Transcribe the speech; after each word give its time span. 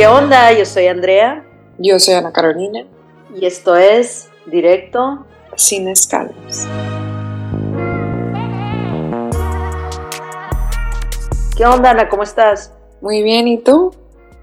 ¿Qué 0.00 0.06
onda? 0.06 0.50
Yo 0.54 0.64
soy 0.64 0.86
Andrea 0.86 1.44
Yo 1.76 1.98
soy 1.98 2.14
Ana 2.14 2.32
Carolina, 2.32 2.86
y 3.36 3.44
esto 3.44 3.76
es 3.76 4.30
Directo. 4.46 5.26
sin 5.56 5.88
escalas. 5.88 6.66
¿Qué 11.54 11.66
onda, 11.66 11.90
Ana? 11.90 12.08
¿Cómo 12.08 12.22
estás? 12.22 12.72
Muy 13.02 13.22
bien, 13.22 13.46
¿y 13.46 13.58
tú? 13.58 13.94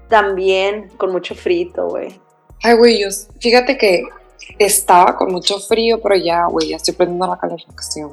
También 0.08 0.90
con 0.96 1.10
mucho 1.10 1.34
frito, 1.34 1.88
güey. 1.88 2.20
Ay, 2.62 2.76
güey, 2.76 3.00
yo, 3.00 3.08
fíjate 3.40 3.76
que 3.76 4.04
estaba 4.60 5.16
con 5.16 5.32
mucho 5.32 5.58
frío, 5.58 6.00
pero 6.00 6.14
ya, 6.14 6.46
güey, 6.46 6.68
ya 6.68 6.76
estoy 6.76 6.94
prendiendo 6.94 7.26
la 7.26 7.36
calefacción. 7.36 8.12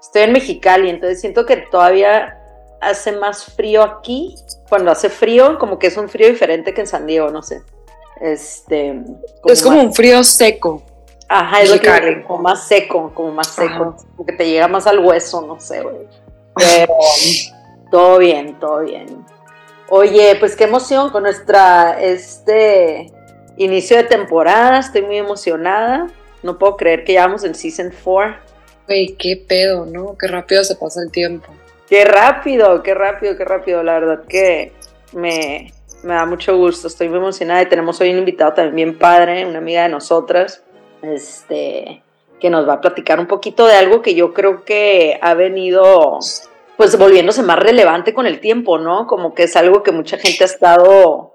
Estoy 0.00 0.22
en 0.22 0.32
Mexicali, 0.32 0.88
entonces 0.88 1.20
siento 1.20 1.44
que 1.44 1.58
todavía 1.58 2.40
hace 2.80 3.12
más 3.12 3.44
frío 3.44 3.82
aquí. 3.82 4.34
Cuando 4.68 4.90
hace 4.90 5.08
frío, 5.08 5.58
como 5.58 5.78
que 5.78 5.86
es 5.88 5.96
un 5.96 6.08
frío 6.08 6.28
diferente 6.28 6.74
que 6.74 6.80
en 6.82 6.86
San 6.86 7.06
Diego, 7.06 7.30
no 7.30 7.42
sé. 7.42 7.62
Este. 8.20 9.00
es 9.44 9.62
como 9.62 9.76
más- 9.76 9.86
un 9.86 9.94
frío 9.94 10.22
seco. 10.24 10.82
Ajá, 11.28 11.60
es 11.62 11.70
lo 11.70 11.80
que 11.80 12.22
como 12.26 12.42
más 12.42 12.66
seco, 12.68 13.12
como 13.12 13.32
más 13.32 13.48
seco, 13.48 13.66
Ajá. 13.68 13.96
como 14.16 14.26
que 14.26 14.32
te 14.32 14.48
llega 14.48 14.68
más 14.68 14.86
al 14.86 15.00
hueso, 15.00 15.42
no 15.42 15.58
sé, 15.60 15.82
güey. 15.82 16.06
Pero 16.54 16.94
todo 17.90 18.18
bien, 18.18 18.58
todo 18.60 18.80
bien. 18.80 19.24
Oye, 19.88 20.36
pues 20.38 20.56
qué 20.56 20.64
emoción 20.64 21.10
con 21.10 21.24
nuestra 21.24 22.00
este 22.00 23.12
inicio 23.56 23.96
de 23.96 24.04
temporada, 24.04 24.78
estoy 24.78 25.02
muy 25.02 25.16
emocionada. 25.18 26.06
No 26.42 26.58
puedo 26.58 26.76
creer 26.76 27.04
que 27.04 27.14
ya 27.14 27.26
vamos 27.26 27.42
en 27.44 27.54
season 27.54 27.92
4. 28.04 28.36
Güey, 28.86 29.16
qué 29.16 29.36
pedo, 29.48 29.84
¿no? 29.84 30.16
Qué 30.18 30.28
rápido 30.28 30.62
se 30.62 30.76
pasa 30.76 31.00
el 31.02 31.10
tiempo. 31.10 31.48
Qué 31.88 32.04
rápido, 32.04 32.82
qué 32.82 32.94
rápido, 32.94 33.36
qué 33.36 33.44
rápido, 33.44 33.82
la 33.84 33.94
verdad 33.94 34.24
que 34.28 34.72
me, 35.12 35.72
me 36.02 36.14
da 36.14 36.26
mucho 36.26 36.56
gusto, 36.56 36.88
estoy 36.88 37.08
muy 37.08 37.18
emocionada 37.18 37.62
y 37.62 37.68
tenemos 37.68 38.00
hoy 38.00 38.10
un 38.10 38.18
invitado 38.18 38.54
también 38.54 38.74
bien 38.74 38.98
padre, 38.98 39.46
una 39.46 39.58
amiga 39.58 39.84
de 39.84 39.90
nosotras, 39.90 40.64
este, 41.02 42.02
que 42.40 42.50
nos 42.50 42.68
va 42.68 42.74
a 42.74 42.80
platicar 42.80 43.20
un 43.20 43.28
poquito 43.28 43.66
de 43.66 43.76
algo 43.76 44.02
que 44.02 44.16
yo 44.16 44.34
creo 44.34 44.64
que 44.64 45.18
ha 45.22 45.34
venido 45.34 46.18
pues 46.76 46.98
volviéndose 46.98 47.42
más 47.42 47.58
relevante 47.58 48.12
con 48.12 48.26
el 48.26 48.40
tiempo, 48.40 48.78
¿no? 48.78 49.06
Como 49.06 49.32
que 49.32 49.44
es 49.44 49.56
algo 49.56 49.82
que 49.82 49.92
mucha 49.92 50.18
gente 50.18 50.42
ha 50.42 50.46
estado 50.46 51.32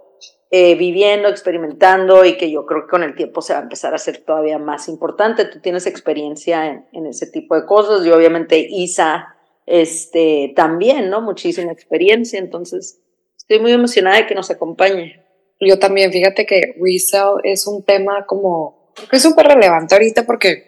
eh, 0.52 0.76
viviendo, 0.76 1.30
experimentando 1.30 2.26
y 2.26 2.38
que 2.38 2.52
yo 2.52 2.66
creo 2.66 2.84
que 2.84 2.90
con 2.90 3.04
el 3.04 3.16
tiempo 3.16 3.42
se 3.42 3.54
va 3.54 3.60
a 3.60 3.64
empezar 3.64 3.94
a 3.94 3.96
hacer 3.96 4.18
todavía 4.20 4.60
más 4.60 4.88
importante. 4.88 5.46
Tú 5.46 5.60
tienes 5.60 5.88
experiencia 5.88 6.68
en, 6.68 6.86
en 6.92 7.08
ese 7.08 7.26
tipo 7.26 7.56
de 7.56 7.66
cosas 7.66 8.06
y 8.06 8.12
obviamente 8.12 8.60
Isa 8.60 9.36
este, 9.72 10.52
también, 10.54 11.10
¿no? 11.10 11.22
Muchísima 11.22 11.72
experiencia, 11.72 12.38
entonces 12.38 13.00
estoy 13.38 13.60
muy 13.60 13.72
emocionada 13.72 14.18
de 14.18 14.28
que 14.28 14.36
nos 14.36 14.52
acompañe. 14.52 15.24
Yo 15.62 15.80
también, 15.80 16.12
fíjate 16.12 16.46
que 16.46 16.76
resale 16.78 17.40
es 17.46 17.66
un 17.68 17.82
tema 17.84 18.26
como, 18.26 18.94
es 19.10 19.22
súper 19.22 19.48
relevante 19.48 19.96
ahorita 19.96 20.26
porque 20.26 20.66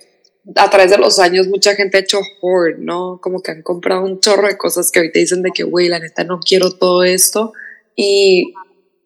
a 0.55 0.69
través 0.69 0.91
de 0.91 0.97
los 0.97 1.19
años 1.19 1.49
mucha 1.49 1.75
gente 1.75 1.97
ha 1.97 1.99
hecho 1.99 2.19
hoard, 2.41 2.79
¿no? 2.79 3.19
Como 3.21 3.41
que 3.41 3.51
han 3.51 3.61
comprado 3.61 4.05
un 4.05 4.21
chorro 4.21 4.47
de 4.47 4.57
cosas 4.57 4.89
que 4.89 4.99
ahorita 4.99 5.19
dicen 5.19 5.41
de 5.41 5.51
que, 5.51 5.63
güey, 5.63 5.89
la 5.89 5.99
neta 5.99 6.23
no 6.23 6.39
quiero 6.39 6.71
todo 6.71 7.03
esto. 7.03 7.51
Y 7.97 8.53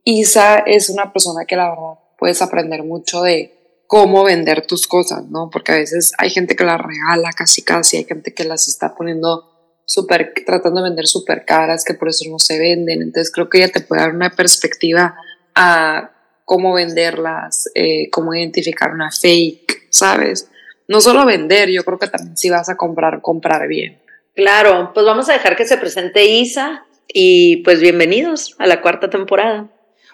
Isa 0.03 0.59
es 0.59 0.89
una 0.89 1.11
persona 1.11 1.45
que 1.45 1.55
la 1.55 1.69
verdad 1.69 1.99
puedes 2.19 2.39
aprender 2.43 2.83
mucho 2.83 3.23
de 3.23 3.81
cómo 3.87 4.23
vender 4.23 4.67
tus 4.67 4.87
cosas, 4.87 5.25
¿no? 5.25 5.49
Porque 5.51 5.71
a 5.71 5.77
veces 5.77 6.11
hay 6.19 6.29
gente 6.29 6.55
que 6.55 6.65
las 6.65 6.79
regala 6.79 7.31
casi 7.31 7.63
casi, 7.63 7.97
hay 7.97 8.03
gente 8.03 8.35
que 8.35 8.43
las 8.43 8.67
está 8.67 8.93
poniendo 8.93 9.56
súper, 9.87 10.33
tratando 10.45 10.81
de 10.81 10.89
vender 10.89 11.07
súper 11.07 11.45
caras, 11.45 11.83
que 11.83 11.93
por 11.93 12.09
eso 12.09 12.29
no 12.29 12.37
se 12.37 12.59
venden. 12.59 13.01
Entonces 13.01 13.31
creo 13.33 13.49
que 13.49 13.59
ella 13.59 13.71
te 13.71 13.81
puede 13.81 14.01
dar 14.01 14.13
una 14.13 14.29
perspectiva 14.29 15.15
a 15.55 16.11
cómo 16.45 16.73
venderlas, 16.73 17.69
eh, 17.73 18.09
cómo 18.11 18.35
identificar 18.35 18.91
una 18.91 19.09
fake, 19.09 19.87
¿sabes? 19.89 20.49
No 20.87 21.01
solo 21.01 21.25
vender, 21.25 21.69
yo 21.69 21.83
creo 21.83 21.97
que 21.97 22.07
también 22.07 22.37
si 22.37 22.49
vas 22.49 22.69
a 22.69 22.77
comprar, 22.77 23.21
comprar 23.21 23.67
bien. 23.67 23.99
Claro, 24.35 24.91
pues 24.93 25.05
vamos 25.05 25.29
a 25.29 25.33
dejar 25.33 25.55
que 25.55 25.65
se 25.65 25.77
presente 25.77 26.25
Isa 26.25 26.85
y 27.07 27.57
pues 27.63 27.79
bienvenidos 27.79 28.55
a 28.59 28.67
la 28.67 28.81
cuarta 28.81 29.09
temporada. 29.09 29.67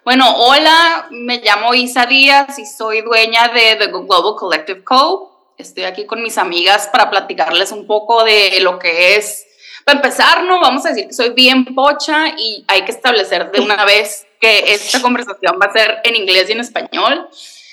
Bueno, 0.05 0.35
hola, 0.37 1.07
me 1.11 1.41
llamo 1.41 1.73
Isa 1.73 2.05
Díaz 2.05 2.59
y 2.59 2.65
soy 2.65 3.01
dueña 3.01 3.49
de 3.49 3.75
The 3.77 3.87
Global 3.87 4.35
Collective 4.37 4.83
Co. 4.83 5.53
Estoy 5.57 5.83
aquí 5.83 6.05
con 6.05 6.21
mis 6.21 6.37
amigas 6.37 6.89
para 6.91 7.09
platicarles 7.09 7.71
un 7.71 7.87
poco 7.87 8.23
de 8.23 8.59
lo 8.61 8.79
que 8.79 9.15
es. 9.15 9.45
Para 9.85 9.97
empezar, 9.97 10.43
no 10.43 10.59
vamos 10.61 10.85
a 10.85 10.89
decir 10.89 11.07
que 11.07 11.13
soy 11.13 11.29
bien 11.31 11.65
pocha 11.75 12.29
y 12.37 12.63
hay 12.67 12.83
que 12.83 12.91
establecer 12.91 13.51
de 13.51 13.61
una 13.61 13.83
vez 13.85 14.25
que 14.39 14.73
esta 14.73 15.01
conversación 15.01 15.57
va 15.61 15.67
a 15.67 15.73
ser 15.73 15.99
en 16.03 16.15
inglés 16.15 16.49
y 16.49 16.53
en 16.53 16.59
español. 16.61 17.27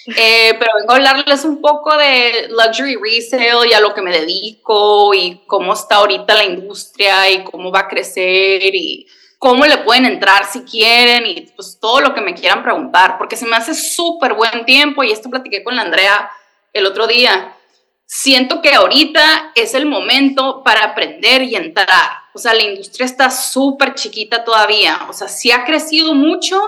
Eh, 0.07 0.57
pero 0.59 0.73
vengo 0.79 0.93
a 0.93 0.97
hablarles 0.97 1.45
un 1.45 1.61
poco 1.61 1.97
de 1.97 2.49
luxury 2.49 2.97
resale 2.97 3.69
y 3.69 3.73
a 3.75 3.81
lo 3.81 3.95
que 3.95 4.03
me 4.03 4.11
dedico 4.11 5.13
y 5.15 5.43
cómo 5.47 5.75
está 5.75 5.97
ahorita 5.97 6.35
la 6.35 6.45
industria 6.45 7.31
y 7.31 7.45
cómo 7.45 7.71
va 7.71 7.81
a 7.81 7.89
crecer 7.89 8.75
y 8.75 9.07
cómo 9.39 9.65
le 9.67 9.79
pueden 9.79 10.07
entrar 10.07 10.47
si 10.47 10.63
quieren 10.63 11.27
y 11.27 11.43
pues 11.55 11.79
todo 11.81 12.01
lo 12.01 12.15
que 12.15 12.21
me 12.21 12.35
quieran 12.35 12.63
preguntar, 12.63 13.19
porque 13.19 13.37
se 13.37 13.47
me 13.47 13.57
hace 13.57 13.75
súper 13.75 14.35
buen 14.35 14.65
tiempo 14.65 15.05
y 15.05 15.13
esto 15.13 15.31
platiqué 15.31 15.63
con 15.63 15.77
la 15.77 15.83
Andrea 15.83 16.31
el 16.73 16.87
otro 16.87 17.07
día. 17.07 17.55
Siento 18.13 18.61
que 18.61 18.75
ahorita 18.75 19.53
es 19.55 19.73
el 19.75 19.87
momento 19.87 20.65
para 20.65 20.83
aprender 20.83 21.45
y 21.45 21.55
entrar. 21.55 22.11
O 22.35 22.41
sea, 22.41 22.55
la 22.55 22.65
industria 22.65 23.07
está 23.07 23.31
súper 23.31 23.95
chiquita 23.95 24.45
todavía. 24.45 25.07
O 25.09 25.13
sea, 25.13 25.29
sí 25.29 25.53
ha 25.53 25.65
crecido 25.65 26.13
mucho, 26.13 26.61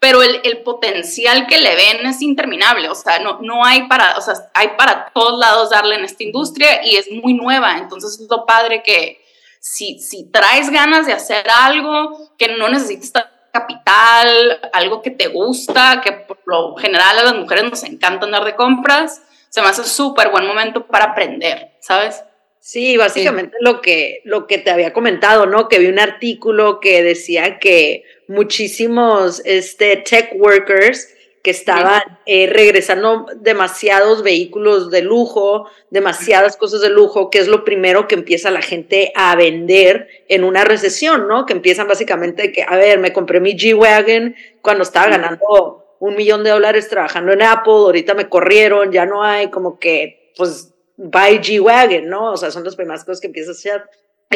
pero 0.00 0.20
el, 0.20 0.40
el, 0.42 0.62
potencial 0.62 1.46
que 1.46 1.58
le 1.58 1.76
ven 1.76 2.04
es 2.06 2.20
interminable, 2.22 2.88
o 2.88 2.96
sea, 2.96 3.20
no, 3.20 3.38
no 3.40 3.64
hay 3.64 3.86
para, 3.86 4.18
o 4.18 4.20
sea, 4.20 4.34
hay 4.52 4.70
para 4.76 5.12
todos 5.14 5.38
lados 5.38 5.70
darle 5.70 5.94
en 5.94 6.04
esta 6.04 6.24
industria 6.24 6.84
y 6.84 6.96
es 6.96 7.08
muy 7.12 7.34
nueva, 7.34 7.78
entonces 7.78 8.18
es 8.18 8.28
lo 8.28 8.44
padre 8.44 8.82
que 8.82 9.24
si, 9.60 10.00
si 10.00 10.24
traes 10.24 10.70
ganas 10.70 11.06
de 11.06 11.12
hacer 11.12 11.48
algo 11.50 12.18
que 12.36 12.48
no 12.56 12.68
necesites 12.68 13.12
capital, 13.52 14.58
algo 14.72 15.02
que 15.02 15.10
te 15.10 15.28
gusta, 15.28 16.00
que 16.02 16.12
por 16.12 16.40
lo 16.46 16.74
general 16.74 17.16
a 17.18 17.24
las 17.24 17.34
mujeres 17.36 17.64
nos 17.70 17.84
encanta 17.84 18.26
andar 18.26 18.44
de 18.44 18.56
compras, 18.56 19.22
se 19.50 19.60
me 19.60 19.68
hace 19.68 19.84
súper 19.84 20.30
buen 20.30 20.46
momento 20.46 20.86
para 20.86 21.06
aprender, 21.06 21.72
¿sabes? 21.80 22.22
Sí, 22.60 22.96
básicamente 22.96 23.56
sí. 23.58 23.64
Lo, 23.64 23.80
que, 23.80 24.22
lo 24.24 24.46
que 24.46 24.58
te 24.58 24.70
había 24.70 24.92
comentado, 24.92 25.46
¿no? 25.46 25.68
Que 25.68 25.78
vi 25.78 25.86
un 25.86 25.98
artículo 25.98 26.78
que 26.78 27.02
decía 27.02 27.58
que 27.58 28.04
muchísimos 28.28 29.42
este, 29.44 29.96
tech 29.96 30.30
workers 30.36 31.08
que 31.42 31.50
estaban 31.50 32.02
eh, 32.26 32.48
regresando 32.52 33.26
demasiados 33.36 34.22
vehículos 34.22 34.90
de 34.90 35.00
lujo, 35.00 35.70
demasiadas 35.88 36.58
cosas 36.58 36.82
de 36.82 36.90
lujo, 36.90 37.30
que 37.30 37.38
es 37.38 37.48
lo 37.48 37.64
primero 37.64 38.06
que 38.06 38.14
empieza 38.14 38.50
la 38.50 38.60
gente 38.60 39.10
a 39.16 39.34
vender 39.36 40.06
en 40.28 40.44
una 40.44 40.64
recesión, 40.64 41.28
¿no? 41.28 41.46
Que 41.46 41.54
empiezan 41.54 41.88
básicamente 41.88 42.52
que, 42.52 42.62
a 42.62 42.76
ver, 42.76 42.98
me 42.98 43.14
compré 43.14 43.40
mi 43.40 43.56
G-Wagon 43.56 44.36
cuando 44.60 44.82
estaba 44.82 45.08
ganando 45.08 45.79
un 46.00 46.16
millón 46.16 46.42
de 46.42 46.50
dólares 46.50 46.88
trabajando 46.88 47.32
en 47.32 47.42
Apple, 47.42 47.72
ahorita 47.72 48.14
me 48.14 48.28
corrieron, 48.28 48.90
ya 48.90 49.06
no 49.06 49.22
hay, 49.22 49.48
como 49.50 49.78
que, 49.78 50.32
pues, 50.36 50.74
buy 50.96 51.38
G-Wagon, 51.38 52.08
¿no? 52.08 52.32
O 52.32 52.36
sea, 52.36 52.50
son 52.50 52.64
las 52.64 52.74
primeras 52.74 53.04
cosas 53.04 53.20
que 53.20 53.28
empiezas 53.28 53.56
a 53.56 53.58
hacer. 53.58 53.84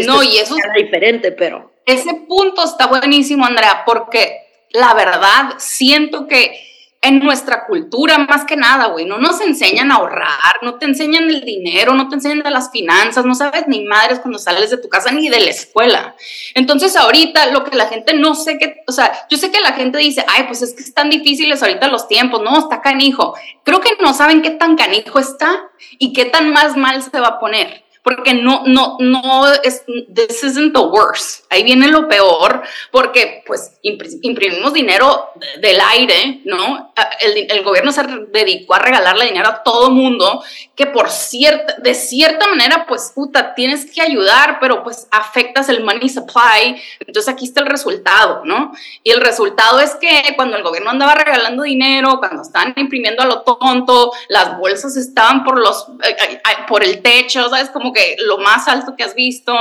No, 0.06 0.22
y 0.22 0.36
eso 0.36 0.56
es 0.56 0.84
diferente, 0.84 1.32
pero. 1.32 1.72
Ese 1.86 2.14
punto 2.28 2.64
está 2.64 2.86
buenísimo, 2.86 3.44
Andrea, 3.44 3.82
porque 3.86 4.38
la 4.70 4.92
verdad 4.94 5.54
siento 5.58 6.26
que 6.26 6.58
en 7.04 7.20
nuestra 7.20 7.66
cultura, 7.66 8.16
más 8.18 8.44
que 8.44 8.56
nada, 8.56 8.86
güey, 8.86 9.04
no 9.04 9.18
nos 9.18 9.40
enseñan 9.42 9.92
a 9.92 9.96
ahorrar, 9.96 10.56
no 10.62 10.76
te 10.76 10.86
enseñan 10.86 11.24
el 11.24 11.44
dinero, 11.44 11.92
no 11.94 12.08
te 12.08 12.14
enseñan 12.14 12.42
de 12.42 12.50
las 12.50 12.70
finanzas, 12.70 13.26
no 13.26 13.34
sabes 13.34 13.68
ni 13.68 13.84
madres 13.84 14.20
cuando 14.20 14.38
sales 14.38 14.70
de 14.70 14.78
tu 14.78 14.88
casa 14.88 15.10
ni 15.10 15.28
de 15.28 15.40
la 15.40 15.50
escuela. 15.50 16.16
Entonces, 16.54 16.96
ahorita 16.96 17.46
lo 17.46 17.62
que 17.62 17.76
la 17.76 17.88
gente 17.88 18.14
no 18.14 18.34
sé 18.34 18.56
qué, 18.58 18.82
o 18.86 18.92
sea, 18.92 19.26
yo 19.28 19.36
sé 19.36 19.50
que 19.50 19.60
la 19.60 19.72
gente 19.72 19.98
dice, 19.98 20.24
ay, 20.26 20.44
pues 20.44 20.62
es 20.62 20.72
que 20.72 20.82
están 20.82 21.10
difíciles 21.10 21.62
ahorita 21.62 21.88
los 21.88 22.08
tiempos, 22.08 22.42
no, 22.42 22.58
está 22.58 22.80
canijo. 22.80 23.34
Creo 23.64 23.80
que 23.80 23.90
no 24.00 24.14
saben 24.14 24.40
qué 24.40 24.50
tan 24.50 24.74
canijo 24.74 25.18
está 25.18 25.70
y 25.98 26.14
qué 26.14 26.24
tan 26.24 26.52
más 26.52 26.76
mal 26.76 27.02
se 27.02 27.20
va 27.20 27.28
a 27.28 27.38
poner 27.38 27.83
porque 28.04 28.34
no, 28.34 28.64
no, 28.66 28.98
no, 29.00 29.50
es, 29.62 29.82
this 30.14 30.44
isn't 30.44 30.74
the 30.74 30.80
worst. 30.80 31.46
Ahí 31.48 31.64
viene 31.64 31.88
lo 31.88 32.06
peor, 32.06 32.62
porque 32.90 33.42
pues 33.46 33.78
imprimimos 33.82 34.74
dinero 34.74 35.30
del 35.58 35.80
aire, 35.80 36.42
¿no? 36.44 36.92
El, 37.22 37.50
el, 37.50 37.64
gobierno 37.64 37.92
se 37.92 38.02
dedicó 38.30 38.74
a 38.74 38.80
regalarle 38.80 39.24
dinero 39.24 39.48
a 39.48 39.62
todo 39.62 39.90
mundo, 39.90 40.44
que 40.76 40.86
por 40.86 41.10
cierta, 41.10 41.76
de 41.78 41.94
cierta 41.94 42.48
manera, 42.48 42.86
pues, 42.86 43.12
puta, 43.14 43.54
tienes 43.54 43.90
que 43.90 44.02
ayudar, 44.02 44.58
pero 44.60 44.82
pues 44.82 45.06
afectas 45.10 45.68
el 45.68 45.84
money 45.84 46.08
supply. 46.08 46.80
Entonces 47.00 47.32
aquí 47.32 47.44
está 47.46 47.60
el 47.60 47.66
resultado, 47.66 48.42
¿no? 48.44 48.72
Y 49.02 49.10
el 49.10 49.20
resultado 49.20 49.80
es 49.80 49.94
que 49.96 50.34
cuando 50.36 50.56
el 50.56 50.62
gobierno 50.62 50.90
andaba 50.90 51.14
regalando 51.14 51.62
dinero, 51.62 52.18
cuando 52.18 52.42
estaban 52.42 52.74
imprimiendo 52.76 53.22
a 53.22 53.26
lo 53.26 53.42
tonto, 53.42 54.12
las 54.28 54.58
bolsas 54.58 54.96
estaban 54.96 55.44
por 55.44 55.58
los, 55.58 55.86
eh, 56.02 56.40
por 56.66 56.82
el 56.82 57.02
techo, 57.02 57.48
¿sabes? 57.48 57.70
Como 57.70 57.92
que 57.92 58.16
lo 58.18 58.38
más 58.38 58.66
alto 58.68 58.94
que 58.96 59.04
has 59.04 59.14
visto, 59.14 59.56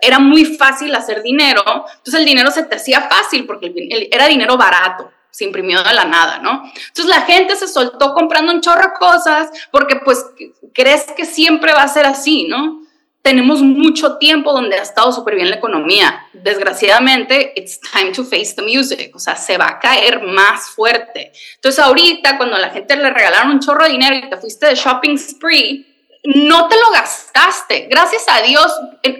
era 0.00 0.18
muy 0.18 0.44
fácil 0.56 0.94
hacer 0.94 1.22
dinero, 1.22 1.62
entonces 1.62 2.14
el 2.14 2.24
dinero 2.24 2.50
se 2.50 2.62
te 2.62 2.76
hacía 2.76 3.02
fácil 3.02 3.46
porque 3.46 3.72
era 4.10 4.26
dinero 4.26 4.56
barato. 4.56 5.10
Se 5.34 5.42
imprimió 5.42 5.82
de 5.82 5.92
la 5.92 6.04
nada, 6.04 6.38
¿no? 6.38 6.62
Entonces 6.64 7.06
la 7.06 7.22
gente 7.22 7.56
se 7.56 7.66
soltó 7.66 8.14
comprando 8.14 8.52
un 8.52 8.60
chorro 8.60 8.82
de 8.82 8.92
cosas 8.96 9.50
porque 9.72 9.96
pues 9.96 10.24
crees 10.72 11.06
que 11.16 11.24
siempre 11.26 11.72
va 11.72 11.82
a 11.82 11.88
ser 11.88 12.06
así, 12.06 12.46
¿no? 12.46 12.82
Tenemos 13.20 13.60
mucho 13.60 14.18
tiempo 14.18 14.52
donde 14.52 14.78
ha 14.78 14.82
estado 14.82 15.10
súper 15.10 15.34
bien 15.34 15.50
la 15.50 15.56
economía. 15.56 16.24
Desgraciadamente, 16.34 17.52
it's 17.56 17.80
time 17.80 18.12
to 18.12 18.22
face 18.22 18.54
the 18.54 18.62
music, 18.62 19.10
o 19.16 19.18
sea, 19.18 19.34
se 19.34 19.58
va 19.58 19.70
a 19.70 19.78
caer 19.80 20.22
más 20.22 20.68
fuerte. 20.70 21.32
Entonces 21.56 21.82
ahorita 21.82 22.36
cuando 22.36 22.56
la 22.56 22.70
gente 22.70 22.94
le 22.94 23.10
regalaron 23.10 23.50
un 23.50 23.60
chorro 23.60 23.86
de 23.86 23.90
dinero 23.90 24.14
y 24.14 24.30
te 24.30 24.36
fuiste 24.36 24.66
de 24.66 24.76
shopping 24.76 25.16
spree, 25.18 25.93
no 26.24 26.68
te 26.68 26.76
lo 26.76 26.90
gastaste. 26.90 27.86
Gracias 27.90 28.24
a 28.28 28.40
Dios, 28.40 28.72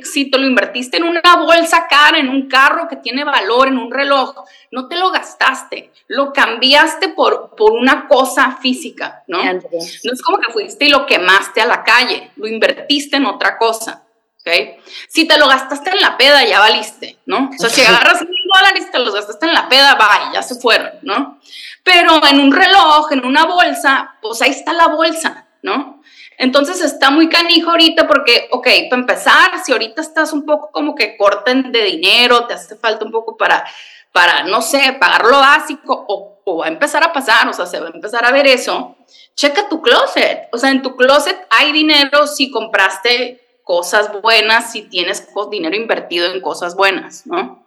si 0.02 0.30
te 0.30 0.38
lo 0.38 0.46
invertiste 0.46 0.96
en 0.96 1.04
una 1.04 1.36
bolsa 1.36 1.86
cara, 1.86 2.18
en 2.18 2.30
un 2.30 2.48
carro 2.48 2.88
que 2.88 2.96
tiene 2.96 3.24
valor, 3.24 3.68
en 3.68 3.76
un 3.76 3.92
reloj, 3.92 4.34
no 4.70 4.88
te 4.88 4.96
lo 4.96 5.10
gastaste. 5.10 5.92
Lo 6.08 6.32
cambiaste 6.32 7.10
por, 7.10 7.54
por 7.56 7.72
una 7.72 8.08
cosa 8.08 8.58
física, 8.60 9.22
¿no? 9.28 9.42
No 9.44 10.12
es 10.12 10.22
como 10.22 10.38
que 10.38 10.52
fuiste 10.52 10.86
y 10.86 10.88
lo 10.88 11.04
quemaste 11.04 11.60
a 11.60 11.66
la 11.66 11.84
calle, 11.84 12.30
lo 12.36 12.46
invertiste 12.46 13.16
en 13.16 13.26
otra 13.26 13.58
cosa. 13.58 14.02
¿ok? 14.40 14.80
Si 15.08 15.26
te 15.26 15.38
lo 15.38 15.46
gastaste 15.46 15.90
en 15.90 16.00
la 16.00 16.16
peda, 16.16 16.42
ya 16.44 16.58
valiste, 16.58 17.18
¿no? 17.26 17.50
O 17.54 17.58
sea, 17.58 17.68
si 17.68 17.82
agarras 17.82 18.22
mil 18.22 18.44
dólares 18.54 18.86
y 18.88 18.90
te 18.90 18.98
los 18.98 19.14
gastaste 19.14 19.46
en 19.46 19.54
la 19.54 19.68
peda, 19.68 19.94
va, 19.94 20.32
ya 20.32 20.42
se 20.42 20.54
fueron, 20.54 20.90
¿no? 21.02 21.38
Pero 21.82 22.24
en 22.26 22.40
un 22.40 22.50
reloj, 22.50 23.12
en 23.12 23.26
una 23.26 23.44
bolsa, 23.44 24.16
pues 24.22 24.40
ahí 24.40 24.50
está 24.50 24.72
la 24.72 24.88
bolsa, 24.88 25.46
¿no? 25.62 25.94
Entonces 26.38 26.81
está 26.81 27.10
muy 27.10 27.28
canijo 27.28 27.70
ahorita 27.70 28.06
porque, 28.06 28.48
ok, 28.50 28.66
para 28.90 29.02
empezar, 29.02 29.50
si 29.64 29.72
ahorita 29.72 30.00
estás 30.00 30.32
un 30.32 30.44
poco 30.44 30.70
como 30.72 30.94
que 30.94 31.16
corten 31.16 31.70
de 31.70 31.82
dinero, 31.82 32.46
te 32.46 32.54
hace 32.54 32.76
falta 32.76 33.04
un 33.04 33.12
poco 33.12 33.36
para, 33.36 33.64
para 34.12 34.44
no 34.44 34.60
sé, 34.62 34.96
pagar 34.98 35.25
lo 35.25 35.38
básico 35.38 36.04
o, 36.08 36.31
va 36.58 36.66
a 36.66 36.69
empezar 36.69 37.02
a 37.02 37.12
pasar, 37.12 37.48
o 37.48 37.52
sea, 37.52 37.66
se 37.66 37.81
va 37.81 37.86
a 37.86 37.90
empezar 37.90 38.25
a 38.25 38.32
ver 38.32 38.46
eso, 38.46 38.96
checa 39.34 39.69
tu 39.69 39.81
closet. 39.81 40.48
O 40.52 40.58
sea, 40.58 40.70
en 40.70 40.82
tu 40.82 40.94
closet 40.96 41.46
hay 41.50 41.72
dinero 41.72 42.26
si 42.26 42.50
compraste 42.50 43.40
cosas 43.62 44.20
buenas, 44.20 44.72
si 44.72 44.82
tienes 44.82 45.26
dinero 45.50 45.75
invertido 45.75 46.30
en 46.30 46.42
cosas 46.42 46.76
buenas, 46.76 47.26
¿no? 47.26 47.64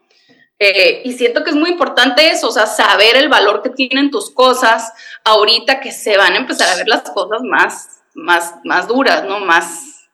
Eh, 0.60 1.02
y 1.06 1.14
siento 1.14 1.44
que 1.44 1.52
es 1.52 1.56
muy 1.56 1.70
importante 1.70 2.30
eso, 2.30 2.48
o 2.48 2.52
sea, 2.52 2.66
saber 2.66 3.16
el 3.16 3.30
valor 3.30 3.62
que 3.62 3.70
tienen 3.70 4.10
tus 4.10 4.32
cosas 4.32 4.92
ahorita 5.24 5.80
que 5.80 5.92
se 5.92 6.18
van 6.18 6.34
a 6.34 6.38
empezar 6.38 6.70
a 6.70 6.76
ver 6.76 6.88
las 6.88 7.04
cosas 7.12 7.42
más 7.44 7.97
más, 8.18 8.56
más 8.64 8.88
duras, 8.88 9.24
¿no? 9.24 9.40
Más, 9.40 10.10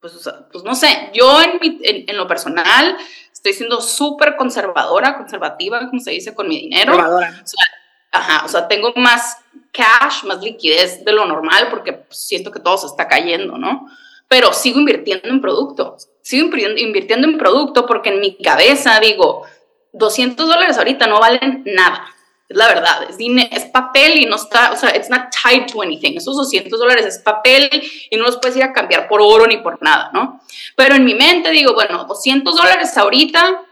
pues, 0.00 0.14
pues 0.50 0.64
no 0.64 0.74
sé, 0.74 1.10
yo 1.12 1.42
en, 1.42 1.58
en, 1.82 2.16
lo 2.16 2.26
personal 2.26 2.96
estoy 3.32 3.52
siendo 3.52 3.80
súper 3.80 4.36
conservadora, 4.36 5.16
conservativa, 5.18 5.86
como 5.88 6.00
se 6.00 6.12
dice, 6.12 6.34
con 6.34 6.48
mi 6.48 6.60
dinero. 6.60 6.92
Conservadora. 6.92 7.40
O 7.42 7.46
sea, 7.46 7.64
ajá, 8.12 8.44
o 8.44 8.48
sea, 8.48 8.68
tengo 8.68 8.92
más 8.96 9.38
cash, 9.72 10.24
más 10.24 10.40
liquidez 10.40 11.04
de 11.04 11.12
lo 11.12 11.26
normal 11.26 11.68
porque 11.70 12.04
siento 12.10 12.50
que 12.50 12.60
todo 12.60 12.78
se 12.78 12.86
está 12.86 13.08
cayendo, 13.08 13.58
¿no? 13.58 13.88
Pero 14.28 14.52
sigo 14.52 14.78
invirtiendo 14.78 15.28
en 15.28 15.40
producto, 15.40 15.96
sigo 16.22 16.56
invirtiendo 16.56 17.26
en 17.26 17.36
producto 17.36 17.84
porque 17.84 18.10
en 18.10 18.20
mi 18.20 18.36
cabeza 18.36 19.00
digo, 19.00 19.44
200 19.92 20.46
dólares 20.46 20.78
ahorita 20.78 21.08
no 21.08 21.18
valen 21.18 21.64
nada. 21.66 22.06
Es 22.50 22.56
la 22.56 22.66
verdad, 22.66 23.06
es, 23.08 23.16
es 23.52 23.64
papel 23.66 24.18
y 24.18 24.26
no 24.26 24.34
está, 24.34 24.72
o 24.72 24.76
sea, 24.76 24.94
it's 24.96 25.08
not 25.08 25.30
tied 25.30 25.70
to 25.70 25.82
anything. 25.82 26.16
Esos 26.16 26.36
200 26.36 26.76
dólares 26.80 27.06
es 27.06 27.20
papel 27.20 27.70
y 28.10 28.16
no 28.16 28.24
los 28.24 28.38
puedes 28.38 28.56
ir 28.56 28.64
a 28.64 28.72
cambiar 28.72 29.06
por 29.06 29.22
oro 29.22 29.46
ni 29.46 29.58
por 29.58 29.80
nada, 29.80 30.10
¿no? 30.12 30.40
Pero 30.74 30.96
en 30.96 31.04
mi 31.04 31.14
mente 31.14 31.50
digo, 31.50 31.74
bueno, 31.74 32.04
200 32.06 32.56
dólares 32.56 32.98
ahorita, 32.98 33.62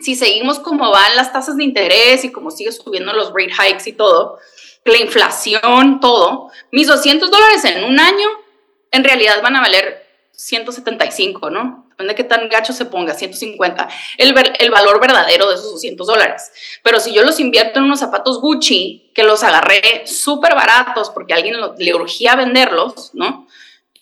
si 0.00 0.14
seguimos 0.14 0.58
como 0.58 0.90
van 0.90 1.16
las 1.16 1.34
tasas 1.34 1.58
de 1.58 1.64
interés 1.64 2.24
y 2.24 2.32
como 2.32 2.50
sigue 2.50 2.72
subiendo 2.72 3.12
los 3.12 3.28
rate 3.28 3.52
hikes 3.52 3.90
y 3.90 3.92
todo, 3.92 4.38
la 4.86 4.96
inflación, 4.96 6.00
todo, 6.00 6.50
mis 6.72 6.86
200 6.86 7.30
dólares 7.30 7.62
en 7.66 7.84
un 7.84 8.00
año 8.00 8.28
en 8.90 9.04
realidad 9.04 9.42
van 9.42 9.56
a 9.56 9.60
valer 9.60 9.93
175, 10.44 11.48
¿no? 11.48 11.86
depende 11.88 12.12
de 12.12 12.16
qué 12.16 12.24
tan 12.24 12.48
gacho 12.50 12.74
se 12.74 12.84
ponga, 12.84 13.14
150, 13.14 13.88
el, 14.18 14.34
el 14.58 14.70
valor 14.70 15.00
verdadero 15.00 15.48
de 15.48 15.54
esos 15.54 15.72
200 15.72 16.06
dólares. 16.06 16.52
Pero 16.82 17.00
si 17.00 17.14
yo 17.14 17.22
los 17.22 17.40
invierto 17.40 17.78
en 17.78 17.86
unos 17.86 18.00
zapatos 18.00 18.40
Gucci, 18.42 19.10
que 19.14 19.22
los 19.22 19.42
agarré 19.42 20.06
súper 20.06 20.54
baratos 20.54 21.08
porque 21.10 21.32
alguien 21.32 21.56
le 21.78 21.94
urgía 21.94 22.36
venderlos, 22.36 23.14
¿no? 23.14 23.46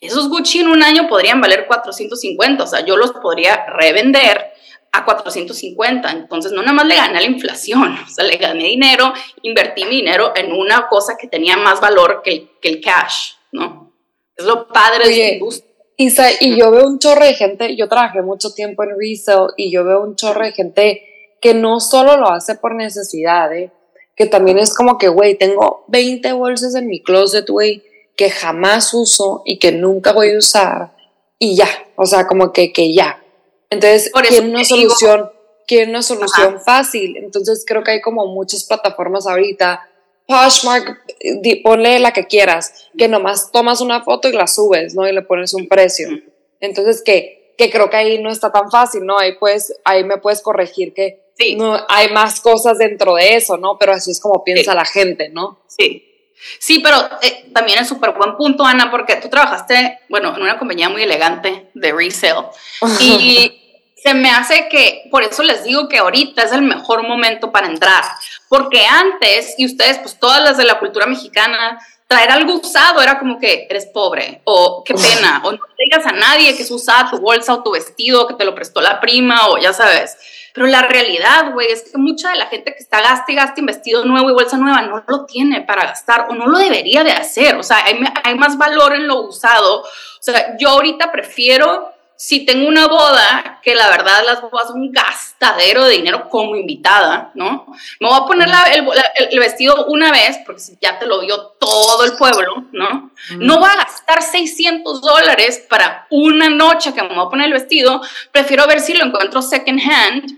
Esos 0.00 0.28
Gucci 0.28 0.60
en 0.60 0.68
un 0.68 0.82
año 0.82 1.06
podrían 1.06 1.40
valer 1.40 1.66
450, 1.68 2.64
o 2.64 2.66
sea, 2.66 2.84
yo 2.84 2.96
los 2.96 3.12
podría 3.12 3.64
revender 3.66 4.52
a 4.90 5.04
450. 5.04 6.10
Entonces, 6.10 6.50
no 6.50 6.62
nada 6.62 6.72
más 6.72 6.86
le 6.86 6.96
gané 6.96 7.18
a 7.18 7.20
la 7.20 7.26
inflación, 7.26 7.96
o 8.04 8.08
sea, 8.08 8.24
le 8.24 8.36
gané 8.36 8.64
dinero, 8.64 9.12
invertí 9.42 9.84
mi 9.84 9.96
dinero 9.96 10.32
en 10.34 10.50
una 10.52 10.88
cosa 10.88 11.16
que 11.16 11.28
tenía 11.28 11.56
más 11.56 11.80
valor 11.80 12.22
que 12.24 12.32
el, 12.32 12.50
que 12.60 12.68
el 12.68 12.80
cash, 12.80 13.34
¿no? 13.52 13.92
Es 14.34 14.44
lo 14.44 14.66
padre 14.66 15.06
de 15.06 15.12
esta 15.12 15.34
industria 15.34 15.71
y 15.96 16.56
yo 16.56 16.70
veo 16.70 16.86
un 16.86 16.98
chorro 16.98 17.24
de 17.24 17.34
gente, 17.34 17.76
yo 17.76 17.88
trabajé 17.88 18.22
mucho 18.22 18.54
tiempo 18.54 18.82
en 18.84 18.90
resale 18.98 19.48
y 19.56 19.70
yo 19.70 19.84
veo 19.84 20.02
un 20.02 20.16
chorro 20.16 20.44
de 20.44 20.52
gente 20.52 21.02
que 21.40 21.54
no 21.54 21.80
solo 21.80 22.16
lo 22.16 22.30
hace 22.30 22.54
por 22.54 22.74
necesidad, 22.74 23.54
¿eh? 23.54 23.70
que 24.16 24.26
también 24.26 24.58
es 24.58 24.74
como 24.74 24.98
que, 24.98 25.08
güey, 25.08 25.36
tengo 25.36 25.84
20 25.88 26.32
bolsas 26.32 26.74
en 26.74 26.86
mi 26.86 27.02
closet, 27.02 27.48
güey, 27.48 27.82
que 28.16 28.30
jamás 28.30 28.92
uso 28.94 29.42
y 29.44 29.58
que 29.58 29.72
nunca 29.72 30.12
voy 30.12 30.30
a 30.34 30.38
usar 30.38 30.92
y 31.38 31.56
ya, 31.56 31.68
o 31.96 32.06
sea, 32.06 32.26
como 32.26 32.52
que, 32.52 32.72
que 32.72 32.94
ya. 32.94 33.22
Entonces, 33.70 34.12
quieren 34.28 34.50
una 34.50 34.64
solución, 34.64 35.30
quieren 35.66 35.90
una 35.90 36.02
solución 36.02 36.60
fácil. 36.60 37.16
Entonces, 37.16 37.64
creo 37.66 37.82
que 37.82 37.92
hay 37.92 38.00
como 38.00 38.26
muchas 38.26 38.64
plataformas 38.64 39.26
ahorita 39.26 39.80
Poshmark, 40.26 41.04
ponle 41.62 41.98
la 41.98 42.12
que 42.12 42.26
quieras, 42.26 42.88
que 42.96 43.08
nomás 43.08 43.50
tomas 43.52 43.80
una 43.80 44.02
foto 44.02 44.28
y 44.28 44.32
la 44.32 44.46
subes, 44.46 44.94
¿no? 44.94 45.06
Y 45.06 45.12
le 45.12 45.22
pones 45.22 45.54
un 45.54 45.68
precio. 45.68 46.08
Entonces, 46.60 47.02
que, 47.02 47.54
que 47.58 47.70
creo 47.70 47.90
que 47.90 47.96
ahí 47.96 48.22
no 48.22 48.30
está 48.30 48.50
tan 48.52 48.70
fácil, 48.70 49.04
¿no? 49.04 49.18
Ahí, 49.18 49.34
pues, 49.38 49.74
ahí 49.84 50.04
me 50.04 50.18
puedes 50.18 50.42
corregir 50.42 50.94
que 50.94 51.22
no, 51.56 51.78
hay 51.88 52.10
más 52.10 52.40
cosas 52.40 52.78
dentro 52.78 53.14
de 53.14 53.34
eso, 53.34 53.56
¿no? 53.56 53.76
Pero 53.78 53.92
así 53.92 54.10
es 54.10 54.20
como 54.20 54.44
piensa 54.44 54.74
la 54.74 54.84
gente, 54.84 55.28
¿no? 55.28 55.60
Sí. 55.66 56.08
Sí, 56.58 56.80
pero 56.80 56.96
eh, 57.22 57.50
también 57.54 57.78
es 57.78 57.88
súper 57.88 58.12
buen 58.12 58.36
punto, 58.36 58.64
Ana, 58.64 58.90
porque 58.90 59.16
tú 59.16 59.28
trabajaste, 59.28 60.00
bueno, 60.08 60.34
en 60.34 60.42
una 60.42 60.58
compañía 60.58 60.88
muy 60.88 61.02
elegante 61.02 61.70
de 61.74 61.92
resale. 61.92 62.48
Y 62.98 63.60
se 64.02 64.14
me 64.14 64.30
hace 64.30 64.68
que, 64.68 65.04
por 65.10 65.22
eso 65.22 65.44
les 65.44 65.62
digo 65.62 65.88
que 65.88 65.98
ahorita 65.98 66.42
es 66.42 66.52
el 66.52 66.62
mejor 66.62 67.06
momento 67.06 67.52
para 67.52 67.68
entrar, 67.68 68.02
porque 68.52 68.84
antes, 68.84 69.54
y 69.56 69.64
ustedes, 69.64 69.96
pues 70.00 70.18
todas 70.18 70.42
las 70.42 70.58
de 70.58 70.66
la 70.66 70.78
cultura 70.78 71.06
mexicana, 71.06 71.78
traer 72.06 72.30
algo 72.30 72.56
usado 72.56 73.00
era 73.00 73.18
como 73.18 73.38
que 73.38 73.66
eres 73.70 73.86
pobre, 73.86 74.42
o 74.44 74.84
qué 74.84 74.92
pena, 74.92 75.40
o 75.44 75.52
no 75.52 75.58
digas 75.78 76.04
a 76.04 76.12
nadie 76.12 76.54
que 76.54 76.62
es 76.62 76.70
usada 76.70 77.10
tu 77.10 77.18
bolsa 77.18 77.54
o 77.54 77.62
tu 77.62 77.70
vestido, 77.70 78.26
que 78.26 78.34
te 78.34 78.44
lo 78.44 78.54
prestó 78.54 78.82
la 78.82 79.00
prima, 79.00 79.48
o 79.48 79.56
ya 79.56 79.72
sabes. 79.72 80.18
Pero 80.52 80.66
la 80.66 80.82
realidad, 80.82 81.54
güey, 81.54 81.72
es 81.72 81.90
que 81.90 81.96
mucha 81.96 82.28
de 82.28 82.36
la 82.36 82.48
gente 82.48 82.74
que 82.74 82.82
está 82.82 83.00
gasta 83.00 83.32
y 83.32 83.36
gasta 83.36 83.58
en 83.58 83.64
vestido 83.64 84.04
nuevo 84.04 84.28
y 84.28 84.34
bolsa 84.34 84.58
nueva 84.58 84.82
no 84.82 85.02
lo 85.06 85.24
tiene 85.24 85.62
para 85.62 85.86
gastar 85.86 86.26
o 86.28 86.34
no 86.34 86.46
lo 86.46 86.58
debería 86.58 87.04
de 87.04 87.12
hacer. 87.12 87.56
O 87.56 87.62
sea, 87.62 87.82
hay, 87.86 87.98
hay 88.22 88.34
más 88.34 88.58
valor 88.58 88.94
en 88.94 89.06
lo 89.06 89.22
usado. 89.22 89.80
O 89.80 89.86
sea, 90.20 90.58
yo 90.58 90.68
ahorita 90.68 91.10
prefiero 91.10 91.91
si 92.24 92.46
tengo 92.46 92.68
una 92.68 92.86
boda, 92.86 93.58
que 93.64 93.74
la 93.74 93.90
verdad 93.90 94.22
las 94.24 94.40
bodas 94.42 94.68
son 94.68 94.80
un 94.80 94.92
gastadero 94.92 95.86
de 95.86 95.96
dinero 95.96 96.28
como 96.28 96.54
invitada, 96.54 97.32
¿no? 97.34 97.66
Me 97.98 98.06
voy 98.06 98.16
a 98.16 98.26
poner 98.26 98.48
el, 99.16 99.40
vestido 99.40 99.86
una 99.86 100.12
vez, 100.12 100.38
porque 100.46 100.62
ya 100.80 101.00
te 101.00 101.06
lo 101.06 101.18
vio 101.18 101.36
todo 101.58 102.04
el 102.04 102.12
pueblo, 102.12 102.66
¿no? 102.70 103.10
No 103.38 103.58
voy 103.58 103.68
a 103.68 103.74
gastar 103.74 104.22
600 104.22 105.00
dólares 105.00 105.66
para 105.68 106.06
una 106.10 106.48
noche 106.48 106.94
que 106.94 107.02
me 107.02 107.08
voy 107.08 107.26
a 107.26 107.28
poner 107.28 107.46
el 107.46 107.54
vestido, 107.54 108.00
prefiero 108.30 108.68
ver 108.68 108.78
si 108.78 108.94
lo 108.94 109.04
encuentro 109.04 109.42
second 109.42 109.80
hand 109.80 110.30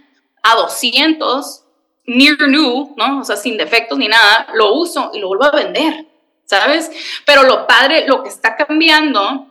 a 0.42 0.54
200, 0.54 1.64
near 2.06 2.48
new, 2.48 2.94
¿no? 2.96 3.20
O 3.20 3.24
sea, 3.24 3.36
sin 3.36 3.58
defectos 3.58 3.98
ni 3.98 4.08
nada, 4.08 4.46
lo 4.54 4.72
uso 4.72 5.10
y 5.12 5.18
lo 5.18 5.28
vuelvo 5.28 5.44
a 5.44 5.50
vender, 5.50 6.06
¿sabes? 6.46 6.90
Pero 7.26 7.42
lo 7.42 7.66
padre, 7.66 8.06
lo 8.08 8.22
que 8.22 8.30
está 8.30 8.56
cambiando 8.56 9.48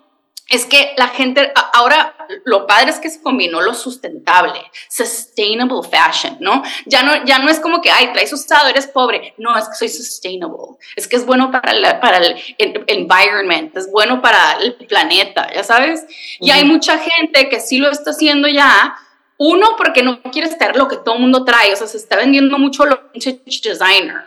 es 0.49 0.65
que 0.65 0.93
la 0.97 1.07
gente, 1.07 1.51
ahora 1.73 2.15
lo 2.45 2.67
padre 2.67 2.91
es 2.91 2.99
que 2.99 3.09
se 3.09 3.21
combinó 3.21 3.61
lo 3.61 3.73
sustentable, 3.73 4.59
sustainable 4.89 5.81
fashion, 5.89 6.37
¿no? 6.39 6.63
Ya 6.85 7.03
no, 7.03 7.25
ya 7.25 7.39
no 7.39 7.49
es 7.49 7.59
como 7.59 7.81
que, 7.81 7.91
ay, 7.91 8.11
traes 8.13 8.33
usado, 8.33 8.69
eres 8.69 8.87
pobre. 8.87 9.33
No, 9.37 9.57
es 9.57 9.67
que 9.69 9.75
soy 9.75 9.89
sustainable. 9.89 10.77
Es 10.95 11.07
que 11.07 11.15
es 11.15 11.25
bueno 11.25 11.51
para, 11.51 11.99
para 11.99 12.17
el, 12.17 12.83
environment, 12.87 13.75
es 13.75 13.91
bueno 13.91 14.21
para 14.21 14.53
el 14.61 14.75
planeta, 14.75 15.51
¿ya 15.53 15.63
sabes? 15.63 16.05
Y 16.39 16.51
hay 16.51 16.65
mucha 16.65 16.97
gente 16.97 17.49
que 17.49 17.59
sí 17.59 17.77
lo 17.77 17.89
está 17.91 18.11
haciendo 18.11 18.47
ya. 18.47 18.95
Uno, 19.37 19.75
porque 19.77 20.03
no 20.03 20.21
quieres 20.21 20.57
tener 20.57 20.75
lo 20.75 20.87
que 20.87 20.97
todo 20.97 21.15
el 21.15 21.21
mundo 21.21 21.43
trae, 21.43 21.73
o 21.73 21.75
sea, 21.75 21.87
se 21.87 21.97
está 21.97 22.15
vendiendo 22.15 22.57
mucho 22.59 22.85
lo 22.85 23.09
designer, 23.13 24.23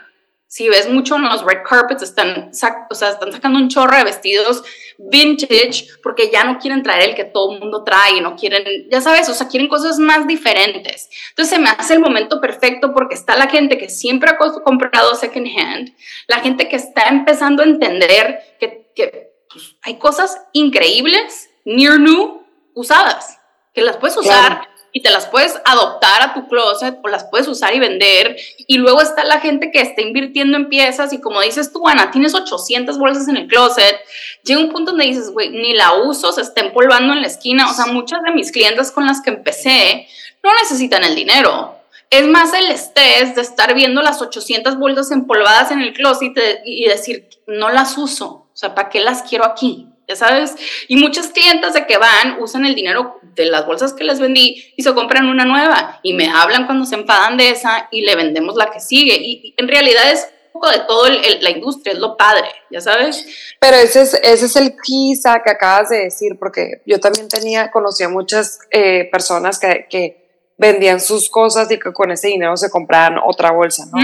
Si 0.47 0.69
ves 0.69 0.89
mucho 0.89 1.17
en 1.17 1.23
los 1.23 1.43
red 1.43 1.59
carpets, 1.67 2.03
están, 2.03 2.51
o 2.89 2.95
sea, 2.95 3.09
están 3.09 3.31
sacando 3.31 3.59
un 3.59 3.67
chorro 3.67 3.97
de 3.97 4.05
vestidos 4.05 4.63
vintage 4.97 5.87
porque 6.01 6.29
ya 6.31 6.43
no 6.43 6.57
quieren 6.57 6.83
traer 6.83 7.09
el 7.09 7.15
que 7.15 7.25
todo 7.25 7.53
el 7.53 7.59
mundo 7.59 7.83
trae, 7.83 8.19
no 8.21 8.35
quieren, 8.35 8.63
ya 8.89 9.01
sabes, 9.01 9.29
o 9.29 9.33
sea, 9.33 9.47
quieren 9.47 9.67
cosas 9.67 9.99
más 9.99 10.27
diferentes. 10.27 11.09
Entonces 11.29 11.55
se 11.55 11.61
me 11.61 11.69
hace 11.69 11.93
el 11.93 11.99
momento 11.99 12.41
perfecto 12.41 12.93
porque 12.93 13.15
está 13.15 13.35
la 13.35 13.47
gente 13.47 13.77
que 13.77 13.89
siempre 13.89 14.29
ha 14.29 14.37
comprado 14.37 15.15
second 15.15 15.47
hand, 15.47 15.93
la 16.27 16.39
gente 16.39 16.67
que 16.67 16.77
está 16.77 17.09
empezando 17.09 17.61
a 17.63 17.65
entender 17.65 18.57
que, 18.59 19.33
pues, 19.51 19.75
hay 19.81 19.97
cosas 19.97 20.41
increíbles, 20.53 21.49
near 21.65 21.99
new, 21.99 22.43
usadas, 22.73 23.39
que 23.73 23.81
las 23.81 23.97
puedes 23.97 24.17
usar 24.17 24.67
y 24.97 25.01
te 25.01 25.11
las 25.11 25.27
puedes 25.27 25.53
adoptar 25.63 26.23
a 26.23 26.33
tu 26.33 26.47
closet 26.47 26.97
o 27.03 27.07
las 27.07 27.25
puedes 27.25 27.47
usar 27.47 27.75
y 27.75 27.79
vender. 27.79 28.35
Y 28.65 28.79
luego 28.79 28.99
está 28.99 29.23
la 29.25 29.39
gente 29.39 29.69
que 29.69 29.79
está 29.79 30.01
invirtiendo 30.01 30.57
en 30.57 30.69
piezas 30.69 31.13
y 31.13 31.21
como 31.21 31.39
dices 31.41 31.71
tú, 31.71 31.87
Ana, 31.87 32.09
tienes 32.09 32.33
800 32.33 32.97
bolsas 32.97 33.27
en 33.27 33.37
el 33.37 33.45
closet. 33.45 33.95
Llega 34.41 34.59
un 34.59 34.71
punto 34.71 34.93
donde 34.93 35.05
dices, 35.05 35.29
güey, 35.29 35.51
ni 35.51 35.75
la 35.75 35.93
uso, 35.93 36.31
se 36.31 36.41
está 36.41 36.61
empolvando 36.61 37.13
en 37.13 37.21
la 37.21 37.27
esquina. 37.27 37.69
O 37.69 37.73
sea, 37.75 37.85
muchas 37.85 38.23
de 38.23 38.31
mis 38.31 38.51
clientes 38.51 38.89
con 38.91 39.05
las 39.05 39.21
que 39.21 39.29
empecé 39.29 40.07
no 40.41 40.49
necesitan 40.55 41.03
el 41.03 41.13
dinero. 41.13 41.75
Es 42.09 42.25
más 42.25 42.51
el 42.55 42.71
estrés 42.71 43.35
de 43.35 43.41
estar 43.41 43.75
viendo 43.75 44.01
las 44.01 44.19
800 44.19 44.79
bolsas 44.79 45.11
empolvadas 45.11 45.69
en 45.69 45.81
el 45.81 45.93
closet 45.93 46.33
y 46.65 46.85
decir, 46.85 47.29
no 47.45 47.69
las 47.69 47.99
uso. 47.99 48.47
O 48.51 48.51
sea, 48.55 48.73
¿para 48.73 48.89
qué 48.89 49.01
las 49.01 49.21
quiero 49.21 49.45
aquí? 49.45 49.89
Ya 50.07 50.15
sabes. 50.15 50.55
Y 50.87 50.97
muchas 50.97 51.27
clientes 51.27 51.73
de 51.73 51.85
que 51.85 51.97
van 51.97 52.37
usan 52.39 52.65
el 52.65 52.75
dinero 52.75 53.19
de 53.35 53.45
las 53.45 53.65
bolsas 53.65 53.93
que 53.93 54.03
les 54.03 54.19
vendí 54.19 54.73
y 54.75 54.83
se 54.83 54.93
compran 54.93 55.27
una 55.27 55.45
nueva 55.45 55.99
y 56.01 56.13
me 56.13 56.29
hablan 56.29 56.65
cuando 56.65 56.85
se 56.85 56.95
enfadan 56.95 57.37
de 57.37 57.49
esa 57.49 57.87
y 57.91 58.01
le 58.01 58.15
vendemos 58.15 58.55
la 58.55 58.71
que 58.71 58.79
sigue. 58.79 59.15
Y, 59.15 59.53
en 59.57 59.67
realidad 59.67 60.11
es 60.11 60.27
un 60.53 60.61
poco 60.61 60.71
de 60.71 60.79
todo 60.87 61.07
la 61.07 61.49
industria, 61.49 61.93
es 61.93 61.99
lo 61.99 62.15
padre, 62.15 62.47
ya 62.71 62.81
sabes. 62.81 63.25
Pero 63.59 63.75
ese 63.77 64.01
es, 64.01 64.13
ese 64.15 64.45
es 64.45 64.55
el 64.55 64.75
pizza 64.75 65.41
que 65.43 65.51
acabas 65.51 65.89
de 65.89 66.05
decir, 66.05 66.37
porque 66.39 66.81
yo 66.85 66.99
también 66.99 67.27
tenía, 67.27 67.69
conocía 67.69 68.09
muchas 68.09 68.59
eh, 68.71 69.09
personas 69.11 69.59
que, 69.59 69.87
que, 69.89 70.27
vendían 70.59 70.99
sus 70.99 71.29
cosas 71.29 71.69
y 71.69 71.77
que 71.77 71.93
con 71.93 72.09
ese 72.09 72.29
dinero 72.29 72.57
se 72.57 72.71
compraban 72.71 73.19
otra 73.23 73.51
bolsa, 73.51 73.85
¿no? 73.93 74.01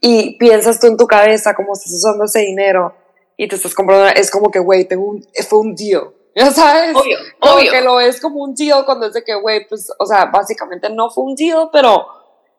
Y 0.00 0.38
piensas 0.38 0.78
tú 0.78 0.86
en 0.86 0.96
tu 0.96 1.08
cabeza 1.08 1.54
cómo 1.54 1.72
estás 1.72 1.92
usando 1.92 2.24
ese 2.24 2.38
dinero 2.38 2.94
y 3.38 3.46
te 3.48 3.54
estás 3.54 3.74
comprando, 3.74 4.08
es 4.08 4.30
como 4.30 4.50
que, 4.50 4.58
güey, 4.58 4.84
tengo 4.84 5.06
un, 5.06 5.26
fue 5.48 5.60
un 5.60 5.74
deal. 5.74 6.10
Ya 6.34 6.52
sabes, 6.52 6.94
obvio, 6.94 7.18
como 7.40 7.58
que 7.58 7.80
lo 7.80 7.98
es 7.98 8.20
como 8.20 8.44
un 8.44 8.54
deal 8.54 8.84
cuando 8.84 9.06
es 9.06 9.12
de 9.12 9.24
que, 9.24 9.34
güey, 9.34 9.66
pues, 9.66 9.90
o 9.98 10.06
sea, 10.06 10.26
básicamente 10.26 10.88
no 10.88 11.10
fue 11.10 11.24
un 11.24 11.34
deal, 11.34 11.68
pero 11.72 12.06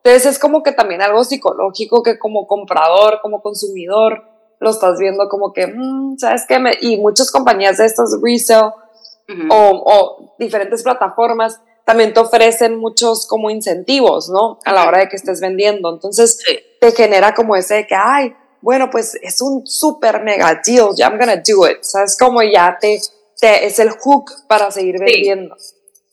entonces 0.04 0.34
es 0.34 0.40
como 0.40 0.64
que 0.64 0.74
también 0.74 1.02
algo 1.02 1.24
psicológico 1.24 2.04
que 2.04 2.20
como 2.20 2.46
comprador, 2.46 3.20
como 3.22 3.42
consumidor, 3.42 4.24
lo 4.60 4.70
estás 4.72 5.00
viendo 5.00 5.30
como 5.30 5.54
que, 5.54 5.68
mm, 5.68 6.18
¿sabes 6.18 6.44
qué? 6.46 6.60
y 6.82 6.98
muchas 6.98 7.32
compañías 7.32 7.78
de 7.78 7.86
estas 7.86 8.18
resale 8.22 8.74
o, 9.50 9.56
o, 9.56 10.36
diferentes 10.38 10.84
plataformas 10.84 11.62
también 11.86 12.14
te 12.14 12.20
ofrecen 12.20 12.78
muchos 12.78 13.28
como 13.28 13.50
incentivos, 13.50 14.30
¿no? 14.30 14.60
A 14.66 14.74
la 14.74 14.88
hora 14.88 15.00
de 15.00 15.08
que 15.08 15.16
estés 15.16 15.40
vendiendo. 15.40 15.94
Entonces 15.94 16.44
te 16.80 16.92
genera 16.92 17.34
como 17.34 17.56
ese 17.56 17.76
de 17.76 17.88
que, 17.88 17.96
ay, 17.96 18.36
bueno, 18.62 18.90
pues 18.90 19.16
es 19.22 19.42
un 19.42 19.66
super 19.66 20.22
mega 20.24 20.62
deal, 20.66 20.90
ya 20.98 21.08
I'm 21.08 21.18
gonna 21.18 21.38
do 21.38 21.68
it. 21.68 21.82
¿Sabes? 21.82 22.18
Como 22.18 22.42
ya 22.44 22.78
te, 22.80 23.00
te 23.40 23.66
es 23.66 23.80
el 23.80 23.90
hook 23.92 24.32
para 24.48 24.72
seguir 24.72 25.00
vendiendo. 25.00 25.56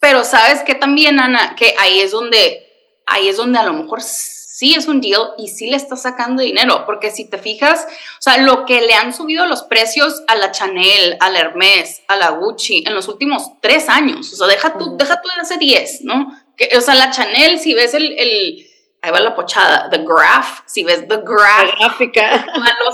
Pero 0.00 0.24
sabes 0.24 0.62
que 0.62 0.74
también, 0.74 1.18
Ana, 1.18 1.56
que 1.56 1.74
ahí 1.78 2.00
es 2.00 2.12
donde, 2.12 2.64
ahí 3.06 3.28
es 3.28 3.36
donde 3.36 3.58
a 3.58 3.64
lo 3.64 3.72
mejor 3.72 4.00
sí 4.02 4.74
es 4.74 4.86
un 4.88 5.02
deal 5.02 5.34
y 5.36 5.48
sí 5.48 5.68
le 5.68 5.76
está 5.76 5.96
sacando 5.96 6.42
dinero, 6.42 6.84
porque 6.86 7.10
si 7.10 7.26
te 7.28 7.36
fijas, 7.36 7.86
o 8.18 8.22
sea, 8.22 8.38
lo 8.38 8.64
que 8.64 8.80
le 8.80 8.94
han 8.94 9.12
subido 9.12 9.44
los 9.46 9.64
precios 9.64 10.22
a 10.28 10.34
la 10.34 10.50
Chanel, 10.50 11.18
a 11.20 11.28
la 11.28 11.40
Hermes, 11.40 12.02
a 12.08 12.16
la 12.16 12.30
Gucci 12.30 12.82
en 12.86 12.94
los 12.94 13.08
últimos 13.08 13.50
tres 13.60 13.90
años, 13.90 14.32
o 14.32 14.36
sea, 14.36 14.46
deja 14.46 14.78
tú, 14.78 14.96
deja 14.96 15.20
tú 15.20 15.28
de 15.28 15.42
hace 15.42 15.58
diez, 15.58 16.00
¿no? 16.02 16.32
Que, 16.56 16.70
o 16.74 16.80
sea, 16.80 16.94
la 16.94 17.10
Chanel, 17.10 17.58
si 17.58 17.74
ves 17.74 17.92
el, 17.92 18.18
el 18.18 18.65
ahí 19.06 19.12
va 19.12 19.20
la 19.20 19.34
pochada, 19.34 19.88
the 19.90 19.98
graph, 19.98 20.60
si 20.66 20.82
ves 20.82 21.06
the 21.08 21.18
graph, 21.18 21.68
la 21.68 21.76
gráfica, 21.78 22.46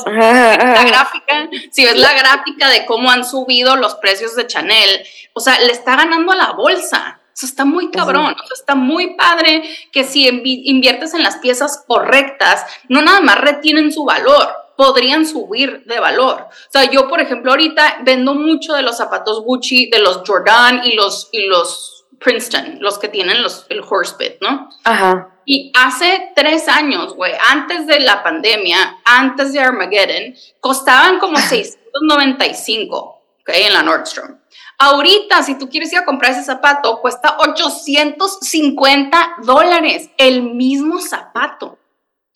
la 0.06 0.84
gráfica, 0.84 1.48
si 1.70 1.84
ves 1.84 1.96
la 1.96 2.12
gráfica 2.12 2.68
de 2.68 2.84
cómo 2.86 3.10
han 3.10 3.24
subido 3.24 3.76
los 3.76 3.94
precios 3.96 4.36
de 4.36 4.46
Chanel, 4.46 5.04
o 5.32 5.40
sea, 5.40 5.58
le 5.60 5.72
está 5.72 5.96
ganando 5.96 6.32
a 6.32 6.36
la 6.36 6.52
bolsa. 6.52 7.18
Eso 7.34 7.46
está 7.46 7.64
muy 7.64 7.90
cabrón, 7.90 8.36
está 8.54 8.74
muy 8.74 9.16
padre 9.16 9.62
que 9.90 10.04
si 10.04 10.28
inviertes 10.28 11.14
en 11.14 11.22
las 11.22 11.38
piezas 11.38 11.82
correctas, 11.86 12.66
no 12.90 13.00
nada 13.00 13.22
más 13.22 13.40
retienen 13.40 13.90
su 13.90 14.04
valor, 14.04 14.54
podrían 14.76 15.24
subir 15.24 15.82
de 15.86 15.98
valor. 15.98 16.48
O 16.50 16.70
sea, 16.70 16.90
yo, 16.90 17.08
por 17.08 17.20
ejemplo, 17.20 17.52
ahorita 17.52 18.00
vendo 18.02 18.34
mucho 18.34 18.74
de 18.74 18.82
los 18.82 18.98
zapatos 18.98 19.40
Gucci, 19.44 19.88
de 19.88 20.00
los 20.00 20.20
Jordan 20.26 20.82
y 20.84 20.92
los, 20.92 21.30
y 21.32 21.46
los 21.46 22.04
Princeton, 22.18 22.78
los 22.80 22.98
que 22.98 23.08
tienen 23.08 23.42
los, 23.42 23.64
el 23.70 23.80
horsebit, 23.80 24.42
¿no? 24.42 24.68
Ajá. 24.84 25.31
Y 25.44 25.72
hace 25.74 26.32
tres 26.34 26.68
años, 26.68 27.14
güey, 27.14 27.32
antes 27.50 27.86
de 27.86 28.00
la 28.00 28.22
pandemia, 28.22 28.98
antes 29.04 29.52
de 29.52 29.60
Armageddon, 29.60 30.34
costaban 30.60 31.18
como 31.18 31.36
695, 31.48 32.96
¿ok? 33.40 33.48
En 33.54 33.72
la 33.72 33.82
Nordstrom. 33.82 34.38
Ahorita, 34.78 35.42
si 35.42 35.58
tú 35.58 35.68
quieres 35.68 35.92
ir 35.92 35.98
a 35.98 36.04
comprar 36.04 36.32
ese 36.32 36.42
zapato, 36.42 37.00
cuesta 37.00 37.36
850 37.38 39.36
dólares, 39.42 40.10
el 40.16 40.42
mismo 40.42 41.00
zapato, 41.00 41.78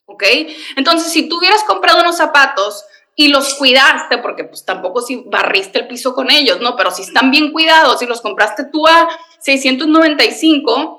¿ok? 0.07 0.23
Entonces, 0.77 1.13
si 1.13 1.29
tú 1.29 1.39
hubieras 1.39 1.65
comprado 1.65 2.01
unos 2.01 2.17
zapatos 2.17 2.85
y 3.17 3.29
los 3.29 3.55
cuidaste, 3.55 4.19
porque 4.19 4.45
pues 4.45 4.65
tampoco 4.65 5.01
si 5.01 5.25
barriste 5.27 5.81
el 5.81 5.89
piso 5.89 6.15
con 6.15 6.31
ellos, 6.31 6.61
¿no? 6.61 6.77
Pero 6.77 6.91
si 6.91 7.03
están 7.03 7.31
bien 7.31 7.51
cuidados, 7.51 7.99
si 7.99 8.07
los 8.07 8.21
compraste 8.21 8.67
tú 8.71 8.87
a 8.87 9.09
695, 9.41 10.96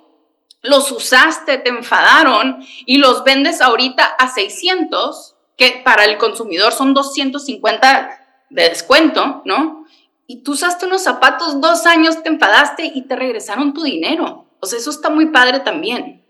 los 0.61 0.91
usaste, 0.91 1.57
te 1.57 1.69
enfadaron 1.69 2.63
y 2.85 2.97
los 2.97 3.23
vendes 3.23 3.61
ahorita 3.61 4.03
a 4.03 4.27
600, 4.27 5.35
que 5.55 5.81
para 5.83 6.05
el 6.05 6.17
consumidor 6.17 6.71
son 6.71 6.93
250 6.93 8.45
de 8.49 8.69
descuento, 8.69 9.41
¿no? 9.45 9.85
Y 10.27 10.43
tú 10.43 10.51
usaste 10.53 10.85
unos 10.85 11.03
zapatos 11.03 11.61
dos 11.61 11.85
años, 11.85 12.21
te 12.21 12.29
enfadaste 12.29 12.91
y 12.93 13.03
te 13.03 13.15
regresaron 13.15 13.73
tu 13.73 13.83
dinero. 13.83 14.45
O 14.59 14.65
sea, 14.65 14.77
eso 14.77 14.89
está 14.89 15.09
muy 15.09 15.27
padre 15.27 15.61
también. 15.61 16.23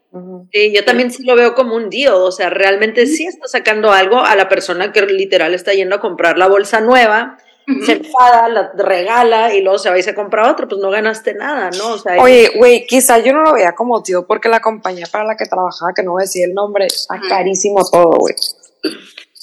Sí, 0.52 0.74
yo 0.74 0.86
también 0.86 1.12
sí 1.12 1.24
lo 1.24 1.36
veo 1.36 1.54
como 1.54 1.76
un 1.76 1.90
deal, 1.90 2.14
o 2.14 2.32
sea, 2.32 2.50
realmente 2.50 3.06
sí 3.06 3.26
está 3.26 3.48
sacando 3.48 3.92
algo 3.92 4.22
a 4.22 4.36
la 4.36 4.50
persona 4.50 4.92
que 4.92 5.02
literal 5.06 5.54
está 5.54 5.74
yendo 5.74 5.96
a 5.96 6.00
comprar 6.00 6.38
la 6.38 6.48
bolsa 6.48 6.80
nueva 6.80 7.38
se 7.86 7.92
enfada, 7.94 8.48
la 8.48 8.72
regala 8.78 9.54
y 9.54 9.62
luego 9.62 9.78
se 9.78 9.90
va 9.90 9.98
y 9.98 10.04
se 10.04 10.16
compra 10.16 10.50
otro, 10.50 10.68
pues 10.70 10.82
no 10.82 10.90
ganaste 10.90 11.34
nada, 11.34 11.70
¿no? 11.72 11.94
O 11.94 11.98
sea, 11.98 12.18
Oye, 12.22 12.52
güey, 12.56 12.86
quizá 12.88 13.20
yo 13.20 13.34
no 13.34 13.42
lo 13.42 13.54
veía 13.54 13.76
como 13.76 14.02
tío 14.02 14.26
porque 14.26 14.48
la 14.48 14.62
compañía 14.62 15.06
para 15.12 15.26
la 15.26 15.36
que 15.36 15.46
trabajaba, 15.46 15.94
que 15.94 16.04
no 16.04 16.12
voy 16.12 16.22
a 16.22 16.24
decir 16.24 16.48
el 16.48 16.54
nombre, 16.54 16.86
está 16.86 17.20
carísimo 17.28 17.84
todo, 17.92 18.12
güey. 18.20 18.36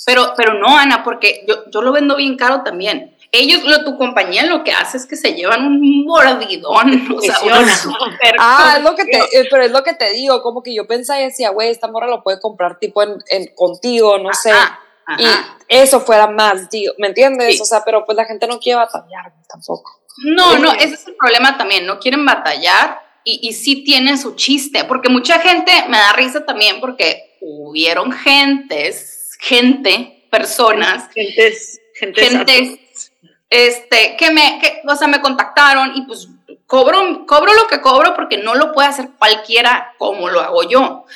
Pero, 0.07 0.33
pero 0.37 0.55
no, 0.55 0.77
Ana, 0.77 1.03
porque 1.05 1.45
yo, 1.47 1.71
yo 1.71 1.83
lo 1.83 1.93
vendo 1.93 2.17
bien 2.17 2.37
caro 2.37 2.63
también. 2.63 3.15
Ellos, 3.31 3.65
lo, 3.65 3.85
tu 3.85 3.99
compañía 3.99 4.47
lo 4.47 4.63
que 4.63 4.71
hace 4.73 4.97
es 4.97 5.07
que 5.07 5.17
se 5.17 5.35
llevan 5.35 5.67
un 5.67 6.05
mordidón. 6.07 7.07
O 7.17 7.21
sea, 7.21 7.37
ah, 8.39 8.75
es 8.79 8.83
lo 8.83 8.95
que 8.95 9.05
te, 9.05 9.19
eh, 9.19 9.49
pero 9.51 9.65
es 9.65 9.71
lo 9.71 9.83
que 9.83 9.93
te 9.95 10.13
digo, 10.13 10.41
como 10.41 10.63
que 10.63 10.75
yo 10.75 10.87
pensaba 10.87 11.21
y 11.21 11.25
decía, 11.25 11.51
güey, 11.51 11.71
esta 11.71 11.89
morra 11.89 12.07
lo 12.07 12.23
puede 12.23 12.41
comprar 12.41 12.79
tipo 12.79 13.03
en, 13.03 13.17
en 13.29 13.49
contigo, 13.55 14.19
no 14.19 14.33
sé 14.33 14.51
y 15.19 15.25
eso 15.69 16.01
fuera 16.01 16.27
más, 16.27 16.69
tío, 16.69 16.93
¿me 16.99 17.09
entiendes? 17.09 17.61
O 17.61 17.65
sea, 17.65 17.85
pero 17.85 18.05
pues 18.05 18.17
la 18.17 18.25
gente 18.25 18.47
no 18.47 18.59
quiere 18.59 18.79
batallar 18.79 19.33
tampoco. 19.49 20.01
No, 20.25 20.59
no, 20.59 20.73
ese 20.73 20.95
es 20.95 21.07
el 21.09 21.17
problema 21.17 21.57
también, 21.59 21.87
no 21.87 21.99
quieren 21.99 22.25
batallar 22.25 23.01
y, 23.25 23.49
y 23.49 23.53
sí 23.53 23.83
tienen 23.85 24.19
su 24.19 24.37
chiste, 24.37 24.85
porque 24.85 25.09
mucha 25.09 25.41
gente 25.41 25.73
me 25.89 25.99
da 25.99 26.13
risa 26.13 26.45
también 26.45 26.81
porque 26.81 27.37
hubieron 27.41 28.13
gentes, 28.13 29.33
gente, 29.41 30.27
personas, 30.31 31.09
gentes, 31.13 31.81
gentes, 31.95 32.31
gentes 32.31 32.79
este, 33.51 34.17
que 34.17 34.31
me, 34.31 34.59
que, 34.61 34.83
o 34.85 34.97
sea, 34.97 35.07
me 35.07 35.21
contactaron 35.21 35.93
y 35.95 36.03
pues 36.03 36.29
cobro, 36.67 37.25
cobro 37.27 37.55
lo 37.55 37.69
que 37.69 37.81
cobro 37.81 38.15
porque 38.15 38.39
no 38.39 38.55
lo 38.55 38.73
puede 38.73 38.89
hacer 38.89 39.11
cualquiera 39.19 39.95
como 39.99 40.29
lo 40.29 40.41
hago 40.41 40.69
yo 40.69 41.07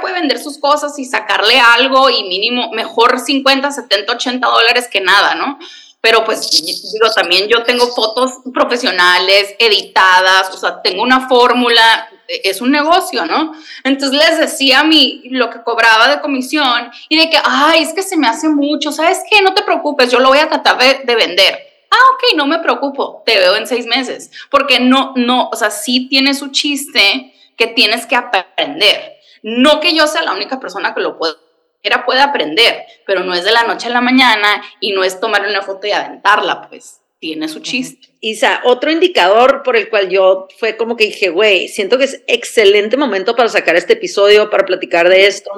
puede 0.00 0.14
vender 0.14 0.38
sus 0.38 0.58
cosas 0.58 0.98
y 0.98 1.04
sacarle 1.04 1.58
algo 1.60 2.10
y 2.10 2.24
mínimo, 2.24 2.70
mejor 2.72 3.20
50, 3.20 3.70
70, 3.70 4.12
80 4.12 4.46
dólares 4.46 4.88
que 4.90 5.00
nada, 5.00 5.34
¿no? 5.34 5.58
Pero 6.00 6.24
pues 6.24 6.48
digo, 6.50 7.10
también 7.14 7.48
yo 7.48 7.64
tengo 7.64 7.88
fotos 7.88 8.34
profesionales, 8.54 9.54
editadas, 9.58 10.54
o 10.54 10.56
sea, 10.56 10.80
tengo 10.80 11.02
una 11.02 11.28
fórmula, 11.28 12.08
es 12.28 12.60
un 12.60 12.70
negocio, 12.70 13.26
¿no? 13.26 13.52
Entonces 13.82 14.18
les 14.18 14.38
decía 14.38 14.80
a 14.80 14.84
mí 14.84 15.22
lo 15.30 15.50
que 15.50 15.62
cobraba 15.62 16.08
de 16.08 16.20
comisión 16.20 16.90
y 17.08 17.18
de 17.18 17.30
que, 17.30 17.38
ay, 17.42 17.82
es 17.82 17.92
que 17.94 18.02
se 18.02 18.16
me 18.16 18.28
hace 18.28 18.48
mucho, 18.48 18.92
¿sabes 18.92 19.22
qué? 19.28 19.42
No 19.42 19.54
te 19.54 19.62
preocupes, 19.62 20.10
yo 20.10 20.20
lo 20.20 20.28
voy 20.28 20.38
a 20.38 20.48
tratar 20.48 20.78
de, 20.78 21.00
de 21.04 21.14
vender. 21.16 21.58
Ah, 21.90 22.14
ok, 22.14 22.36
no 22.36 22.46
me 22.46 22.58
preocupo, 22.60 23.22
te 23.26 23.36
veo 23.36 23.56
en 23.56 23.66
seis 23.66 23.86
meses, 23.86 24.30
porque 24.50 24.78
no, 24.78 25.14
no, 25.16 25.48
o 25.48 25.56
sea, 25.56 25.70
sí 25.70 26.06
tiene 26.08 26.34
su 26.34 26.48
chiste 26.48 27.34
que 27.56 27.66
tienes 27.66 28.06
que 28.06 28.14
aprender 28.14 29.17
no 29.42 29.80
que 29.80 29.94
yo 29.94 30.06
sea 30.06 30.22
la 30.22 30.32
única 30.32 30.60
persona 30.60 30.94
que 30.94 31.00
lo 31.00 31.18
pueda 31.18 31.34
Era 31.82 32.04
puede 32.04 32.20
aprender, 32.20 32.84
pero 33.06 33.20
no 33.24 33.34
es 33.34 33.44
de 33.44 33.52
la 33.52 33.64
noche 33.64 33.88
a 33.88 33.90
la 33.90 34.00
mañana 34.00 34.62
y 34.80 34.92
no 34.92 35.04
es 35.04 35.20
tomar 35.20 35.46
una 35.46 35.62
foto 35.62 35.86
y 35.86 35.92
aventarla, 35.92 36.68
pues 36.68 37.00
tiene 37.20 37.48
su 37.48 37.60
chiste. 37.60 38.08
Isa, 38.20 38.60
otro 38.64 38.90
indicador 38.90 39.62
por 39.62 39.76
el 39.76 39.88
cual 39.88 40.08
yo 40.08 40.48
fue 40.58 40.76
como 40.76 40.96
que 40.96 41.06
dije, 41.06 41.30
güey, 41.30 41.68
siento 41.68 41.98
que 41.98 42.04
es 42.04 42.22
excelente 42.26 42.96
momento 42.96 43.34
para 43.34 43.48
sacar 43.48 43.76
este 43.76 43.94
episodio, 43.94 44.50
para 44.50 44.64
platicar 44.64 45.08
de 45.08 45.26
esto. 45.26 45.50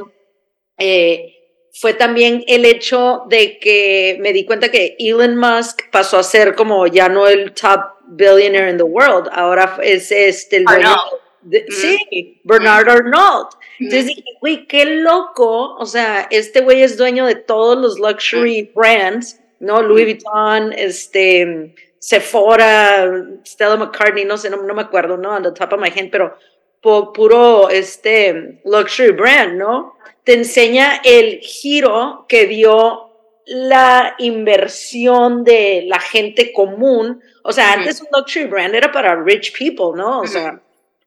Eh, 0.79 1.37
fue 1.73 1.95
también 1.95 2.45
el 2.47 2.65
hecho 2.65 3.23
de 3.29 3.59
que 3.59 4.17
me 4.21 4.33
di 4.33 4.45
cuenta 4.45 4.71
que 4.71 4.97
Elon 4.99 5.37
Musk 5.37 5.91
pasó 5.91 6.19
a 6.19 6.23
ser 6.23 6.55
como 6.55 6.87
ya 6.87 7.09
no 7.09 7.29
el 7.29 7.53
top 7.53 7.81
billionaire 8.09 8.71
in 8.71 8.77
the 8.77 8.83
world, 8.83 9.29
ahora 9.33 9.79
es 9.83 10.11
este 10.11 10.57
el 10.57 10.65
dueño 10.65 10.97
de, 11.43 11.67
sí, 11.69 12.41
Bernard 12.45 12.89
Arnault. 12.89 13.51
Entonces 13.79 14.07
dije, 14.07 14.25
güey, 14.41 14.67
qué 14.67 14.85
loco, 14.85 15.75
o 15.77 15.87
sea, 15.87 16.27
este 16.31 16.61
güey 16.61 16.83
es 16.83 16.97
dueño 16.97 17.27
de 17.27 17.35
todos 17.35 17.79
los 17.79 17.99
luxury 17.99 18.71
brands, 18.75 19.41
¿no? 19.59 19.83
Louis 19.83 20.05
Vuitton, 20.05 20.73
este, 20.73 21.75
Sephora, 21.99 23.25
Stella 23.47 23.77
McCartney, 23.77 24.25
no 24.25 24.37
sé, 24.37 24.51
no, 24.51 24.59
no 24.59 24.75
me 24.75 24.83
acuerdo, 24.83 25.17
¿no? 25.17 25.35
On 25.35 25.43
the 25.43 25.53
top 25.53 25.73
of 25.73 25.81
my 25.81 25.89
head, 25.89 26.11
pero 26.11 26.37
puro, 26.81 27.69
este, 27.71 28.61
luxury 28.65 29.13
brand, 29.13 29.57
¿no? 29.57 29.97
te 30.25 30.35
enseña 30.35 31.01
el 31.05 31.41
giro 31.41 32.27
que 32.29 32.47
dio 32.47 33.11
la 33.47 34.15
inversión 34.19 35.43
de 35.45 35.85
la 35.87 35.99
gente 35.99 36.53
común. 36.53 37.21
O 37.43 37.53
sea, 37.53 37.73
antes 37.73 38.01
un 38.01 38.09
luxury 38.15 38.45
brand 38.45 38.75
era 38.75 38.93
para 38.93 39.21
rich 39.23 39.53
people, 39.59 39.97
¿no? 39.97 40.21
O 40.21 40.27
sea, 40.27 40.61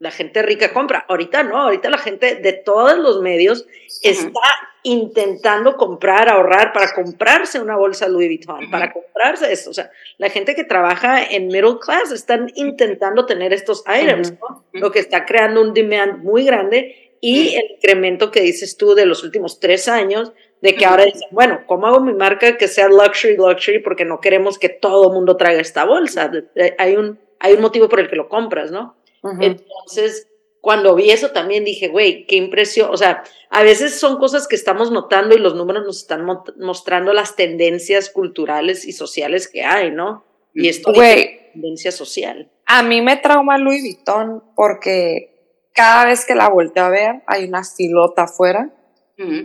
la 0.03 0.12
gente 0.12 0.41
rica 0.41 0.74
compra. 0.74 1.05
Ahorita 1.07 1.43
no, 1.43 1.57
ahorita 1.57 1.89
la 1.89 1.98
gente 1.98 2.36
de 2.36 2.51
todos 2.51 2.98
los 2.98 3.22
medios 3.22 3.65
está 4.01 4.41
intentando 4.83 5.77
comprar, 5.77 6.27
ahorrar 6.27 6.74
para 6.74 6.93
comprarse 6.93 7.62
una 7.62 7.77
bolsa 7.77 8.10
Louis 8.10 8.27
Vuitton, 8.27 8.69
para 8.69 8.91
comprarse 8.91 9.50
esto. 9.50 9.69
O 9.69 9.74
sea, 9.74 9.89
la 10.17 10.29
gente 10.29 10.55
que 10.55 10.65
trabaja 10.65 11.24
en 11.24 11.48
middle 11.48 11.77
class 11.79 12.12
están 12.12 12.51
intentando 12.55 13.25
tener 13.25 13.53
estos 13.53 13.86
items, 13.88 14.33
¿no? 14.33 14.65
Lo 14.74 14.91
que 14.91 15.00
está 15.00 15.24
creando 15.24 15.62
un 15.62 15.74
demand 15.74 16.22
muy 16.22 16.43
grande 16.43 17.15
y 17.22 17.55
el 17.55 17.63
incremento 17.77 18.29
que 18.29 18.41
dices 18.41 18.75
tú 18.75 18.95
de 18.95 19.05
los 19.05 19.24
últimos 19.24 19.62
tres 19.62 19.88
años, 19.88 20.33
de 20.60 20.75
que 20.75 20.86
ahora 20.86 21.05
dicen, 21.05 21.29
bueno, 21.31 21.62
¿cómo 21.65 21.88
hago 21.88 22.01
mi 22.01 22.13
marca 22.13 22.57
que 22.57 22.67
sea 22.67 22.89
luxury, 22.89 23.38
luxury? 23.38 23.79
Porque 23.79 24.03
no 24.03 24.19
queremos 24.19 24.60
que 24.60 24.67
todo 24.67 25.07
el 25.07 25.13
mundo 25.13 25.38
traiga 25.38 25.62
esta 25.62 25.86
bolsa. 25.86 26.29
Hay 26.77 26.98
un, 26.98 27.19
hay 27.39 27.53
un 27.53 27.62
motivo 27.62 27.88
por 27.88 28.01
el 28.01 28.10
que 28.10 28.17
lo 28.17 28.27
compras, 28.27 28.69
¿no? 28.69 28.98
Entonces, 29.39 30.27
cuando 30.60 30.96
vi 30.96 31.12
eso 31.12 31.32
también 31.32 31.65
dije, 31.65 31.88
güey, 31.88 32.25
qué 32.25 32.36
impresión. 32.36 32.89
O 32.92 32.98
sea, 32.98 33.24
a 33.50 33.63
veces 33.63 34.00
son 34.00 34.18
cosas 34.18 34.48
que 34.48 34.56
estamos 34.56 34.92
notando 34.92 35.36
y 35.36 35.39
los 35.39 35.56
números 35.56 35.86
nos 35.86 35.98
están 35.98 36.25
mostrando 36.58 37.13
las 37.13 37.36
tendencias 37.36 38.10
culturales 38.10 38.86
y 38.86 38.94
sociales 38.94 39.48
que 39.48 39.63
hay, 39.63 39.92
¿no? 39.92 40.25
Y 40.53 40.68
esto 40.68 40.94
es 40.94 41.51
tendencia 41.51 41.92
social. 41.92 42.50
A 42.65 42.84
mí 42.84 43.01
me 43.01 43.18
trauma 43.18 43.58
Louis 43.58 43.82
Vuitton 43.82 44.44
porque 44.56 45.34
cada 45.74 46.06
vez 46.06 46.25
que 46.25 46.36
la 46.36 46.50
volteo 46.50 46.86
a 46.86 46.89
ver 46.89 47.24
hay 47.27 47.46
una 47.46 47.63
filota 47.63 48.24
afuera. 48.24 48.74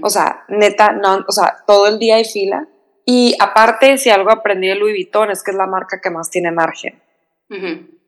O 0.03 0.11
sea, 0.11 0.45
neta, 0.49 0.93
no, 0.93 1.25
o 1.27 1.33
sea, 1.33 1.65
todo 1.67 1.87
el 1.87 1.99
día 1.99 2.17
hay 2.17 2.25
fila. 2.25 2.69
Y 3.05 3.35
aparte, 3.41 3.97
si 3.97 4.11
algo 4.11 4.31
aprendí 4.31 4.69
de 4.69 4.75
Louis 4.75 4.95
Vuitton 4.95 5.31
es 5.31 5.43
que 5.43 5.53
es 5.53 5.57
la 5.57 5.67
marca 5.67 6.01
que 6.01 6.11
más 6.11 6.31
tiene 6.31 6.51
margen. 6.51 7.03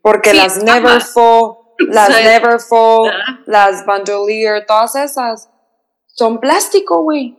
Porque 0.02 0.34
las 0.34 0.62
Neverfull, 0.62 1.59
las 1.88 2.08
Neverfull, 2.08 3.10
las 3.46 3.84
Bandolier, 3.86 4.64
todas 4.66 4.96
esas. 4.96 5.48
Son 6.06 6.38
plástico, 6.38 7.02
güey. 7.02 7.36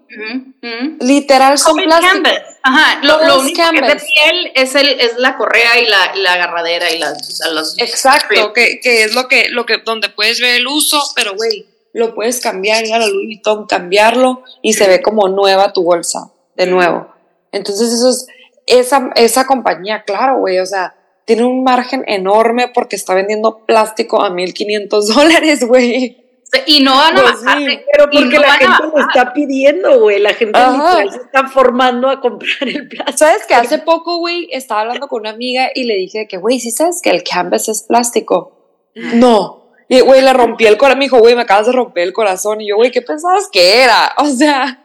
Literal 1.00 1.58
son 1.60 1.78
plástico. 1.78 2.30
Ajá, 2.64 3.00
lo, 3.04 3.40
único 3.40 3.62
que 3.72 3.80
es 3.80 3.88
de 3.88 3.96
piel 3.96 4.52
es, 4.56 4.76
el, 4.76 4.88
es 5.00 5.18
la 5.18 5.38
correa 5.38 5.80
y 5.80 5.88
la, 5.88 6.16
la 6.16 6.34
agarradera 6.34 6.92
y 6.92 7.00
las... 7.00 7.42
los 7.52 7.78
Exacto, 7.80 8.54
que, 8.54 8.80
que, 8.80 9.04
es 9.04 9.14
lo 9.14 9.28
que, 9.28 9.50
lo 9.50 9.66
que, 9.66 9.78
donde 9.80 10.10
puedes 10.10 10.40
ver 10.40 10.56
el 10.56 10.68
uso, 10.68 11.02
pero 11.16 11.36
güey, 11.36 11.66
lo 11.94 12.16
puedes 12.16 12.40
cambiar, 12.40 12.86
ir 12.86 12.94
a 12.94 13.00
la 13.00 13.08
Louis 13.08 13.28
Vuitton, 13.28 13.66
cambiarlo 13.68 14.44
y 14.62 14.74
se 14.74 14.88
ve 14.88 15.02
como 15.02 15.28
nueva 15.28 15.74
tu 15.74 15.84
bolsa, 15.84 16.32
de 16.56 16.68
nuevo. 16.68 17.14
Entonces 17.52 17.92
eso 17.92 18.10
es, 18.10 18.28
esa, 18.66 19.10
esa 19.16 19.46
compañía, 19.46 20.04
claro, 20.04 20.38
güey, 20.38 20.60
o 20.60 20.66
sea, 20.66 20.96
tiene 21.26 21.44
un 21.44 21.64
margen 21.64 22.04
enorme 22.08 22.70
porque 22.74 22.96
está 22.96 23.14
vendiendo 23.14 23.66
plástico 23.66 24.22
a 24.22 24.30
1500 24.30 25.08
dólares, 25.16 25.68
güey. 25.68 26.18
Y 26.66 26.82
no 26.82 26.96
van 26.96 27.18
a 27.18 27.22
pues 27.22 27.44
bajar. 27.44 27.60
pero 27.92 28.10
porque 28.12 28.38
la 28.38 28.52
gente 28.54 28.84
lo 28.94 29.00
está 29.00 29.32
pidiendo, 29.32 30.00
güey. 30.02 30.20
La 30.20 30.34
gente 30.34 30.60
se 31.10 31.18
está 31.18 31.48
formando 31.48 32.10
a 32.10 32.20
comprar 32.20 32.68
el 32.68 32.90
plástico. 32.90 33.18
¿Sabes 33.18 33.46
que 33.46 33.54
hace 33.54 33.78
poco, 33.78 34.18
güey, 34.18 34.50
estaba 34.52 34.82
hablando 34.82 35.08
con 35.08 35.22
una 35.22 35.30
amiga 35.30 35.70
y 35.74 35.86
le 35.86 35.96
dije 35.96 36.28
que, 36.28 36.38
güey, 36.38 36.60
¿sí 36.60 36.72
sabes 36.72 37.00
que 37.02 37.10
el 37.10 37.24
canvas 37.24 37.70
es 37.70 37.84
plástico? 37.84 38.90
No. 38.96 39.72
Y, 39.88 40.02
güey, 40.02 40.22
le 40.22 40.34
rompí 40.34 40.66
el 40.66 40.78
corazón. 40.78 41.00
Me 41.00 41.06
dijo, 41.06 41.20
güey, 41.20 41.36
me 41.36 41.44
acabas 41.44 41.68
de 41.68 41.74
romper 41.74 42.04
el 42.04 42.14
corazón. 42.14 42.60
Y 42.60 42.70
yo, 42.70 42.76
güey, 42.76 42.92
¿qué 42.92 43.02
pensabas 43.02 43.48
que 43.52 43.84
era? 43.84 44.14
O 44.18 44.26
sea. 44.26 44.78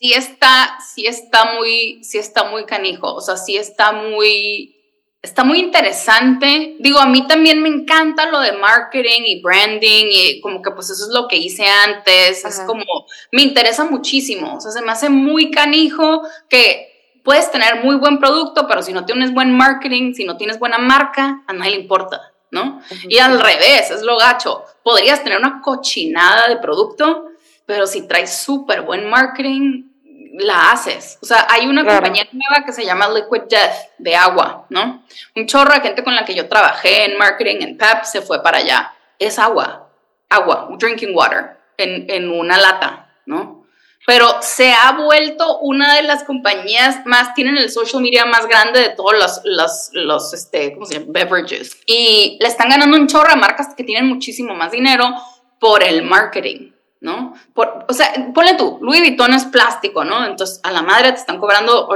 Sí 0.00 0.14
está, 0.14 0.78
sí 0.94 1.06
está 1.06 1.54
muy, 1.54 2.02
sí 2.02 2.18
está 2.18 2.44
muy 2.44 2.64
canijo. 2.64 3.14
O 3.14 3.20
sea, 3.20 3.36
sí 3.36 3.56
está 3.56 3.92
muy 3.92 4.81
está 5.22 5.44
muy 5.44 5.60
interesante. 5.60 6.76
Digo, 6.80 6.98
a 6.98 7.06
mí 7.06 7.26
también 7.26 7.62
me 7.62 7.68
encanta 7.68 8.26
lo 8.26 8.40
de 8.40 8.52
marketing 8.52 9.22
y 9.24 9.40
branding 9.40 10.06
y 10.10 10.40
como 10.40 10.60
que 10.60 10.72
pues 10.72 10.90
eso 10.90 11.04
es 11.06 11.10
lo 11.14 11.28
que 11.28 11.36
hice 11.36 11.64
antes. 11.64 12.44
Es 12.44 12.60
como, 12.66 12.84
me 13.30 13.42
interesa 13.42 13.84
muchísimo. 13.84 14.56
O 14.56 14.60
sea, 14.60 14.72
se 14.72 14.82
me 14.82 14.90
hace 14.90 15.08
muy 15.08 15.50
canijo 15.52 16.22
que 16.48 17.20
puedes 17.22 17.50
tener 17.52 17.84
muy 17.84 17.96
buen 17.96 18.18
producto, 18.18 18.66
pero 18.66 18.82
si 18.82 18.92
no 18.92 19.04
tienes 19.06 19.32
buen 19.32 19.56
marketing, 19.56 20.12
si 20.12 20.24
no 20.24 20.36
tienes 20.36 20.58
buena 20.58 20.78
marca, 20.78 21.44
a 21.46 21.52
nadie 21.52 21.76
le 21.76 21.82
importa, 21.82 22.32
¿no? 22.50 22.82
Y 23.08 23.18
al 23.18 23.38
revés, 23.40 23.92
es 23.92 24.02
lo 24.02 24.18
gacho. 24.18 24.64
Podrías 24.82 25.22
tener 25.22 25.38
una 25.38 25.60
cochinada 25.60 26.48
de 26.48 26.56
producto, 26.56 27.28
pero 27.64 27.86
si 27.86 28.08
traes 28.08 28.36
súper 28.38 28.82
buen 28.82 29.08
marketing, 29.08 29.91
la 30.32 30.70
haces. 30.72 31.18
O 31.22 31.26
sea, 31.26 31.46
hay 31.48 31.66
una 31.66 31.84
compañía 31.84 32.26
nueva 32.32 32.64
que 32.64 32.72
se 32.72 32.84
llama 32.84 33.08
Liquid 33.08 33.42
Death, 33.48 33.74
de 33.98 34.16
agua, 34.16 34.66
¿no? 34.70 35.04
Un 35.36 35.46
chorro 35.46 35.74
de 35.74 35.80
gente 35.80 36.02
con 36.02 36.14
la 36.14 36.24
que 36.24 36.34
yo 36.34 36.48
trabajé 36.48 37.04
en 37.04 37.18
marketing, 37.18 37.56
en 37.60 37.76
PEP, 37.76 38.04
se 38.04 38.22
fue 38.22 38.42
para 38.42 38.58
allá. 38.58 38.92
Es 39.18 39.38
agua, 39.38 39.88
agua, 40.28 40.68
drinking 40.78 41.14
water, 41.14 41.58
en, 41.76 42.08
en 42.08 42.30
una 42.30 42.58
lata, 42.58 43.14
¿no? 43.26 43.62
Pero 44.04 44.38
se 44.40 44.72
ha 44.72 44.92
vuelto 44.92 45.58
una 45.60 45.94
de 45.94 46.02
las 46.02 46.24
compañías 46.24 47.06
más, 47.06 47.34
tienen 47.34 47.56
el 47.56 47.70
social 47.70 48.02
media 48.02 48.24
más 48.26 48.48
grande 48.48 48.80
de 48.80 48.88
todos 48.90 49.12
los, 49.12 49.40
los, 49.44 49.90
los 49.92 50.34
este, 50.34 50.74
¿cómo 50.74 50.86
se 50.86 50.94
llama? 50.94 51.06
Beverages. 51.10 51.78
Y 51.86 52.36
le 52.40 52.48
están 52.48 52.68
ganando 52.68 52.96
un 52.96 53.06
chorro 53.06 53.30
a 53.30 53.36
marcas 53.36 53.74
que 53.76 53.84
tienen 53.84 54.08
muchísimo 54.08 54.54
más 54.54 54.72
dinero 54.72 55.14
por 55.60 55.84
el 55.84 56.02
marketing. 56.02 56.71
¿No? 57.02 57.34
Por, 57.52 57.84
o 57.88 57.92
sea, 57.92 58.12
ponle 58.32 58.54
tú, 58.54 58.78
Louis 58.80 59.00
Vuitton 59.00 59.34
es 59.34 59.44
plástico, 59.44 60.04
¿no? 60.04 60.24
Entonces 60.24 60.60
a 60.62 60.70
la 60.70 60.82
madre 60.82 61.12
te 61.12 61.18
están 61.18 61.38
cobrando 61.38 61.88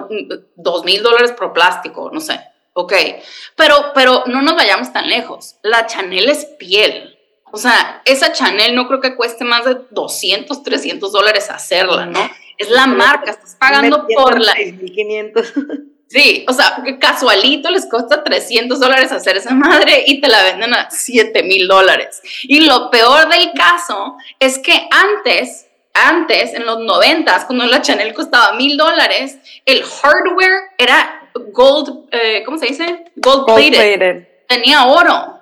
dos 0.56 0.84
mil 0.84 1.02
dólares 1.02 1.32
por 1.32 1.52
plástico, 1.52 2.10
no 2.12 2.20
sé, 2.20 2.40
ok. 2.74 2.92
Pero, 3.54 3.92
pero 3.94 4.24
no 4.26 4.42
nos 4.42 4.56
vayamos 4.56 4.92
tan 4.92 5.08
lejos. 5.08 5.56
La 5.62 5.86
Chanel 5.86 6.28
es 6.28 6.44
piel. 6.44 7.16
O 7.52 7.56
sea, 7.56 8.02
esa 8.04 8.32
Chanel 8.32 8.74
no 8.74 8.88
creo 8.88 9.00
que 9.00 9.16
cueste 9.16 9.44
más 9.44 9.64
de 9.64 9.78
200, 9.90 10.62
300 10.62 11.12
dólares 11.12 11.50
hacerla, 11.50 12.04
¿no? 12.04 12.28
Es 12.58 12.68
la 12.68 12.86
marca, 12.86 13.30
estás 13.30 13.54
pagando 13.54 14.06
por 14.14 14.40
la... 14.40 14.54
1500. 14.54 15.52
Sí, 16.08 16.46
o 16.48 16.52
sea, 16.52 16.82
casualito 17.00 17.68
les 17.70 17.86
cuesta 17.86 18.22
300 18.22 18.78
dólares 18.78 19.10
hacer 19.10 19.36
esa 19.36 19.52
madre 19.54 20.04
y 20.06 20.20
te 20.20 20.28
la 20.28 20.42
venden 20.44 20.72
a 20.72 20.88
7 20.90 21.42
mil 21.42 21.66
dólares. 21.66 22.20
Y 22.44 22.60
lo 22.60 22.90
peor 22.90 23.28
del 23.28 23.50
caso 23.52 24.16
es 24.38 24.58
que 24.58 24.88
antes, 24.90 25.66
antes, 25.92 26.54
en 26.54 26.64
los 26.64 26.78
90, 26.78 27.46
cuando 27.46 27.66
la 27.66 27.82
Chanel 27.82 28.14
costaba 28.14 28.52
mil 28.52 28.76
dólares, 28.76 29.38
el 29.64 29.82
hardware 29.82 30.70
era 30.78 31.28
gold, 31.52 32.04
eh, 32.12 32.42
¿cómo 32.44 32.58
se 32.58 32.66
dice? 32.66 33.06
Gold 33.16 33.46
plated. 33.46 34.28
Tenía 34.46 34.86
oro. 34.86 35.35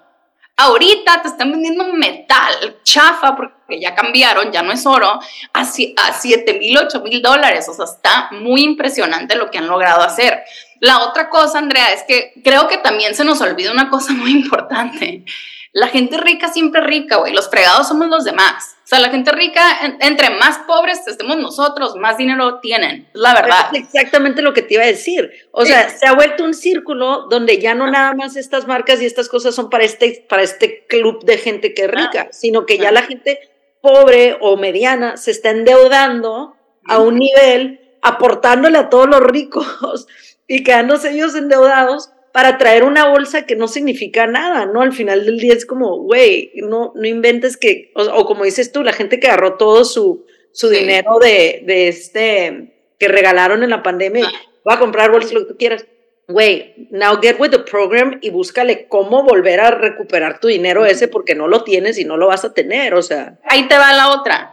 Ahorita 0.56 1.20
te 1.20 1.28
están 1.28 1.50
vendiendo 1.50 1.84
metal, 1.92 2.78
chafa, 2.84 3.34
porque 3.34 3.80
ya 3.80 3.94
cambiaron, 3.94 4.52
ya 4.52 4.62
no 4.62 4.70
es 4.70 4.86
oro, 4.86 5.18
a, 5.52 5.60
a 5.60 6.12
7 6.12 6.58
mil, 6.60 6.78
8 6.78 7.00
mil 7.00 7.20
dólares. 7.20 7.68
O 7.68 7.74
sea, 7.74 7.86
está 7.86 8.28
muy 8.30 8.62
impresionante 8.62 9.34
lo 9.34 9.50
que 9.50 9.58
han 9.58 9.66
logrado 9.66 10.02
hacer. 10.02 10.44
La 10.78 11.00
otra 11.00 11.28
cosa, 11.28 11.58
Andrea, 11.58 11.92
es 11.92 12.04
que 12.04 12.34
creo 12.44 12.68
que 12.68 12.78
también 12.78 13.14
se 13.16 13.24
nos 13.24 13.40
olvida 13.40 13.72
una 13.72 13.90
cosa 13.90 14.12
muy 14.12 14.30
importante. 14.42 15.24
La 15.72 15.88
gente 15.88 16.18
rica 16.18 16.48
siempre 16.48 16.82
rica, 16.82 17.16
güey. 17.16 17.32
Los 17.32 17.50
fregados 17.50 17.88
somos 17.88 18.06
los 18.06 18.24
demás. 18.24 18.76
Sea, 18.94 19.00
la 19.00 19.10
gente 19.10 19.32
rica, 19.32 19.62
entre 20.00 20.30
más 20.30 20.58
pobres 20.66 21.06
estemos 21.06 21.36
nosotros, 21.36 21.96
más 21.96 22.16
dinero 22.16 22.60
tienen. 22.60 23.08
La 23.12 23.34
verdad. 23.34 23.70
Es 23.72 23.84
exactamente 23.84 24.42
lo 24.42 24.52
que 24.52 24.62
te 24.62 24.74
iba 24.74 24.84
a 24.84 24.86
decir. 24.86 25.30
O 25.50 25.64
sea, 25.64 25.88
se 25.88 26.06
ha 26.06 26.14
vuelto 26.14 26.44
un 26.44 26.54
círculo 26.54 27.26
donde 27.28 27.58
ya 27.58 27.74
no 27.74 27.90
nada 27.90 28.14
más 28.14 28.36
estas 28.36 28.66
marcas 28.66 29.02
y 29.02 29.06
estas 29.06 29.28
cosas 29.28 29.54
son 29.54 29.70
para 29.70 29.84
este, 29.84 30.24
para 30.28 30.42
este 30.42 30.86
club 30.86 31.24
de 31.24 31.38
gente 31.38 31.74
que 31.74 31.84
es 31.84 31.90
rica, 31.90 32.28
sino 32.30 32.66
que 32.66 32.78
ya 32.78 32.92
la 32.92 33.02
gente 33.02 33.38
pobre 33.80 34.38
o 34.40 34.56
mediana 34.56 35.16
se 35.16 35.30
está 35.30 35.50
endeudando 35.50 36.56
a 36.86 36.98
un 36.98 37.18
nivel 37.18 37.80
aportándole 38.00 38.78
a 38.78 38.88
todos 38.88 39.08
los 39.08 39.20
ricos 39.20 40.06
y 40.46 40.62
quedándose 40.62 41.10
ellos 41.10 41.34
endeudados 41.34 42.10
para 42.34 42.58
traer 42.58 42.82
una 42.82 43.06
bolsa 43.06 43.46
que 43.46 43.54
no 43.54 43.68
significa 43.68 44.26
nada, 44.26 44.66
¿no? 44.66 44.80
Al 44.82 44.92
final 44.92 45.24
del 45.24 45.38
día 45.38 45.52
es 45.52 45.64
como, 45.64 45.98
güey, 45.98 46.50
no, 46.56 46.90
no 46.96 47.06
inventes 47.06 47.56
que, 47.56 47.92
o, 47.94 48.26
como 48.26 48.42
dices 48.42 48.72
tú, 48.72 48.82
la 48.82 48.92
gente 48.92 49.20
que 49.20 49.28
agarró 49.28 49.56
todo 49.56 49.84
su, 49.84 50.26
su 50.52 50.68
dinero 50.68 51.20
de, 51.20 51.62
de, 51.64 51.86
este, 51.86 52.74
que 52.98 53.06
regalaron 53.06 53.62
en 53.62 53.70
la 53.70 53.84
pandemia, 53.84 54.26
ah. 54.26 54.32
va 54.68 54.74
a 54.74 54.78
comprar 54.80 55.12
bolsas, 55.12 55.32
lo 55.32 55.42
que 55.42 55.52
tú 55.52 55.56
quieras. 55.56 55.86
Güey, 56.26 56.88
now 56.90 57.20
get 57.22 57.38
with 57.38 57.50
the 57.50 57.60
program 57.60 58.18
y 58.20 58.30
búscale 58.30 58.88
cómo 58.88 59.22
volver 59.22 59.60
a 59.60 59.70
recuperar 59.70 60.40
tu 60.40 60.48
dinero 60.48 60.84
ese 60.84 61.06
porque 61.06 61.36
no 61.36 61.46
lo 61.46 61.62
tienes 61.62 61.98
y 62.00 62.04
no 62.04 62.16
lo 62.16 62.26
vas 62.26 62.44
a 62.44 62.52
tener, 62.52 62.94
o 62.94 63.02
sea. 63.02 63.38
Ahí 63.44 63.68
te 63.68 63.78
va 63.78 63.92
la 63.92 64.10
otra 64.10 64.50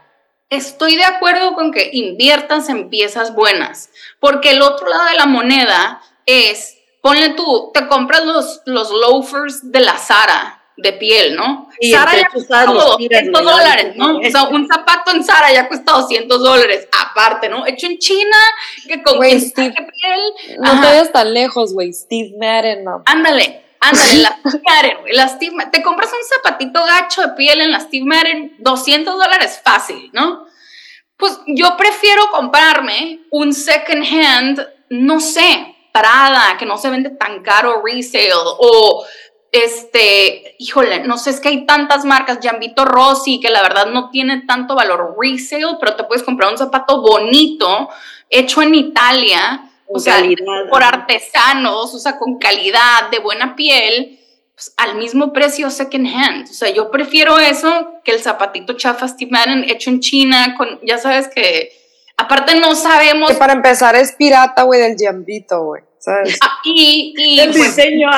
estoy 0.52 0.98
de 0.98 1.06
acuerdo 1.06 1.54
con 1.54 1.72
que 1.72 1.90
inviertas 1.94 2.68
en 2.70 2.90
piezas 2.90 3.34
buenas, 3.34 3.90
porque 4.20 4.52
el 4.52 4.62
otro 4.62 4.88
lado 4.88 5.06
de 5.06 5.16
la 5.16 5.26
moneda 5.26 6.02
es, 6.26 6.81
ponle 7.02 7.30
tú, 7.30 7.72
te 7.74 7.88
compras 7.88 8.26
los, 8.26 8.62
los 8.66 8.92
loafers 8.92 9.72
de 9.72 9.80
la 9.80 9.98
Sara 9.98 10.62
de 10.78 10.94
piel, 10.94 11.36
¿no? 11.36 11.70
Y 11.80 11.92
Sara 11.92 12.16
ya 12.16 12.30
cuesta 12.30 12.66
200 12.66 13.44
dólares, 13.44 13.96
¿no? 13.96 14.18
O 14.18 14.30
sea, 14.30 14.44
un 14.44 14.68
zapato 14.72 15.12
en 15.12 15.24
Sara 15.24 15.52
ya 15.52 15.68
cuesta 15.68 15.94
200 15.94 16.42
dólares, 16.42 16.88
aparte, 16.92 17.50
¿no? 17.50 17.66
Hecho 17.66 17.88
en 17.88 17.98
China, 17.98 18.38
que 18.88 19.04
con 19.04 19.18
Steve, 19.40 19.74
piel. 19.74 20.58
No 20.60 20.80
te 20.80 20.88
vayas 20.88 21.12
tan 21.12 21.34
lejos, 21.34 21.74
güey, 21.74 21.94
Steve 21.94 22.34
Madden, 22.40 22.84
no. 22.84 23.04
Ándale, 23.06 23.66
Ándale, 23.80 24.22
la 24.22 24.30
Steve 24.46 24.64
Madden, 24.66 24.98
la 25.12 25.28
Steve 25.28 25.56
Te 25.72 25.82
compras 25.82 26.12
un 26.12 26.28
zapatito 26.38 26.84
gacho 26.86 27.22
de 27.22 27.30
piel 27.30 27.62
en 27.62 27.72
la 27.72 27.80
Steve 27.80 28.06
Madden, 28.06 28.56
200 28.60 29.14
dólares 29.14 29.60
fácil, 29.64 30.10
¿no? 30.14 30.46
Pues 31.18 31.40
yo 31.48 31.78
prefiero 31.78 32.30
comprarme 32.32 33.22
un 33.30 33.54
second 33.54 34.04
hand, 34.04 34.68
no 34.90 35.20
sé, 35.20 35.76
Prada, 35.92 36.58
que 36.58 36.66
no 36.66 36.78
se 36.78 36.90
vende 36.90 37.10
tan 37.12 37.42
caro 37.42 37.84
resale, 37.84 38.32
o 38.34 39.06
este, 39.52 40.56
híjole, 40.60 41.04
no 41.04 41.18
sé, 41.18 41.32
es 41.32 41.42
que 41.42 41.50
hay 41.50 41.66
tantas 41.66 42.06
marcas, 42.06 42.40
Jambito 42.42 42.86
Rossi, 42.86 43.40
que 43.42 43.50
la 43.50 43.62
verdad 43.62 43.88
no 43.88 44.10
tiene 44.10 44.44
tanto 44.48 44.76
valor 44.76 45.16
resale, 45.20 45.78
pero 45.80 45.96
te 45.96 46.06
puedes 46.06 46.24
comprar 46.24 46.52
un 46.52 46.58
zapato 46.58 47.02
bonito, 47.02 47.90
hecho 48.30 48.62
en 48.62 48.76
Italia, 48.76 49.70
o 49.88 50.00
sea, 50.00 50.24
por 50.70 50.84
artesanos, 50.84 51.94
o 51.94 52.00
sea, 52.00 52.18
con 52.18 52.38
calidad, 52.38 53.10
de 53.12 53.20
buena 53.20 53.56
piel, 53.58 54.20
pues, 54.56 54.74
al 54.78 54.96
mismo 54.96 55.34
precio 55.34 55.70
second 55.70 56.08
hand. 56.08 56.50
O 56.50 56.54
sea, 56.54 56.70
yo 56.70 56.90
prefiero 56.90 57.38
eso 57.40 58.00
que 58.06 58.12
el 58.12 58.22
zapatito 58.22 58.74
chafa 58.74 59.08
Steve 59.08 59.32
Madden 59.32 59.70
hecho 59.70 59.90
en 59.90 60.00
China, 60.00 60.56
con, 60.58 60.80
ya 60.84 60.98
sabes 60.98 61.28
que, 61.28 61.81
aparte 62.22 62.60
no 62.60 62.76
sabemos... 62.76 63.32
Que 63.32 63.38
para 63.38 63.54
empezar 63.54 63.96
es 63.96 64.14
pirata, 64.14 64.64
güey, 64.64 64.82
del 64.82 64.96
Jambito, 64.98 65.64
güey. 65.64 65.84
Ah, 66.08 66.60
y, 66.64 67.40
el 67.40 67.52
pues, 67.52 67.76
diseño, 67.76 68.10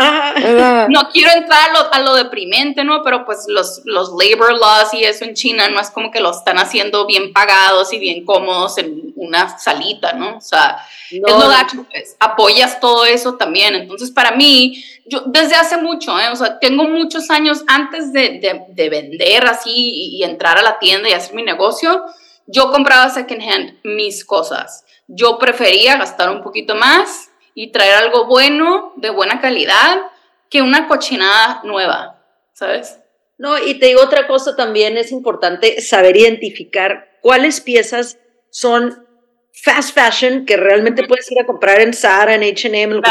no 0.88 1.10
quiero 1.12 1.32
entrar 1.32 1.70
a 1.70 1.74
lo, 1.74 1.94
a 1.94 2.00
lo, 2.00 2.16
deprimente, 2.16 2.84
¿no? 2.86 3.04
Pero 3.04 3.26
pues 3.26 3.46
los, 3.48 3.82
los 3.84 4.12
labor 4.12 4.54
laws 4.54 4.94
y 4.94 5.04
eso 5.04 5.26
en 5.26 5.34
China 5.34 5.68
no 5.68 5.82
es 5.82 5.90
como 5.90 6.10
que 6.10 6.22
lo 6.22 6.32
están 6.32 6.60
haciendo 6.60 7.06
bien 7.06 7.34
pagados 7.34 7.92
y 7.92 8.00
bien 8.00 8.26
cómodos 8.26 8.78
en 8.78 9.14
una 9.18 9.58
salita, 9.60 10.14
¿no? 10.14 10.38
O 10.38 10.42
sea, 10.42 10.78
es 11.12 11.20
lo 11.20 11.50
gacho, 11.50 11.86
pues, 11.92 12.16
apoyas 12.22 12.80
todo 12.80 13.06
eso 13.06 13.36
también. 13.36 13.76
Entonces, 13.76 14.12
para 14.12 14.32
mí, 14.32 14.82
yo 15.06 15.24
desde 15.26 15.56
hace 15.56 15.76
mucho, 15.76 16.18
¿eh? 16.18 16.30
O 16.32 16.38
sea, 16.38 16.60
tengo 16.60 16.86
muchos 16.86 17.30
años 17.30 17.66
antes 17.68 18.14
de, 18.14 18.40
de, 18.40 18.62
de 18.70 18.90
vender 18.90 19.46
así 19.46 19.72
y, 19.74 20.18
y 20.18 20.24
entrar 20.24 20.58
a 20.58 20.62
la 20.62 20.80
tienda 20.80 21.10
y 21.10 21.14
hacer 21.14 21.36
mi 21.36 21.44
negocio, 21.44 22.02
yo 22.48 22.72
compraba 22.72 23.10
second 23.10 23.42
hand 23.42 23.80
mis 23.84 24.26
cosas. 24.26 24.86
Yo 25.08 25.38
prefería 25.38 25.98
gastar 25.98 26.30
un 26.32 26.42
poquito 26.42 26.76
más 26.76 27.30
y 27.56 27.72
traer 27.72 27.96
algo 27.96 28.26
bueno, 28.26 28.94
de 28.96 29.10
buena 29.10 29.40
calidad, 29.40 30.02
que 30.50 30.62
una 30.62 30.88
cochinada 30.88 31.62
nueva, 31.64 32.24
¿sabes? 32.54 33.00
No, 33.38 33.58
y 33.58 33.80
te 33.80 33.88
digo 33.88 34.02
otra 34.02 34.28
cosa 34.28 34.56
también, 34.56 34.98
es 34.98 35.12
importante 35.12 35.82
saber 35.82 36.18
identificar 36.18 37.18
cuáles 37.22 37.62
piezas 37.62 38.18
son 38.50 39.06
fast 39.54 39.94
fashion 39.94 40.46
que 40.46 40.58
realmente 40.58 41.04
puedes 41.08 41.32
ir 41.32 41.40
a 41.40 41.46
comprar 41.46 41.80
en 41.80 41.94
Zara, 41.94 42.36
en 42.36 42.44
H&M, 42.44 42.96
lo 42.96 43.02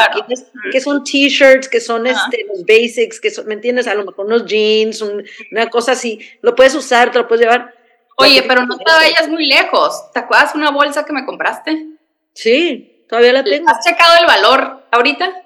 que 0.71 0.81
son 0.81 1.05
t-shirts, 1.05 1.68
que 1.68 1.81
son 1.81 2.07
este, 2.07 2.45
los 2.49 2.64
basics, 2.64 3.21
que 3.21 3.31
son, 3.31 3.47
¿me 3.47 3.55
entiendes? 3.55 3.87
A 3.87 3.95
lo 3.95 4.05
mejor 4.05 4.27
unos 4.27 4.45
jeans, 4.45 5.03
una 5.51 5.71
cosa 5.71 5.92
así, 5.92 6.18
lo 6.42 6.55
puedes 6.55 6.75
usar, 6.75 7.12
te 7.12 7.18
lo 7.18 7.29
puedes 7.29 7.42
llevar. 7.42 7.75
Oye, 8.16 8.42
pero 8.42 8.66
no 8.66 8.77
te 8.77 8.92
vayas 8.92 9.29
muy 9.29 9.46
lejos. 9.46 10.11
¿Te 10.12 10.20
acuerdas 10.20 10.55
una 10.55 10.70
bolsa 10.70 11.05
que 11.05 11.12
me 11.12 11.25
compraste? 11.25 11.87
Sí. 12.35 13.05
Todavía 13.09 13.33
la 13.33 13.44
tengo. 13.44 13.68
¿Has 13.68 13.85
checado 13.85 14.14
el 14.20 14.27
valor 14.27 14.87
ahorita? 14.90 15.42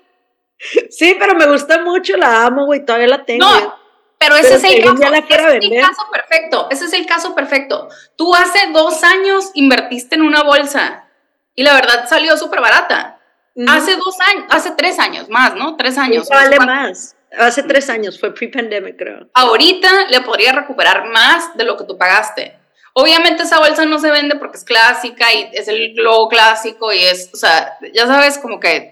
Sí, 0.90 1.16
pero 1.18 1.34
me 1.34 1.46
gusta 1.46 1.82
mucho, 1.82 2.16
la 2.16 2.46
amo, 2.46 2.64
güey, 2.64 2.84
todavía 2.84 3.08
la 3.08 3.24
tengo. 3.24 3.44
No, 3.44 3.74
pero 4.18 4.36
ese 4.36 4.54
es 4.54 4.64
el 4.64 4.82
caso. 4.82 5.02
Ese 5.02 5.56
es 5.58 5.64
el 5.64 5.80
caso 5.80 6.02
perfecto. 6.12 6.68
Ese 6.70 6.84
es 6.86 6.92
el 6.92 7.06
caso 7.06 7.34
perfecto. 7.34 7.88
Tú 8.16 8.34
hace 8.34 8.70
dos 8.72 9.02
años 9.04 9.50
invertiste 9.54 10.14
en 10.14 10.22
una 10.22 10.42
bolsa 10.42 11.04
y 11.54 11.62
la 11.62 11.74
verdad 11.74 12.08
salió 12.08 12.36
súper 12.36 12.60
barata. 12.60 13.18
Hace 13.68 13.96
dos 13.96 14.16
años, 14.20 14.44
hace 14.50 14.72
tres 14.72 14.98
años 14.98 15.28
más, 15.28 15.54
¿no? 15.54 15.76
Tres 15.76 15.96
años. 15.96 16.28
vale 16.28 16.58
más. 16.60 17.16
Hace 17.32 17.62
tres 17.62 17.90
años, 17.90 18.18
fue 18.18 18.34
pre-pandemic, 18.34 18.96
creo. 18.96 19.28
Ahorita 19.34 20.08
le 20.08 20.20
podría 20.20 20.52
recuperar 20.52 21.06
más 21.06 21.56
de 21.56 21.64
lo 21.64 21.76
que 21.76 21.84
tú 21.84 21.98
pagaste. 21.98 22.54
Obviamente 22.98 23.42
esa 23.42 23.58
bolsa 23.58 23.84
no 23.84 23.98
se 23.98 24.10
vende 24.10 24.36
porque 24.36 24.56
es 24.56 24.64
clásica 24.64 25.26
y 25.34 25.50
es 25.52 25.68
el 25.68 25.92
globo 25.92 26.30
clásico 26.30 26.94
y 26.94 27.00
es, 27.00 27.28
o 27.34 27.36
sea, 27.36 27.76
ya 27.92 28.06
sabes, 28.06 28.38
como 28.38 28.58
que 28.58 28.88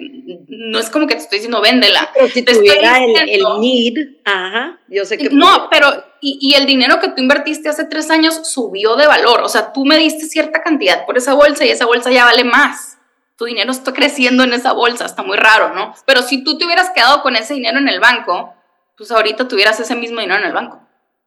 no 0.47 0.79
es 0.79 0.91
como 0.91 1.07
que 1.07 1.15
te 1.15 1.23
estoy 1.23 1.39
diciendo 1.39 1.63
véndela. 1.63 2.11
Pero 2.13 2.29
si 2.29 2.43
tuviera 2.43 3.03
el, 3.03 3.17
el, 3.31 3.43
need, 3.61 4.09
ajá, 4.27 4.79
yo 4.89 5.07
sé 5.07 5.17
que... 5.17 5.31
No, 5.31 5.69
pero 5.71 5.89
y, 6.21 6.37
y, 6.39 6.53
el 6.55 6.67
dinero 6.67 7.01
que 7.01 7.09
tú 7.09 7.23
invertiste 7.23 7.71
hace 7.71 7.87
tres 7.87 8.11
años 8.11 8.47
subió 8.47 8.95
de 8.97 9.07
valor, 9.07 9.41
o 9.41 9.49
sea, 9.49 9.73
tú 9.73 9.87
me 9.87 9.97
diste 9.97 10.27
cierta 10.27 10.63
cantidad 10.63 11.07
por 11.07 11.17
esa 11.17 11.33
bolsa 11.33 11.65
y 11.65 11.71
esa 11.71 11.87
bolsa 11.87 12.11
ya 12.11 12.27
vale 12.27 12.45
más. 12.45 12.94
Tu 13.37 13.47
dinero 13.47 13.71
está 13.73 13.93
creciendo 13.93 14.45
en 14.45 14.53
esa 14.53 14.73
bolsa, 14.73 15.07
está 15.07 15.23
muy 15.23 15.37
raro, 15.37 15.75
¿no? 15.75 15.95
Pero 16.07 16.23
si 16.23 16.45
tú 16.45 16.57
te 16.57 16.65
hubieras 16.65 16.91
quedado 16.91 17.23
con 17.23 17.37
ese 17.37 17.55
dinero 17.55 17.79
en 17.79 17.89
el 17.89 18.01
banco, 18.01 18.55
pues 18.97 19.11
ahorita 19.11 19.49
tuvieras 19.49 19.81
ese 19.81 19.97
mismo 19.97 20.21
dinero 20.21 20.41
en 20.41 20.47
el 20.47 20.53
banco 20.53 20.85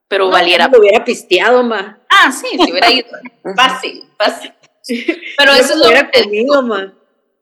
pero 0.08 0.30
valiera. 0.30 0.68
Lo 0.68 0.80
hubiera 0.80 1.04
pisteado, 1.04 1.62
ma. 1.62 1.98
Ah, 2.08 2.32
sí, 2.32 2.48
se 2.56 2.72
hubiera 2.72 2.90
ido. 2.90 3.08
fácil, 3.54 4.04
fácil. 4.16 4.52
Pero 5.36 5.52
eso 5.52 5.74
es 5.74 5.78
lo 5.78 5.88
que 5.88 6.04
te 6.04 6.30
digo. 6.30 6.62
Ma. 6.62 6.92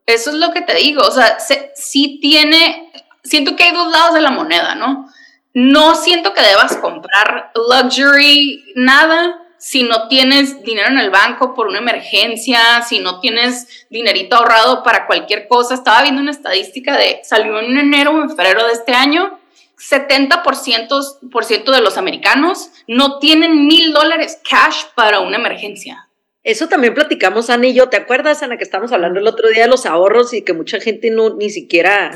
Eso 0.05 0.29
es 0.29 0.35
lo 0.35 0.51
que 0.51 0.61
te 0.61 0.75
digo. 0.75 1.01
O 1.01 1.11
sea, 1.11 1.37
sí 1.73 2.19
tiene. 2.21 2.91
Siento 3.23 3.55
que 3.55 3.63
hay 3.63 3.73
dos 3.73 3.89
lados 3.89 4.13
de 4.13 4.21
la 4.21 4.31
moneda, 4.31 4.75
¿no? 4.75 5.09
No 5.53 5.95
siento 5.95 6.33
que 6.33 6.41
debas 6.41 6.77
comprar 6.77 7.51
luxury, 7.55 8.73
nada, 8.75 9.41
si 9.57 9.83
no 9.83 10.07
tienes 10.07 10.63
dinero 10.63 10.89
en 10.89 10.99
el 10.99 11.09
banco 11.09 11.53
por 11.53 11.67
una 11.67 11.79
emergencia, 11.79 12.81
si 12.87 12.99
no 12.99 13.19
tienes 13.19 13.87
dinerito 13.89 14.35
ahorrado 14.35 14.83
para 14.83 15.07
cualquier 15.07 15.47
cosa. 15.47 15.73
Estaba 15.73 16.03
viendo 16.03 16.21
una 16.21 16.31
estadística 16.31 16.97
de, 16.97 17.21
salió 17.23 17.59
en 17.59 17.77
enero 17.77 18.11
o 18.11 18.21
en 18.21 18.29
febrero 18.29 18.65
de 18.67 18.73
este 18.73 18.93
año, 18.93 19.39
70% 19.77 21.71
de 21.71 21.81
los 21.81 21.97
americanos 21.97 22.71
no 22.87 23.19
tienen 23.19 23.67
mil 23.67 23.93
dólares 23.93 24.39
cash 24.49 24.85
para 24.95 25.19
una 25.19 25.37
emergencia. 25.37 26.09
Eso 26.43 26.67
también 26.67 26.93
platicamos, 26.93 27.49
Ana 27.49 27.67
y 27.67 27.73
yo. 27.73 27.89
¿Te 27.89 27.97
acuerdas, 27.97 28.41
Ana, 28.41 28.57
que 28.57 28.63
estábamos 28.63 28.91
hablando 28.91 29.19
el 29.19 29.27
otro 29.27 29.49
día 29.49 29.63
de 29.63 29.69
los 29.69 29.85
ahorros 29.85 30.33
y 30.33 30.43
que 30.43 30.53
mucha 30.53 30.79
gente 30.79 31.11
no 31.11 31.35
ni 31.35 31.49
siquiera 31.49 32.11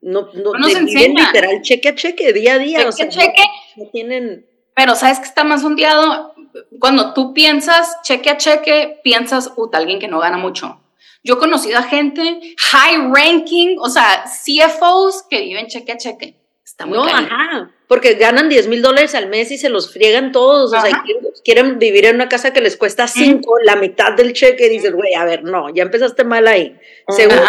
no, 0.00 0.28
no, 0.32 0.52
nos 0.54 0.74
enseña. 0.74 1.26
literal 1.26 1.60
cheque 1.62 1.88
a 1.88 1.94
cheque, 1.94 2.32
día 2.32 2.54
a 2.54 2.58
día. 2.58 2.90
Cheque 2.90 3.02
a 3.02 3.08
cheque. 3.08 3.42
No, 3.76 3.86
tienen. 3.90 4.46
Pero 4.74 4.94
sabes 4.94 5.18
que 5.18 5.26
está 5.26 5.44
más 5.44 5.62
ondeado 5.64 6.34
cuando 6.78 7.14
tú 7.14 7.34
piensas 7.34 7.98
cheque 8.02 8.30
a 8.30 8.36
cheque, 8.36 9.00
piensas, 9.02 9.52
uh, 9.56 9.70
alguien 9.72 9.98
que 9.98 10.08
no 10.08 10.18
gana 10.20 10.38
mucho. 10.38 10.80
Yo 11.24 11.34
he 11.34 11.38
conocido 11.38 11.78
a 11.78 11.82
gente 11.82 12.54
high 12.70 13.10
ranking, 13.12 13.76
o 13.78 13.88
sea, 13.88 14.24
CFOs 14.24 15.24
que 15.28 15.40
viven 15.40 15.66
cheque 15.66 15.92
a 15.92 15.96
cheque 15.96 16.38
no, 16.86 17.04
ajá, 17.04 17.70
porque 17.88 18.14
ganan 18.14 18.48
10 18.48 18.68
mil 18.68 18.82
dólares 18.82 19.14
al 19.14 19.28
mes 19.28 19.50
y 19.50 19.58
se 19.58 19.68
los 19.68 19.92
friegan 19.92 20.30
todos, 20.30 20.72
o 20.72 20.80
sea, 20.80 21.02
quieren, 21.44 21.78
vivir 21.78 22.06
en 22.06 22.16
una 22.16 22.28
casa 22.28 22.52
que 22.52 22.60
les 22.60 22.76
cuesta 22.76 23.08
5, 23.08 23.58
la 23.64 23.76
mitad 23.76 24.12
del 24.12 24.32
cheque, 24.32 24.66
y 24.66 24.70
dices, 24.70 24.92
güey, 24.92 25.14
a 25.14 25.24
ver, 25.24 25.42
no, 25.44 25.70
ya 25.70 25.82
empezaste 25.82 26.24
mal 26.24 26.46
ahí. 26.46 26.78
Segundo, 27.08 27.42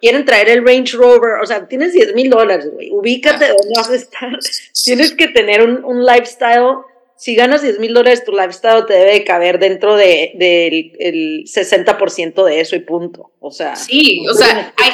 quieren 0.00 0.24
traer 0.24 0.50
el 0.50 0.66
Range 0.66 0.96
Rover, 0.96 1.40
o 1.42 1.46
sea, 1.46 1.66
tienes 1.66 1.92
10 1.92 2.14
mil 2.14 2.28
dólares, 2.28 2.70
güey, 2.70 2.90
ubícate 2.90 3.48
dónde 3.48 3.74
vas 3.76 3.90
a 3.90 3.94
estar. 3.94 4.30
tienes 4.84 5.12
que 5.12 5.28
tener 5.28 5.62
un, 5.62 5.84
un 5.84 6.04
lifestyle 6.04 6.78
si 7.16 7.34
ganas 7.34 7.62
10 7.62 7.78
mil 7.78 7.94
dólares, 7.94 8.24
tu 8.24 8.32
lifestyle 8.32 8.86
te 8.86 8.94
debe 8.94 9.24
caber 9.24 9.58
dentro 9.58 9.96
del 9.96 10.30
de, 10.34 10.92
el 10.98 11.44
60% 11.44 12.44
de 12.44 12.60
eso 12.60 12.76
y 12.76 12.80
punto. 12.80 13.32
O 13.40 13.50
sea, 13.50 13.76
sí, 13.76 14.26
o 14.28 14.34
sea, 14.34 14.74
hay... 14.76 14.92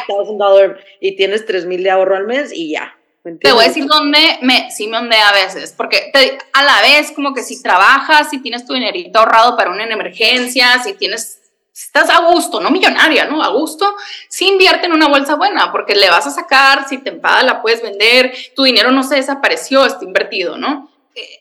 y 1.00 1.16
tienes 1.16 1.46
3 1.46 1.66
mil 1.66 1.82
de 1.82 1.90
ahorro 1.90 2.16
al 2.16 2.26
mes 2.26 2.52
y 2.52 2.70
ya. 2.70 2.96
Te 3.22 3.52
voy 3.52 3.64
a 3.64 3.68
decir 3.68 3.84
dónde 3.84 4.18
me, 4.40 4.70
sí 4.70 4.86
me 4.86 4.96
ondea 4.96 5.28
a 5.28 5.32
veces, 5.32 5.74
porque 5.76 6.10
a 6.54 6.62
la 6.62 6.80
vez 6.80 7.12
como 7.12 7.34
que 7.34 7.42
si 7.42 7.62
trabajas, 7.62 8.30
si 8.30 8.40
tienes 8.40 8.64
tu 8.64 8.72
dinerito 8.72 9.18
ahorrado 9.18 9.56
para 9.58 9.70
una 9.70 9.84
emergencia, 9.84 10.82
si 10.82 10.94
tienes 10.94 11.40
estás 11.72 12.10
a 12.10 12.26
gusto, 12.32 12.60
no 12.60 12.70
millonaria, 12.70 13.26
¿no? 13.26 13.42
A 13.42 13.48
gusto, 13.48 13.94
sí 14.28 14.48
invierte 14.48 14.86
en 14.86 14.92
una 14.92 15.08
bolsa 15.08 15.34
buena, 15.36 15.72
porque 15.72 15.94
le 15.94 16.10
vas 16.10 16.26
a 16.26 16.30
sacar, 16.30 16.88
si 16.88 16.98
te 16.98 17.10
enfada 17.10 17.42
la 17.42 17.62
puedes 17.62 17.82
vender, 17.82 18.34
tu 18.54 18.64
dinero 18.64 18.90
no 18.90 19.02
se 19.02 19.16
desapareció, 19.16 19.84
está 19.84 20.04
invertido, 20.04 20.56
¿no? 20.56 20.89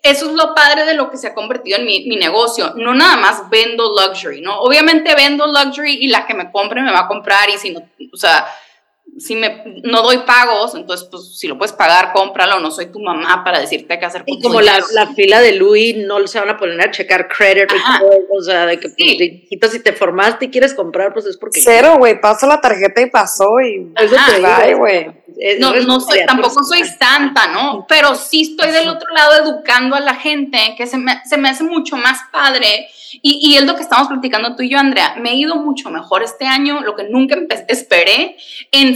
Eso 0.02 0.26
es 0.30 0.32
lo 0.34 0.56
padre 0.56 0.86
de 0.86 0.96
lo 0.96 1.12
que 1.12 1.18
se 1.18 1.28
ha 1.28 1.36
convertido 1.36 1.78
en 1.78 1.86
mi, 1.86 2.06
mi, 2.08 2.16
negocio. 2.16 2.74
No 2.76 2.94
nada 2.96 3.18
más 3.18 3.50
vendo 3.50 3.94
luxury, 3.94 4.42
¿no? 4.42 4.60
Obviamente 4.62 5.14
vendo 5.16 5.46
luxury 5.46 5.98
y 6.02 6.08
la 6.08 6.26
que 6.26 6.34
me 6.34 6.52
compre 6.52 6.82
me 6.82 6.92
va 6.92 7.02
a 7.02 7.08
comprar 7.08 7.50
y 7.50 7.58
si 7.58 7.72
no, 7.72 7.82
o 8.12 8.18
sea, 8.18 8.48
si 9.18 9.36
me, 9.36 9.64
no 9.84 10.02
doy 10.02 10.20
pagos, 10.20 10.76
entonces, 10.76 11.08
pues, 11.10 11.38
si 11.38 11.48
lo 11.48 11.58
puedes 11.58 11.74
pagar, 11.74 12.14
cómpralo, 12.14 12.60
no 12.60 12.72
soy 12.72 12.88
tu 12.88 13.00
mamá 13.00 13.44
para 13.44 13.60
decirte 13.60 14.00
qué 14.00 14.06
hacer 14.06 14.24
con 14.24 14.34
y 14.34 14.42
como 14.42 14.62
la, 14.62 14.80
la, 14.94 15.08
fila 15.08 15.42
de 15.42 15.54
Louis, 15.54 15.98
no 15.98 16.26
se 16.28 16.40
van 16.40 16.50
a 16.50 16.58
poner 16.58 16.80
a 16.82 16.92
checar 16.92 17.28
credit 17.28 17.70
o 18.30 18.42
sea, 18.42 18.66
de 18.66 18.80
que, 18.80 19.48
pues, 19.60 19.72
si 19.72 19.80
te 19.82 19.94
formaste 19.94 20.46
y 20.46 20.50
quieres 20.50 20.74
comprar, 20.74 21.14
pues 21.14 21.26
es 21.26 21.38
porque... 21.38 21.62
Cero, 21.62 21.96
güey, 21.98 22.20
paso 22.20 22.48
la 22.48 22.62
tarjeta 22.62 23.02
y 23.02 23.10
pasó 23.10 23.60
y... 23.62 23.92
Eso 23.96 24.16
te 24.16 24.74
güey. 24.74 25.08
No, 25.60 25.74
no 25.74 26.00
soy, 26.00 26.26
tampoco 26.26 26.64
soy 26.64 26.84
santa, 26.84 27.48
¿no? 27.54 27.86
Pero 27.88 28.16
sí 28.16 28.42
estoy 28.42 28.72
del 28.72 28.90
otro 28.90 29.08
lado 29.14 29.44
educando 29.44 29.96
a 29.96 30.00
la 30.00 30.16
gente, 30.16 30.58
que 30.78 30.86
se 30.86 30.98
me, 30.98 31.22
se 31.26 31.38
me 31.38 31.50
hace 31.50 31.64
mucho 31.64 31.96
más 31.96 32.20
padre. 32.32 32.90
Y, 33.22 33.40
y, 33.42 33.58
es 33.58 33.66
lo 33.66 33.76
que 33.76 33.82
estamos 33.82 34.08
platicando 34.08 34.56
tú 34.56 34.64
y 34.64 34.70
yo, 34.70 34.78
Andrea. 34.78 35.16
Me 35.20 35.32
he 35.32 35.36
ido 35.36 35.56
mucho 35.56 35.90
mejor 35.90 36.24
este 36.24 36.46
año, 36.46 36.82
lo 36.82 36.96
que 36.96 37.06
nunca 37.06 37.38
esperé, 37.68 38.38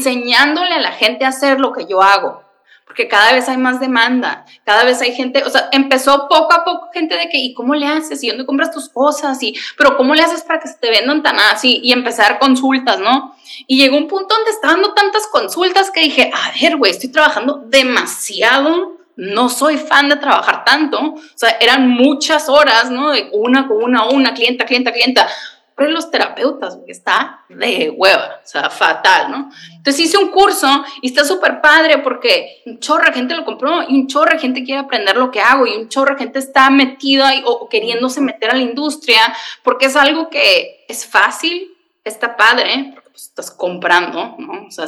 enseñándole 0.06 0.74
a 0.76 0.80
la 0.80 0.92
gente 0.92 1.26
a 1.26 1.30
hacer 1.30 1.60
lo 1.60 1.72
que 1.72 1.86
yo 1.86 2.02
hago. 2.02 2.44
Porque 2.86 3.08
cada 3.08 3.34
vez 3.34 3.50
hay 3.50 3.58
más 3.58 3.80
demanda, 3.80 4.46
cada 4.66 4.84
vez 4.84 5.02
hay 5.02 5.16
gente, 5.16 5.44
o 5.44 5.50
sea, 5.50 5.70
empezó 5.72 6.28
poco 6.28 6.54
a 6.54 6.64
poco 6.64 6.90
gente 6.94 7.16
de 7.16 7.28
que, 7.28 7.40
¿y 7.40 7.54
cómo 7.56 7.74
le 7.74 7.88
haces? 7.88 8.24
¿Y 8.24 8.28
dónde 8.28 8.46
compras 8.46 8.72
tus 8.72 8.88
cosas? 8.88 9.42
Y, 9.42 9.56
pero 9.78 9.98
¿cómo 9.98 10.14
le 10.14 10.22
haces 10.22 10.44
para 10.44 10.60
que 10.60 10.68
se 10.68 10.76
te 10.76 10.92
vendan 10.92 11.24
tan 11.24 11.40
así? 11.40 11.80
Y 11.82 11.92
empezar 11.92 12.38
consultas, 12.38 13.00
¿no? 13.00 13.36
Y 13.66 13.78
llegó 13.80 13.98
un 13.98 14.08
punto 14.08 14.36
donde 14.36 14.52
estaba 14.52 14.74
dando 14.74 14.94
tantas 14.94 15.26
consultas 15.28 15.90
que 15.90 16.02
dije, 16.02 16.30
a 16.32 16.52
ver, 16.62 16.78
güey, 16.78 16.92
estoy 16.92 17.10
trabajando 17.10 17.64
demasiado 17.66 18.94
no 19.16 19.50
soy 19.50 19.78
fan 19.78 20.10
de 20.10 20.16
trabajar 20.16 20.66
tanto, 20.66 21.00
o 21.00 21.22
sea, 21.36 21.52
eran 21.60 21.88
muchas 21.88 22.50
horas, 22.50 22.90
¿no? 22.90 23.12
De 23.12 23.30
una 23.32 23.68
con 23.68 23.84
una, 23.84 24.06
una, 24.06 24.34
clienta, 24.34 24.66
clienta, 24.66 24.92
clienta. 24.92 25.28
Pero 25.76 25.90
los 25.90 26.12
terapeutas, 26.12 26.78
está 26.88 27.44
de 27.50 27.92
hueva, 27.96 28.42
o 28.44 28.48
sea, 28.48 28.70
fatal, 28.70 29.32
¿no? 29.32 29.52
Entonces 29.76 30.06
hice 30.06 30.18
un 30.18 30.30
curso 30.30 30.68
y 31.02 31.08
está 31.08 31.26
súper 31.26 31.62
padre 31.62 32.00
porque 32.00 32.62
un 32.66 32.80
chorro 32.80 33.06
de 33.06 33.14
gente 33.14 33.36
lo 33.36 33.44
compró 33.44 33.84
y 33.84 33.96
un 33.96 34.08
chorro 34.08 34.32
de 34.32 34.40
gente 34.40 34.64
quiere 34.64 34.82
aprender 34.82 35.18
lo 35.18 35.32
que 35.32 35.42
hago 35.42 35.66
y 35.66 35.76
un 35.76 35.90
chorro 35.90 36.14
de 36.14 36.20
gente 36.20 36.40
está 36.40 36.70
metida 36.70 37.32
o 37.46 37.68
queriéndose 37.70 38.22
meter 38.22 38.52
a 38.52 38.56
la 38.56 38.62
industria 38.62 39.22
porque 39.64 39.88
es 39.88 39.96
algo 39.96 40.30
que 40.30 40.86
es 40.88 41.06
fácil, 41.06 41.74
está 42.04 42.38
padre, 42.38 42.94
pues, 43.14 43.26
estás 43.28 43.52
comprando, 43.52 44.36
¿no? 44.40 44.66
O 44.68 44.72
sea, 44.72 44.86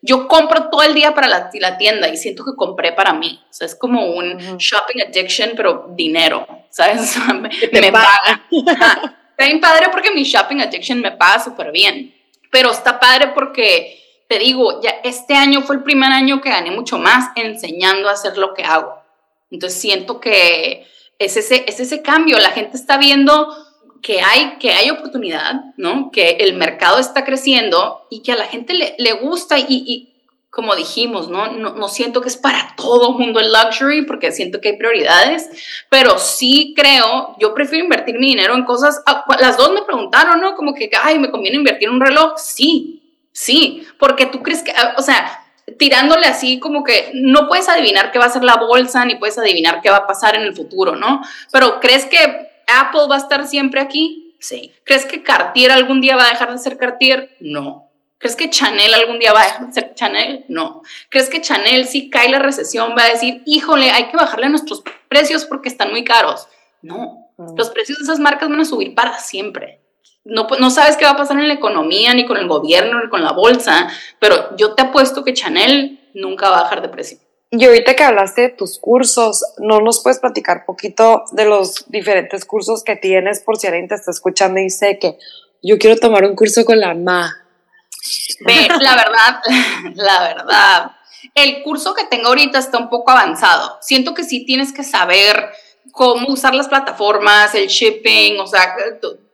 yo 0.00 0.28
compro 0.28 0.70
todo 0.70 0.82
el 0.84 0.94
día 0.94 1.12
para 1.12 1.26
la, 1.26 1.50
la, 1.54 1.76
tienda 1.76 2.08
y 2.08 2.16
siento 2.16 2.44
que 2.44 2.54
compré 2.56 2.92
para 2.92 3.12
mí. 3.12 3.40
O 3.50 3.52
sea, 3.52 3.66
es 3.66 3.74
como 3.74 4.12
un 4.12 4.58
shopping 4.58 5.00
addiction, 5.00 5.50
pero 5.56 5.88
dinero, 5.90 6.46
¿sabes? 6.70 7.16
me, 7.34 7.50
me 7.80 7.92
paga. 7.92 8.44
Está 9.34 9.46
bien 9.46 9.60
padre 9.60 9.88
porque 9.90 10.12
mi 10.12 10.22
shopping 10.22 10.60
addiction 10.60 11.00
me 11.00 11.10
paga 11.10 11.42
súper 11.42 11.72
bien. 11.72 12.14
Pero 12.50 12.70
está 12.70 13.00
padre 13.00 13.32
porque, 13.34 14.00
te 14.28 14.38
digo, 14.38 14.80
ya 14.80 15.00
este 15.02 15.34
año 15.34 15.62
fue 15.62 15.76
el 15.76 15.82
primer 15.82 16.12
año 16.12 16.40
que 16.40 16.50
gané 16.50 16.70
mucho 16.70 16.98
más 16.98 17.30
enseñando 17.34 18.08
a 18.08 18.12
hacer 18.12 18.38
lo 18.38 18.54
que 18.54 18.62
hago. 18.62 18.94
Entonces 19.50 19.80
siento 19.80 20.20
que 20.20 20.86
es 21.18 21.36
ese, 21.36 21.64
es 21.66 21.80
ese 21.80 22.00
cambio. 22.00 22.38
La 22.38 22.50
gente 22.50 22.76
está 22.76 22.96
viendo 22.96 23.48
que 24.02 24.20
hay, 24.20 24.56
que 24.60 24.72
hay 24.72 24.90
oportunidad, 24.90 25.64
¿no? 25.76 26.12
Que 26.12 26.36
el 26.40 26.54
mercado 26.54 26.98
está 27.00 27.24
creciendo 27.24 28.06
y 28.10 28.22
que 28.22 28.32
a 28.32 28.36
la 28.36 28.46
gente 28.46 28.74
le, 28.74 28.94
le 28.98 29.12
gusta 29.14 29.58
y, 29.58 29.66
y, 29.68 30.13
como 30.54 30.76
dijimos, 30.76 31.28
¿no? 31.28 31.50
¿no? 31.50 31.74
¿no? 31.74 31.88
siento 31.88 32.20
que 32.20 32.28
es 32.28 32.36
para 32.36 32.74
todo 32.76 33.12
mundo 33.12 33.40
el 33.40 33.52
luxury 33.52 34.02
porque 34.02 34.30
siento 34.30 34.60
que 34.60 34.68
hay 34.68 34.76
prioridades, 34.76 35.50
pero 35.88 36.16
sí 36.18 36.74
creo, 36.76 37.34
yo 37.40 37.52
prefiero 37.54 37.84
invertir 37.84 38.18
mi 38.18 38.28
dinero 38.28 38.54
en 38.54 38.64
cosas, 38.64 39.02
ah, 39.04 39.24
las 39.40 39.56
dos 39.56 39.72
me 39.72 39.82
preguntaron, 39.82 40.40
¿no? 40.40 40.54
Como 40.54 40.72
que, 40.72 40.88
ay, 41.02 41.18
¿me 41.18 41.30
conviene 41.30 41.56
invertir 41.56 41.88
en 41.88 41.94
un 41.94 42.00
reloj? 42.00 42.34
Sí, 42.36 43.02
sí, 43.32 43.84
porque 43.98 44.26
tú 44.26 44.42
crees 44.42 44.62
que, 44.62 44.70
ah, 44.70 44.94
o 44.96 45.02
sea, 45.02 45.44
tirándole 45.76 46.26
así 46.26 46.60
como 46.60 46.84
que 46.84 47.10
no 47.14 47.48
puedes 47.48 47.68
adivinar 47.68 48.12
qué 48.12 48.20
va 48.20 48.26
a 48.26 48.30
ser 48.30 48.44
la 48.44 48.56
bolsa 48.56 49.04
ni 49.04 49.16
puedes 49.16 49.36
adivinar 49.38 49.80
qué 49.82 49.90
va 49.90 49.98
a 49.98 50.06
pasar 50.06 50.36
en 50.36 50.42
el 50.42 50.54
futuro, 50.54 50.94
¿no? 50.94 51.20
Pero 51.50 51.80
crees 51.80 52.04
que 52.04 52.18
Apple 52.68 53.08
va 53.10 53.16
a 53.16 53.18
estar 53.18 53.46
siempre 53.48 53.80
aquí? 53.80 54.36
Sí. 54.38 54.72
¿Crees 54.84 55.04
que 55.04 55.22
Cartier 55.22 55.72
algún 55.72 56.00
día 56.00 56.16
va 56.16 56.26
a 56.26 56.30
dejar 56.30 56.52
de 56.52 56.58
ser 56.58 56.76
Cartier? 56.76 57.34
No. 57.40 57.90
¿Crees 58.24 58.36
que 58.36 58.48
Chanel 58.48 58.94
algún 58.94 59.18
día 59.18 59.34
va 59.34 59.42
a 59.42 59.44
dejar 59.44 59.66
de 59.66 59.72
ser 59.74 59.94
Chanel? 59.94 60.46
No. 60.48 60.80
¿Crees 61.10 61.28
que 61.28 61.42
Chanel, 61.42 61.86
si 61.86 62.08
cae 62.08 62.30
la 62.30 62.38
recesión, 62.38 62.94
va 62.96 63.04
a 63.04 63.10
decir, 63.10 63.42
híjole, 63.44 63.90
hay 63.90 64.08
que 64.08 64.16
bajarle 64.16 64.48
nuestros 64.48 64.82
precios 65.10 65.44
porque 65.44 65.68
están 65.68 65.90
muy 65.90 66.04
caros? 66.04 66.48
No. 66.80 67.28
Mm. 67.36 67.54
Los 67.54 67.68
precios 67.68 67.98
de 67.98 68.04
esas 68.04 68.20
marcas 68.20 68.48
van 68.48 68.60
a 68.60 68.64
subir 68.64 68.94
para 68.94 69.18
siempre. 69.18 69.82
No, 70.24 70.46
no 70.58 70.70
sabes 70.70 70.96
qué 70.96 71.04
va 71.04 71.10
a 71.10 71.16
pasar 71.18 71.38
en 71.38 71.48
la 71.48 71.52
economía, 71.52 72.14
ni 72.14 72.24
con 72.24 72.38
el 72.38 72.48
gobierno, 72.48 72.98
ni 72.98 73.10
con 73.10 73.22
la 73.22 73.32
bolsa, 73.32 73.88
pero 74.20 74.56
yo 74.56 74.72
te 74.72 74.80
apuesto 74.80 75.22
que 75.22 75.34
Chanel 75.34 76.00
nunca 76.14 76.48
va 76.48 76.60
a 76.60 76.62
bajar 76.62 76.80
de 76.80 76.88
precio. 76.88 77.18
Y 77.50 77.62
ahorita 77.62 77.94
que 77.94 78.04
hablaste 78.04 78.40
de 78.40 78.48
tus 78.48 78.78
cursos, 78.78 79.44
¿no 79.58 79.82
nos 79.82 80.02
puedes 80.02 80.20
platicar 80.20 80.64
poquito 80.64 81.24
de 81.32 81.44
los 81.44 81.90
diferentes 81.90 82.46
cursos 82.46 82.84
que 82.84 82.96
tienes 82.96 83.42
por 83.42 83.58
si 83.58 83.66
alguien 83.66 83.86
te 83.86 83.96
está 83.96 84.12
escuchando 84.12 84.60
y 84.60 84.62
dice 84.62 84.98
que 84.98 85.18
yo 85.62 85.76
quiero 85.76 85.96
tomar 86.00 86.24
un 86.24 86.34
curso 86.34 86.64
con 86.64 86.80
la 86.80 86.94
MA? 86.94 87.43
Ve, 88.40 88.68
la 88.80 88.96
verdad, 88.96 89.40
la 89.94 90.22
verdad, 90.22 90.92
el 91.34 91.62
curso 91.62 91.94
que 91.94 92.04
tengo 92.04 92.28
ahorita 92.28 92.58
está 92.58 92.78
un 92.78 92.88
poco 92.90 93.10
avanzado. 93.10 93.78
Siento 93.80 94.14
que 94.14 94.24
sí 94.24 94.44
tienes 94.44 94.72
que 94.72 94.84
saber 94.84 95.50
cómo 95.92 96.28
usar 96.28 96.54
las 96.54 96.68
plataformas, 96.68 97.54
el 97.54 97.68
shipping, 97.68 98.40
o 98.40 98.46
sea, 98.46 98.76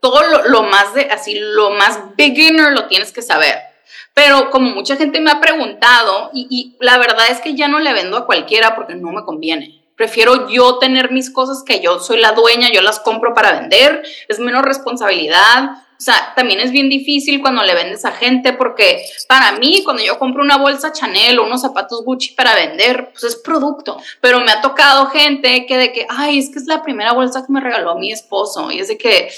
todo 0.00 0.22
lo, 0.48 0.62
más 0.64 0.94
de, 0.94 1.02
así, 1.10 1.38
lo 1.38 1.70
más 1.70 1.98
beginner 2.16 2.72
lo 2.72 2.86
tienes 2.86 3.12
que 3.12 3.22
saber 3.22 3.70
pero 4.14 4.50
como 4.50 4.70
mucha 4.70 4.96
gente 4.96 5.20
me 5.20 5.30
ha 5.30 5.40
preguntado, 5.40 6.30
y, 6.34 6.76
la 6.80 6.98
verdad 6.98 7.30
es 7.30 7.40
que 7.40 7.54
ya 7.54 7.68
no 7.68 7.78
le 7.78 7.92
vendo 7.92 8.16
a 8.16 8.26
cualquiera 8.26 8.74
porque 8.74 8.94
no 8.94 9.12
me 9.12 9.24
conviene. 9.24 9.82
Prefiero 9.96 10.48
yo 10.48 10.78
tener 10.78 11.10
mis 11.10 11.30
cosas 11.30 11.62
que 11.62 11.80
yo 11.80 11.98
soy 12.00 12.18
la 12.18 12.32
dueña, 12.32 12.70
yo 12.72 12.82
las 12.82 13.00
compro 13.00 13.34
para 13.34 13.60
vender, 13.60 14.02
es 14.28 14.38
menos 14.38 14.62
responsabilidad. 14.62 15.70
O 16.00 16.02
sea, 16.02 16.32
también 16.34 16.60
es 16.60 16.70
bien 16.70 16.88
difícil 16.88 17.42
cuando 17.42 17.62
le 17.62 17.74
vendes 17.74 18.06
a 18.06 18.12
gente 18.12 18.54
porque 18.54 19.04
para 19.28 19.52
mí, 19.52 19.82
cuando 19.84 20.02
yo 20.02 20.18
compro 20.18 20.42
una 20.42 20.56
bolsa 20.56 20.92
Chanel 20.92 21.38
o 21.38 21.44
unos 21.44 21.60
zapatos 21.60 22.02
Gucci 22.06 22.32
para 22.32 22.54
vender, 22.54 23.10
pues 23.12 23.24
es 23.24 23.36
producto. 23.36 23.98
Pero 24.22 24.40
me 24.40 24.50
ha 24.50 24.62
tocado 24.62 25.08
gente 25.08 25.66
que 25.66 25.76
de 25.76 25.92
que, 25.92 26.06
ay, 26.08 26.38
es 26.38 26.48
que 26.48 26.58
es 26.58 26.64
la 26.64 26.82
primera 26.82 27.12
bolsa 27.12 27.44
que 27.44 27.52
me 27.52 27.60
regaló 27.60 27.96
mi 27.96 28.10
esposo. 28.12 28.70
Y 28.70 28.80
es 28.80 28.88
de 28.88 28.96
que, 28.96 29.30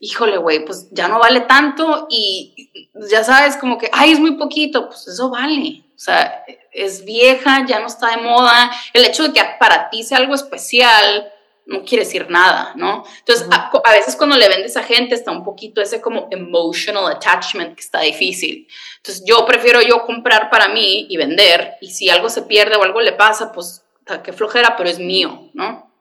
híjole, 0.00 0.38
güey, 0.38 0.64
pues 0.64 0.88
ya 0.90 1.06
no 1.06 1.20
vale 1.20 1.42
tanto 1.42 2.08
y 2.10 2.88
ya 3.08 3.22
sabes, 3.22 3.56
como 3.56 3.78
que, 3.78 3.88
ay, 3.92 4.10
es 4.10 4.18
muy 4.18 4.32
poquito, 4.32 4.88
pues 4.88 5.06
eso 5.06 5.30
vale. 5.30 5.84
O 5.94 5.98
sea, 6.02 6.44
es 6.72 7.04
vieja, 7.04 7.64
ya 7.68 7.78
no 7.78 7.86
está 7.86 8.16
de 8.16 8.22
moda. 8.22 8.68
El 8.94 9.04
hecho 9.04 9.28
de 9.28 9.32
que 9.32 9.44
para 9.60 9.88
ti 9.90 10.02
sea 10.02 10.18
algo 10.18 10.34
especial 10.34 11.30
no 11.66 11.84
quiere 11.84 12.04
decir 12.04 12.28
nada, 12.30 12.72
¿no? 12.74 13.04
Entonces, 13.20 13.46
a, 13.50 13.92
veces 13.92 14.16
cuando 14.16 14.36
le 14.36 14.48
vendes 14.48 14.76
a 14.76 14.82
gente 14.82 15.14
está 15.14 15.30
un 15.30 15.44
poquito 15.44 15.80
ese 15.80 16.00
como 16.00 16.28
emotional 16.30 17.06
attachment 17.06 17.74
que 17.74 17.80
está 17.80 18.00
difícil. 18.00 18.66
Entonces, 18.96 19.24
yo 19.24 19.46
prefiero 19.46 19.80
yo 19.80 20.04
comprar 20.04 20.50
para 20.50 20.68
mí 20.68 21.06
y 21.08 21.16
vender, 21.16 21.74
y 21.80 21.90
si 21.90 22.10
algo 22.10 22.28
se 22.28 22.42
pierde 22.42 22.76
o 22.76 22.82
algo 22.82 23.00
le 23.00 23.12
pasa, 23.12 23.52
pues, 23.52 23.84
qué 24.24 24.32
flojera, 24.32 24.76
pero 24.76 24.88
es 24.88 24.98
mío, 24.98 25.50
¿no? 25.54 25.92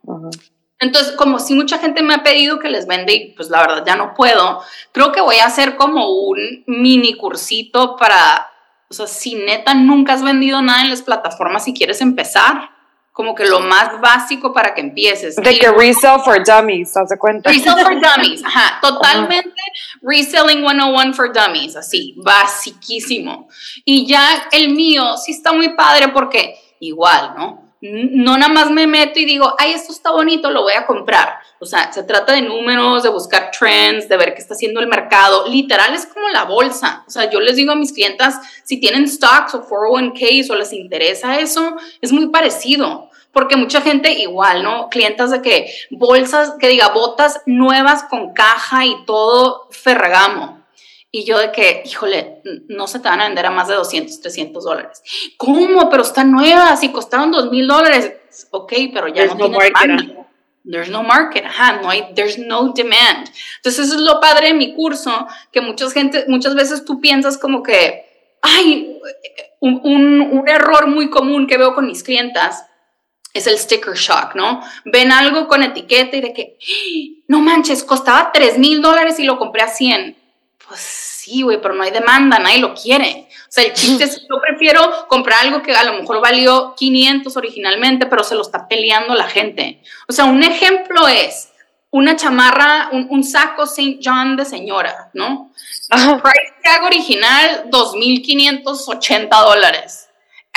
Entonces, 0.80 1.14
como 1.16 1.40
si 1.40 1.54
mucha 1.54 1.78
gente 1.78 2.02
me 2.02 2.14
ha 2.14 2.24
pedido 2.24 2.58
que 2.58 2.70
les 2.70 2.88
vende 2.88 3.14
y 3.14 3.34
pues 3.34 3.50
la 3.50 3.60
verdad 3.60 3.84
ya 3.86 3.96
no 3.96 4.14
puedo, 4.14 4.64
creo 4.94 5.12
que 5.12 5.22
voy 5.22 5.36
a 5.36 5.46
hacer 5.46 5.76
como 5.76 6.10
un 6.10 6.64
mini 6.68 7.16
cursito 7.16 7.98
para, 7.98 8.50
o 8.90 8.94
sea, 8.94 9.06
si 9.06 9.36
neta 9.36 9.74
nunca 9.74 10.14
has 10.14 10.24
vendido 10.24 10.62
nada 10.62 10.82
en 10.82 10.90
las 10.90 11.02
plataformas 11.02 11.68
y 11.68 11.74
quieres 11.74 12.00
empezar, 12.00 12.70
como 13.20 13.36
que 13.36 13.44
lo 13.44 13.60
más 13.60 14.00
básico 14.00 14.54
para 14.54 14.74
que 14.74 14.80
empieces. 14.80 15.36
De 15.36 15.60
que 15.60 15.70
resell 15.70 16.22
for 16.24 16.42
dummies, 16.42 16.94
¿te 16.94 17.02
das 17.02 17.20
cuenta? 17.20 17.50
Resell 17.50 17.74
for 17.74 17.94
dummies, 18.00 18.42
ajá, 18.46 18.80
totalmente 18.82 19.62
reselling 20.02 20.64
101 20.64 21.14
for 21.14 21.34
dummies, 21.34 21.76
así, 21.76 22.16
basiquísimo. 22.16 23.50
Y 23.84 24.08
ya 24.08 24.48
el 24.54 24.70
mío 24.70 25.18
sí 25.18 25.34
está 25.34 25.52
muy 25.52 25.76
padre 25.76 26.08
porque 26.14 26.56
igual, 26.80 27.34
¿no? 27.36 27.70
no 27.82 28.38
nada 28.38 28.52
más 28.52 28.70
me 28.70 28.88
meto 28.88 29.20
y 29.20 29.26
digo, 29.26 29.54
ay, 29.58 29.72
esto 29.72 29.94
está 29.94 30.12
bonito, 30.12 30.52
lo 30.52 30.64
voy 30.64 30.74
a 30.74 30.86
comprar. 30.86 31.40
O 31.60 31.66
sea, 31.66 31.92
se 31.92 32.04
trata 32.04 32.34
de 32.34 32.42
números, 32.42 33.04
de 33.04 33.10
buscar 33.10 33.52
trends, 33.58 34.10
de 34.10 34.18
ver 34.18 34.34
qué 34.34 34.42
está 34.42 34.54
haciendo 34.54 34.80
el 34.82 34.88
mercado. 34.88 35.48
Literal 35.48 35.94
es 35.94 36.06
como 36.06 36.28
la 36.30 36.44
bolsa. 36.44 37.04
O 37.08 37.12
sea, 37.12 37.30
yo 37.30 37.40
les 37.40 37.56
digo 37.56 37.72
a 37.72 37.76
mis 37.76 37.94
clientas, 37.94 38.36
si 38.64 38.80
tienen 38.80 39.08
stocks 39.08 39.56
o 39.56 39.68
401ks 39.68 40.50
o 40.52 40.56
les 40.56 40.74
interesa 40.74 41.40
eso, 41.40 41.76
es 42.02 42.12
muy 42.12 42.28
parecido. 42.28 43.09
Porque 43.32 43.58
mucha 43.58 43.82
gente 43.82 44.12
igual, 44.14 44.64
¿no? 44.64 44.90
Clientas 44.90 45.32
de 45.32 45.42
que 45.42 45.72
bolsas, 45.92 46.54
que 46.60 46.68
diga 46.68 46.90
botas 46.90 47.42
nuevas 47.46 48.04
con 48.04 48.34
caja 48.34 48.86
y 48.86 49.06
todo 49.06 49.68
ferragamo. 49.70 50.60
Y 51.12 51.26
yo 51.26 51.40
de 51.40 51.52
que, 51.52 51.84
híjole, 51.86 52.42
no 52.68 52.88
se 52.88 53.00
te 53.00 53.10
van 53.10 53.22
a 53.22 53.26
vender 53.26 53.46
a 53.46 53.52
más 53.52 53.68
de 53.68 53.76
200, 53.76 54.22
300 54.22 54.64
dólares. 54.64 55.02
¿Cómo? 55.38 55.90
Pero 55.90 56.04
están 56.04 56.32
nuevas 56.32 56.84
y 56.84 56.92
costaron 56.92 57.32
2 57.32 57.52
mil 57.52 57.68
dólares. 57.68 58.14
Ok, 58.52 58.74
pero 58.94 59.08
ya 59.08 59.26
no, 59.26 59.36
tiene 59.36 59.58
demanda. 59.58 60.28
There's 60.70 60.90
no 60.90 61.02
market, 61.02 61.46
ajá, 61.46 61.82
no 61.82 61.90
hay, 61.90 62.14
there's 62.14 62.38
no 62.38 62.74
demand. 62.74 63.28
Entonces 63.58 63.88
eso 63.88 63.96
es 63.96 64.02
lo 64.02 64.20
padre 64.20 64.48
de 64.48 64.54
mi 64.54 64.76
curso, 64.76 65.28
que 65.52 65.62
muchas 65.62 65.94
gente, 65.94 66.26
muchas 66.28 66.54
veces 66.54 66.86
tú 66.86 67.00
piensas 67.00 67.38
como 67.38 67.64
que, 67.64 68.06
ay, 68.42 69.00
un, 69.62 69.82
un, 69.84 70.22
un 70.22 70.48
error 70.48 70.88
muy 70.88 71.10
común 71.10 71.48
que 71.48 71.58
veo 71.58 71.74
con 71.74 71.88
mis 71.88 72.04
clientas 72.04 72.66
es 73.34 73.48
el 73.48 73.58
sticker 73.58 73.96
shock, 73.96 74.36
¿no? 74.36 74.62
Ven 74.86 75.12
algo 75.12 75.48
con 75.48 75.64
etiqueta 75.64 76.18
y 76.18 76.22
de 76.22 76.34
que, 76.34 76.58
no 77.28 77.40
manches, 77.40 77.84
costaba 77.84 78.32
3 78.32 78.58
mil 78.58 78.82
dólares 78.82 79.20
y 79.20 79.24
lo 79.24 79.38
compré 79.38 79.64
a 79.64 79.68
100. 79.68 80.18
Pues 80.68 80.80
sí, 80.80 81.42
güey, 81.42 81.62
pero 81.62 81.74
no 81.74 81.84
hay 81.84 81.92
demanda, 81.92 82.40
nadie 82.40 82.60
lo 82.60 82.74
quiere. 82.74 83.28
O 83.48 83.52
sea, 83.52 83.64
el 83.64 83.74
chiste 83.74 84.04
es, 84.04 84.22
yo 84.22 84.40
prefiero 84.42 85.08
comprar 85.08 85.46
algo 85.46 85.62
que 85.62 85.74
a 85.74 85.84
lo 85.84 85.94
mejor 85.94 86.22
valió 86.22 86.74
500 86.76 87.36
originalmente, 87.38 88.06
pero 88.06 88.24
se 88.24 88.36
lo 88.36 88.42
está 88.42 88.68
peleando 88.68 89.14
la 89.16 89.28
gente. 89.28 89.82
O 90.08 90.14
sea, 90.14 90.26
un 90.26 90.44
ejemplo 90.44 91.08
es 91.08 91.50
una 91.92 92.16
chamarra, 92.16 92.90
un, 92.92 93.24
saco 93.24 93.64
St. 93.64 94.00
John 94.04 94.36
de 94.36 94.46
señora, 94.46 95.10
¿no? 95.14 95.52
Price 95.90 96.54
tag 96.64 96.84
original, 96.84 97.66
2.580 97.72 99.44
dólares 99.44 100.09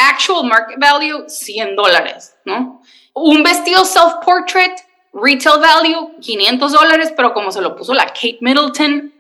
actual 0.08 0.44
market 0.44 0.78
value, 0.78 1.24
100 1.28 1.76
dólares, 1.76 2.34
¿no? 2.44 2.82
Un 3.14 3.42
vestido 3.42 3.84
self-portrait, 3.84 4.78
retail 5.12 5.60
value, 5.60 6.18
500 6.20 6.72
dólares, 6.72 7.12
pero 7.16 7.34
como 7.34 7.50
se 7.52 7.60
lo 7.60 7.76
puso 7.76 7.94
la 7.94 8.06
Kate 8.06 8.38
Middleton, 8.40 9.12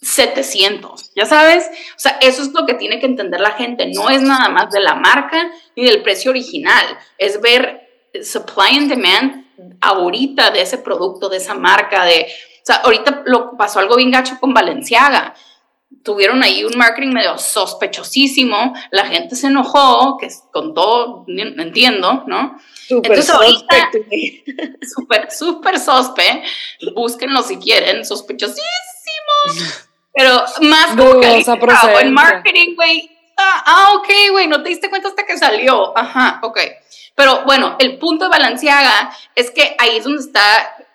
700, 0.00 1.12
¿ya 1.16 1.26
sabes? 1.26 1.68
O 1.96 1.98
sea, 1.98 2.18
eso 2.20 2.42
es 2.42 2.52
lo 2.52 2.66
que 2.66 2.74
tiene 2.74 3.00
que 3.00 3.06
entender 3.06 3.40
la 3.40 3.52
gente, 3.52 3.86
no 3.86 4.10
es 4.10 4.22
nada 4.22 4.48
más 4.48 4.70
de 4.70 4.80
la 4.80 4.94
marca 4.94 5.50
ni 5.74 5.84
del 5.84 6.02
precio 6.02 6.30
original, 6.30 6.84
es 7.16 7.40
ver 7.40 7.88
supply 8.22 8.76
and 8.76 8.88
demand 8.88 9.44
ahorita 9.80 10.50
de 10.50 10.62
ese 10.62 10.78
producto, 10.78 11.28
de 11.28 11.38
esa 11.38 11.54
marca, 11.54 12.04
de, 12.04 12.28
o 12.62 12.66
sea, 12.66 12.76
ahorita 12.76 13.22
lo 13.26 13.56
pasó 13.56 13.80
algo 13.80 13.96
bien 13.96 14.10
gacho 14.10 14.38
con 14.38 14.54
Valenciaga 14.54 15.34
tuvieron 16.02 16.42
ahí 16.42 16.64
un 16.64 16.76
marketing 16.76 17.12
medio 17.12 17.38
sospechosísimo, 17.38 18.74
la 18.90 19.06
gente 19.06 19.36
se 19.36 19.48
enojó, 19.48 20.16
que 20.18 20.28
con 20.52 20.74
todo 20.74 21.24
entiendo, 21.28 22.24
¿no? 22.26 22.58
Súper 22.86 23.22
sospe. 23.22 23.76
Súper, 24.82 25.30
súper 25.30 25.78
sospe. 25.78 26.42
Búsquenlo 26.94 27.42
si 27.42 27.58
quieren, 27.58 28.04
sospechosísimo. 28.06 28.62
Pero 30.14 30.44
más 30.62 30.96
como 30.96 31.20
que 31.20 31.44
en 32.00 32.12
marketing, 32.12 32.74
güey. 32.74 33.10
Ah, 33.36 33.62
ah, 33.66 33.92
ok, 33.96 34.08
güey, 34.32 34.48
no 34.48 34.62
te 34.62 34.70
diste 34.70 34.88
cuenta 34.90 35.08
hasta 35.08 35.26
que 35.26 35.36
salió. 35.36 35.96
Ajá, 35.96 36.40
ok. 36.42 36.58
Pero 37.14 37.44
bueno, 37.44 37.76
el 37.78 37.98
punto 37.98 38.24
de 38.24 38.30
Balenciaga 38.30 39.10
es 39.34 39.50
que 39.50 39.76
ahí 39.78 39.98
es 39.98 40.04
donde 40.04 40.22
está 40.22 40.40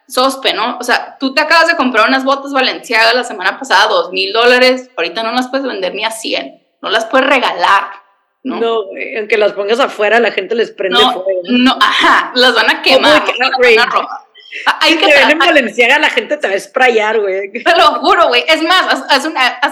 sospe, 0.07 0.53
¿no? 0.53 0.77
O 0.79 0.83
sea, 0.83 1.17
tú 1.19 1.33
te 1.33 1.41
acabas 1.41 1.67
de 1.67 1.75
comprar 1.75 2.07
unas 2.07 2.23
botas 2.23 2.53
Valenciaga 2.53 3.13
la 3.13 3.23
semana 3.23 3.57
pasada, 3.57 3.87
dos 3.87 4.11
mil 4.11 4.33
dólares, 4.33 4.89
ahorita 4.95 5.23
no 5.23 5.31
las 5.31 5.47
puedes 5.47 5.65
vender 5.65 5.95
ni 5.95 6.05
a 6.05 6.11
100, 6.11 6.61
no 6.81 6.89
las 6.89 7.05
puedes 7.05 7.27
regalar, 7.27 7.85
¿no? 8.43 8.59
No, 8.59 8.81
aunque 9.17 9.37
las 9.37 9.53
pongas 9.53 9.79
afuera, 9.79 10.19
la 10.19 10.31
gente 10.31 10.55
les 10.55 10.71
prende 10.71 10.99
no, 10.99 11.13
fuego. 11.13 11.41
No, 11.49 11.77
ajá, 11.79 12.31
las 12.35 12.53
van 12.53 12.69
a 12.69 12.81
quemar, 12.81 13.23
Hay 14.81 14.97
que 14.97 15.07
te 15.07 15.21
en 15.21 15.39
Valenciaga, 15.39 15.97
la 15.99 16.09
gente 16.09 16.37
te 16.37 16.47
va 16.47 16.53
a 16.53 16.59
sprayar, 16.59 17.19
güey. 17.19 17.51
Te 17.51 17.75
lo 17.75 17.85
juro, 18.01 18.27
güey. 18.27 18.43
Es 18.47 18.61
más, 18.61 19.03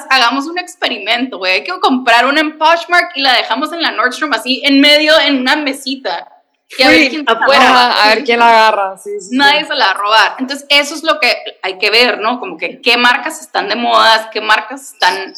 hagamos 0.10 0.48
un 0.48 0.58
experimento, 0.58 1.38
güey. 1.38 1.54
Hay 1.54 1.64
que 1.64 1.80
comprar 1.80 2.26
una 2.26 2.40
en 2.40 2.58
Poshmark 2.58 3.12
y 3.16 3.22
la 3.22 3.34
dejamos 3.34 3.74
en 3.74 3.82
la 3.82 3.92
Nordstrom 3.92 4.34
así 4.34 4.62
en 4.64 4.80
medio, 4.80 5.14
en 5.20 5.42
una 5.42 5.58
mesita 5.58 6.41
y 6.78 6.84
a 6.84 6.90
ver 6.90 7.10
quién 7.10 7.24
afuera. 7.28 8.04
a 8.04 8.08
ver 8.16 8.24
quién 8.24 8.40
la 8.40 8.50
agarra. 8.50 8.96
Nadie 9.32 9.66
se 9.66 9.76
la 9.76 9.86
va 9.86 9.92
a 9.92 9.94
robar. 9.96 10.36
Entonces, 10.40 10.66
eso 10.70 10.96
es 10.96 11.04
lo 11.04 11.20
que 11.20 11.36
hay 11.62 11.78
que 11.78 11.90
ver, 11.90 12.20
¿no? 12.20 12.40
Como 12.40 12.58
que 12.58 12.82
qué 12.82 12.98
marcas 12.98 13.42
están 13.42 13.68
de 13.68 13.76
moda, 13.76 14.30
qué 14.32 14.42
marcas 14.42 14.94
están 14.94 15.34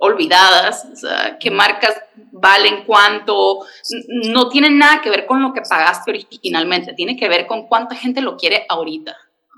olvidadas, 0.00 0.86
o 0.92 0.96
sea, 0.96 1.38
qué 1.40 1.50
marcas 1.50 1.94
valen 2.32 2.84
cuánto, 2.84 3.60
no 4.08 4.48
tiene 4.48 4.70
nada 4.70 5.00
que 5.00 5.10
ver 5.10 5.26
con 5.26 5.42
lo 5.42 5.52
que 5.52 5.62
pagaste 5.62 6.10
originalmente, 6.10 6.92
tiene 6.92 7.16
que 7.16 7.28
ver 7.28 7.46
con 7.46 7.66
cuánta 7.66 7.94
gente 7.94 8.20
lo 8.20 8.36
quiere 8.36 8.66
ahorita. 8.68 9.16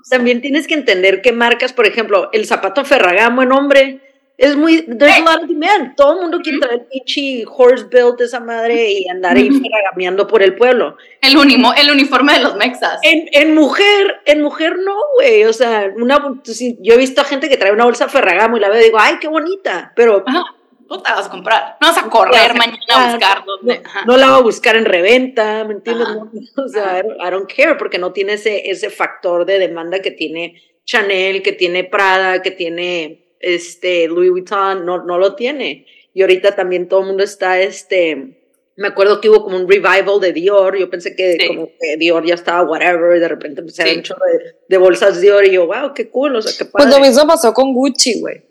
También 0.09 0.41
tienes 0.41 0.67
que 0.67 0.75
entender 0.75 1.21
qué 1.21 1.31
marcas, 1.31 1.73
por 1.73 1.87
ejemplo, 1.87 2.29
el 2.31 2.45
zapato 2.45 2.85
Ferragamo 2.85 3.41
en 3.41 3.51
hombre, 3.51 4.04
es 4.37 4.55
muy, 4.57 4.85
there's 4.85 5.17
a 5.17 5.21
lot 5.21 5.43
of 5.43 5.47
demand. 5.47 5.95
Todo 5.95 6.13
el 6.13 6.21
mundo 6.21 6.39
quiere 6.43 6.59
traer 6.59 6.87
pinche 6.91 7.45
horse 7.47 7.85
built 7.85 8.19
esa 8.19 8.39
madre 8.39 8.91
y 8.91 9.07
andar 9.07 9.37
ahí 9.37 9.49
fragameando 9.49 10.27
por 10.27 10.43
el 10.43 10.55
pueblo. 10.55 10.97
El, 11.21 11.37
unimo, 11.37 11.73
el 11.73 11.89
uniforme 11.89 12.33
de 12.33 12.39
los 12.39 12.55
mexas. 12.55 12.99
En, 13.03 13.29
en 13.31 13.55
mujer, 13.55 14.21
en 14.25 14.41
mujer 14.41 14.77
no, 14.77 14.95
güey. 15.17 15.45
O 15.45 15.53
sea, 15.53 15.89
una, 15.95 16.41
yo 16.79 16.93
he 16.93 16.97
visto 16.97 17.21
a 17.21 17.25
gente 17.25 17.47
que 17.47 17.57
trae 17.57 17.71
una 17.71 17.85
bolsa 17.85 18.09
Ferragamo 18.09 18.57
y 18.57 18.59
la 18.59 18.69
veo 18.69 18.81
y 18.81 18.85
digo, 18.85 18.97
ay, 18.99 19.15
qué 19.21 19.27
bonita. 19.27 19.93
Pero. 19.95 20.23
Ajá. 20.25 20.43
No 20.87 21.01
te 21.01 21.11
vas 21.11 21.25
a 21.25 21.29
comprar. 21.31 21.77
No 21.81 21.87
vas 21.87 21.97
a 21.97 22.07
correr 22.09 22.53
mañana 22.53 22.77
a 22.89 23.11
buscar 23.11 23.43
dónde. 23.43 23.81
No, 24.05 24.17
la 24.17 24.29
va 24.29 24.35
a 24.35 24.41
buscar 24.41 24.75
en 24.75 24.85
reventa, 24.85 25.63
¿me 25.63 25.73
entiendes? 25.73 26.07
o 26.55 26.67
sea, 26.67 26.99
I 26.99 27.31
don't 27.31 27.51
care 27.51 27.73
porque 27.73 27.97
no 27.97 28.13
tiene 28.13 28.33
ese, 28.33 28.69
ese 28.69 28.91
factor 28.91 29.45
de 29.45 29.57
demanda 29.57 29.99
que 29.99 30.11
tiene 30.11 30.61
Chanel, 30.85 31.41
que 31.41 31.53
tiene 31.53 31.85
Prada, 31.85 32.43
que 32.43 32.51
tiene 32.51 33.24
este, 33.45 34.07
Louis 34.07 34.31
Vuitton 34.31 34.85
no, 34.85 35.03
no 35.03 35.19
lo 35.19 35.35
tiene. 35.35 35.85
Y 36.13 36.21
ahorita 36.21 36.55
también 36.55 36.87
todo 36.89 37.01
el 37.01 37.07
mundo 37.07 37.23
está, 37.23 37.59
este, 37.59 38.41
me 38.75 38.87
acuerdo 38.87 39.21
que 39.21 39.29
hubo 39.29 39.43
como 39.43 39.57
un 39.57 39.69
revival 39.69 40.19
de 40.19 40.33
Dior, 40.33 40.77
yo 40.77 40.89
pensé 40.89 41.15
que 41.15 41.37
como 41.47 41.67
que 41.79 41.97
Dior 41.97 42.25
ya 42.25 42.33
estaba 42.33 42.63
whatever, 42.63 43.15
y 43.15 43.19
de 43.19 43.27
repente 43.27 43.61
empecé 43.61 43.83
a 43.83 43.85
ver 43.85 43.97
un 43.97 44.03
chorro 44.03 44.21
de, 44.67 44.77
bolsas 44.77 45.21
Dior 45.21 45.45
y 45.45 45.51
yo, 45.51 45.67
wow, 45.67 45.93
qué 45.93 46.09
cool, 46.09 46.37
o 46.37 46.41
sea, 46.41 46.53
qué 46.57 46.65
padre. 46.65 46.87
Pues 46.87 46.95
lo 46.95 47.05
mismo 47.05 47.27
pasó 47.27 47.53
con 47.53 47.73
Gucci, 47.73 48.19
güey. 48.19 48.43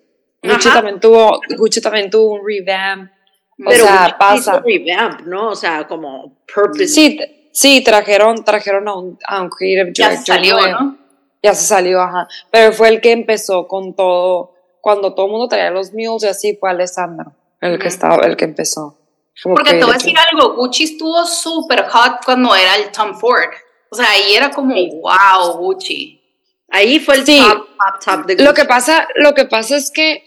Gucci 0.42 0.68
también 0.68 1.00
tuvo, 1.00 1.40
Gucci 1.56 1.80
también 1.80 2.10
tuvo 2.10 2.34
un 2.34 2.42
revamp. 2.46 3.10
O 3.58 3.70
Pero 3.70 3.84
sea, 3.84 4.16
pasa. 4.18 4.62
revamp, 4.64 5.22
¿no? 5.22 5.50
O 5.50 5.56
sea, 5.56 5.86
como 5.86 6.44
purpose. 6.52 6.88
Sí, 6.88 7.18
sí, 7.52 7.82
trajeron, 7.82 8.44
trajeron 8.44 8.86
a 8.88 8.96
un, 8.96 9.18
a 9.26 9.42
un 9.42 9.48
creative 9.48 9.92
Ya 9.94 10.16
salió, 10.16 10.56
¿no? 10.68 10.98
Ya 11.42 11.54
se 11.54 11.66
salió, 11.66 12.00
ajá. 12.00 12.28
Pero 12.50 12.72
fue 12.72 12.88
el 12.88 13.00
que 13.00 13.12
empezó 13.12 13.66
con 13.66 13.94
todo 13.94 14.53
cuando 14.84 15.14
todo 15.14 15.24
el 15.24 15.32
mundo 15.32 15.48
traía 15.48 15.70
los 15.70 15.94
mules 15.94 16.24
y 16.24 16.26
así 16.26 16.56
fue 16.60 16.68
Alessandro 16.68 17.32
el 17.62 17.78
que 17.78 17.88
estaba, 17.88 18.26
el 18.26 18.36
que 18.36 18.44
empezó. 18.44 18.98
Porque 19.42 19.70
te 19.70 19.82
voy 19.82 19.94
a 19.94 19.94
decir 19.94 20.14
algo, 20.30 20.56
Gucci 20.56 20.84
estuvo 20.84 21.24
súper 21.24 21.86
hot 21.88 22.22
cuando 22.22 22.54
era 22.54 22.76
el 22.76 22.92
Tom 22.92 23.18
Ford. 23.18 23.48
O 23.88 23.96
sea, 23.96 24.10
ahí 24.10 24.34
era 24.34 24.50
como, 24.50 24.74
wow, 24.74 25.56
Gucci. 25.56 26.20
Ahí 26.68 27.00
fue 27.00 27.14
el 27.14 27.24
top, 27.24 27.66
top, 27.66 28.04
top 28.04 28.26
de 28.26 28.34
Gucci. 28.34 28.44
Lo 28.44 28.52
que 28.52 28.66
pasa, 28.66 29.08
lo 29.14 29.32
que 29.32 29.46
pasa 29.46 29.74
es 29.74 29.90
que 29.90 30.22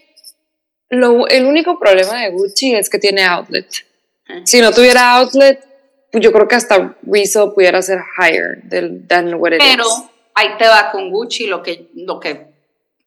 lo, 0.89 1.27
el 1.27 1.45
único 1.45 1.77
problema 1.77 2.19
de 2.23 2.31
Gucci 2.31 2.73
es 2.73 2.89
que 2.89 2.97
tiene 2.97 3.23
outlet. 3.25 3.69
Si 4.43 4.59
no 4.59 4.71
tuviera 4.71 5.17
outlet, 5.17 5.63
pues 6.11 6.23
yo 6.23 6.33
creo 6.33 6.47
que 6.47 6.55
hasta 6.55 6.97
resale 7.03 7.51
pudiera 7.51 7.79
ser 7.83 7.99
higher 8.17 8.67
than 9.07 9.35
what 9.35 9.51
it 9.51 9.59
Pero 9.59 9.85
ahí 10.33 10.57
te 10.57 10.67
va 10.67 10.89
con 10.91 11.11
Gucci 11.11 11.45
lo 11.45 11.61
que, 11.61 11.89
lo 11.93 12.19
que 12.19 12.47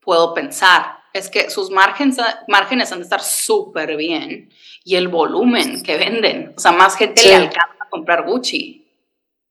puedo 0.00 0.32
pensar 0.32 0.99
es 1.12 1.28
que 1.28 1.50
sus 1.50 1.70
márgenes, 1.70 2.18
márgenes 2.48 2.92
han 2.92 2.98
de 2.98 3.04
estar 3.04 3.22
súper 3.22 3.96
bien 3.96 4.50
y 4.84 4.96
el 4.96 5.08
volumen 5.08 5.82
que 5.82 5.96
venden, 5.96 6.54
o 6.56 6.60
sea, 6.60 6.72
más 6.72 6.96
gente 6.96 7.22
le 7.24 7.34
alcanza 7.34 7.76
a 7.80 7.88
comprar 7.88 8.24
Gucci. 8.24 8.86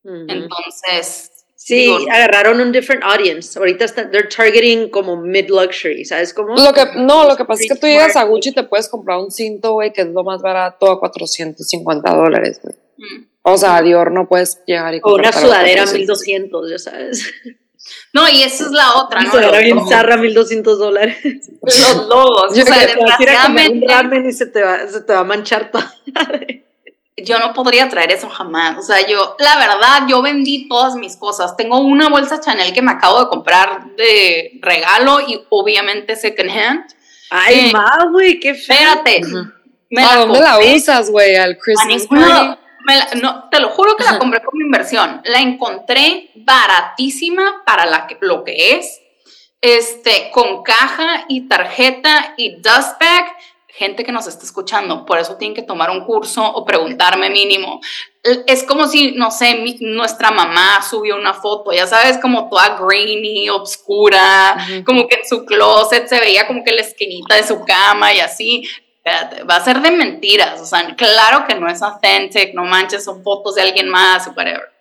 Entonces... 0.04 1.32
Sí, 1.62 1.94
agarraron 2.10 2.62
un 2.62 2.72
different 2.72 3.04
audience. 3.04 3.60
Ahorita 3.60 3.86
están, 3.86 4.10
they're 4.10 4.28
targeting 4.28 4.90
como 4.90 5.18
mid-luxury, 5.18 6.04
¿sabes 6.04 6.34
cómo? 6.34 6.56
Lo 6.56 6.74
que, 6.74 6.84
no, 6.96 7.28
lo 7.28 7.36
que 7.36 7.46
pasa 7.46 7.62
es 7.62 7.70
que 7.70 7.78
tú 7.78 7.86
llegas 7.86 8.16
a 8.16 8.24
Gucci 8.24 8.50
y 8.50 8.54
te 8.54 8.64
puedes 8.64 8.88
comprar 8.88 9.20
un 9.20 9.30
cinto, 9.30 9.74
güey, 9.74 9.94
que 9.94 10.02
es 10.02 10.08
lo 10.08 10.24
más 10.24 10.42
barato 10.42 10.90
a 10.90 11.00
450 11.00 12.16
dólares, 12.16 12.60
güey. 12.64 12.76
O 13.44 13.58
sea, 13.58 13.78
a 13.78 13.82
Dior 13.82 14.12
no 14.12 14.28
puedes 14.28 14.62
llegar 14.66 14.94
y 14.96 15.02
comprar. 15.02 15.34
O 15.34 15.38
una 15.38 15.40
sudadera 15.40 15.84
a 15.84 15.86
1200, 15.86 16.72
ya 16.72 16.80
sabes. 16.80 17.32
No, 18.14 18.28
y 18.28 18.42
esa 18.42 18.66
es 18.66 18.72
la 18.72 18.96
otra, 18.96 19.22
¿no? 19.22 19.38
Era 19.38 19.60
bien 19.60 19.88
zarra 19.88 20.18
1200 20.18 20.80
dólares. 20.80 21.18
Los 21.62 22.08
logos. 22.08 22.56
Yo 22.56 22.64
o 22.64 22.66
sea, 22.66 22.86
desgraciadamente. 22.86 23.86
un 23.86 23.90
ramen 23.90 24.30
y 24.30 24.34
se 24.34 24.48
te 24.48 24.62
va, 24.62 24.88
se 24.88 25.02
te 25.02 25.14
va 25.14 25.20
a 25.20 25.24
manchar 25.24 25.72
todo. 25.72 25.84
yo 27.24 27.40
no 27.40 27.54
podría 27.54 27.88
traer 27.90 28.12
eso 28.12 28.30
jamás. 28.30 28.78
O 28.78 28.82
sea, 28.82 29.06
yo, 29.08 29.36
la 29.40 29.58
verdad, 29.58 30.08
yo 30.08 30.22
vendí 30.22 30.68
todas 30.68 30.96
mis 30.96 31.18
cosas. 31.18 31.56
Tengo 31.56 31.80
una 31.80 32.10
bolsa 32.10 32.40
Chanel 32.40 32.74
que 32.74 32.82
me 32.82 32.92
acabo 32.92 33.20
de 33.20 33.30
comprar 33.30 33.96
de 33.96 34.60
regalo 34.62 35.20
y 35.22 35.42
obviamente 35.50 36.16
second 36.16 36.50
hand. 36.50 36.86
Ay, 37.30 37.70
eh, 37.70 37.74
güey, 38.12 38.40
qué 38.40 38.56
feo. 38.56 38.76
Espérate. 38.76 39.22
¿A 39.98 40.18
dónde 40.18 40.40
la 40.40 40.60
usas, 40.60 41.10
güey? 41.10 41.36
¿Al 41.36 41.58
Christmas 41.58 42.08
no, 43.22 43.50
te 43.50 43.60
lo 43.60 43.70
juro 43.70 43.96
que 43.96 44.04
la 44.04 44.18
compré 44.18 44.42
como 44.42 44.62
inversión. 44.62 45.22
La 45.26 45.40
encontré 45.40 46.32
baratísima 46.36 47.64
para 47.66 47.86
la 47.86 48.08
que, 48.08 48.18
lo 48.22 48.44
que 48.44 48.76
es. 48.76 49.02
este, 49.62 50.32
con 50.32 50.64
caja 50.64 51.26
y 51.28 51.48
tarjeta 51.48 52.34
y 52.38 52.56
dust 52.56 53.00
bag, 53.00 53.36
gente 53.68 54.04
que 54.04 54.12
nos 54.12 54.28
está 54.28 54.44
escuchando, 54.44 55.06
por 55.06 55.20
eso 55.20 55.38
tienen 55.38 55.56
que 55.56 55.62
tomar 55.62 55.90
un 55.90 56.04
curso 56.06 56.46
o 56.46 56.66
preguntarme 56.66 57.30
mínimo. 57.30 57.80
Es 58.48 58.64
como 58.64 58.88
si, 58.88 59.14
no 59.14 59.32
sé, 59.32 59.64
nuestra 59.80 60.32
mamá 60.32 60.82
subió 60.82 61.16
una 61.16 61.34
foto, 61.34 61.72
ya 61.72 61.88
sabes, 61.88 62.18
como 62.18 62.50
toda 62.50 62.78
grainy, 62.78 63.50
obscura, 63.50 64.58
como 64.86 65.08
que 65.08 65.16
en 65.16 65.26
su 65.28 65.46
closet 65.46 66.08
se 66.08 66.20
veía 66.20 66.48
como 66.48 66.64
que 66.64 66.74
la 66.74 66.82
esquinita 66.82 67.36
de 67.36 67.44
su 67.44 67.64
cama 67.64 68.14
y 68.14 68.20
así. 68.20 68.64
Va 69.50 69.56
a 69.56 69.64
ser 69.64 69.82
de 69.82 69.92
mentiras, 69.92 70.60
o 70.62 70.66
sea, 70.66 70.96
claro 70.96 71.46
que 71.48 71.56
no 71.56 71.70
es 71.70 71.82
authentic, 71.82 72.54
no 72.54 72.66
manches, 72.66 73.04
son 73.04 73.24
fotos 73.24 73.56
de 73.56 73.64
alguien 73.64 73.90
más, 73.90 74.28
whatever. 74.28 74.72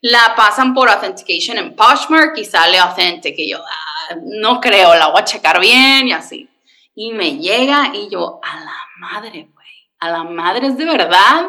La 0.00 0.34
pasan 0.34 0.74
por 0.74 0.88
authentication 0.88 1.58
en 1.58 1.76
Poshmark 1.76 2.36
y 2.36 2.44
sale 2.44 2.78
authentic 2.78 3.34
y 3.38 3.50
yo, 3.50 3.58
ah, 3.58 4.14
no 4.24 4.60
creo, 4.60 4.94
la 4.94 5.08
voy 5.08 5.20
a 5.20 5.24
checar 5.24 5.60
bien 5.60 6.08
y 6.08 6.12
así. 6.12 6.48
Y 6.94 7.12
me 7.12 7.36
llega 7.36 7.92
y 7.94 8.08
yo, 8.08 8.40
a 8.42 8.60
la 8.60 8.76
madre, 8.96 9.48
güey, 9.52 9.88
a 10.00 10.10
la 10.10 10.24
madre 10.24 10.68
es 10.68 10.76
de 10.76 10.84
verdad, 10.84 11.46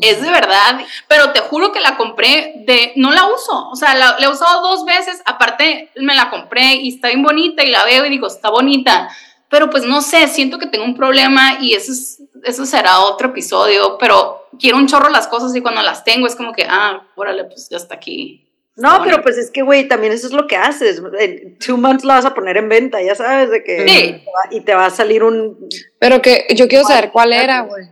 es 0.00 0.22
de 0.22 0.30
verdad, 0.30 0.80
pero 1.08 1.32
te 1.32 1.40
juro 1.40 1.72
que 1.72 1.80
la 1.80 1.96
compré 1.96 2.54
de, 2.66 2.92
no 2.96 3.10
la 3.10 3.26
uso, 3.26 3.68
o 3.68 3.76
sea, 3.76 3.94
la, 3.94 4.16
he 4.18 4.28
usado 4.28 4.62
dos 4.62 4.84
veces, 4.84 5.22
aparte 5.24 5.90
me 5.96 6.14
la 6.14 6.30
compré 6.30 6.74
y 6.76 6.94
está 6.94 7.08
bien 7.08 7.22
bonita 7.22 7.62
y 7.64 7.70
la 7.70 7.84
veo 7.84 8.06
y 8.06 8.10
digo, 8.10 8.26
está 8.26 8.50
bonita, 8.50 9.08
pero 9.54 9.70
pues 9.70 9.84
no 9.84 10.00
sé, 10.02 10.26
siento 10.26 10.58
que 10.58 10.66
tengo 10.66 10.84
un 10.84 10.96
problema 10.96 11.58
y 11.60 11.74
eso, 11.74 11.92
es, 11.92 12.20
eso 12.42 12.66
será 12.66 12.98
otro 13.02 13.28
episodio, 13.28 13.98
pero 14.00 14.48
quiero 14.58 14.78
un 14.78 14.88
chorro 14.88 15.10
las 15.10 15.28
cosas 15.28 15.54
y 15.54 15.60
cuando 15.60 15.80
las 15.80 16.02
tengo 16.02 16.26
es 16.26 16.34
como 16.34 16.52
que, 16.52 16.66
ah, 16.68 17.06
órale, 17.14 17.44
pues 17.44 17.68
ya 17.70 17.76
está 17.76 17.94
aquí, 17.94 18.44
no, 18.74 19.00
pero 19.04 19.22
pues 19.22 19.38
es 19.38 19.52
que, 19.52 19.62
güey, 19.62 19.86
también 19.86 20.12
eso 20.12 20.26
es 20.26 20.32
lo 20.32 20.48
que 20.48 20.56
haces. 20.56 21.00
En 21.20 21.56
two 21.60 21.76
months 21.76 22.02
la 22.02 22.14
vas 22.14 22.24
a 22.24 22.34
poner 22.34 22.56
en 22.56 22.68
venta, 22.68 23.00
ya 23.00 23.14
sabes, 23.14 23.48
de 23.48 23.62
que. 23.62 23.88
Sí. 23.88 24.24
Y 24.50 24.62
te 24.62 24.74
va 24.74 24.86
a 24.86 24.90
salir 24.90 25.22
un. 25.22 25.68
Pero 26.00 26.20
que 26.20 26.48
yo 26.56 26.66
quiero 26.66 26.84
saber 26.84 27.12
cuál 27.12 27.32
era, 27.32 27.60
güey. 27.60 27.86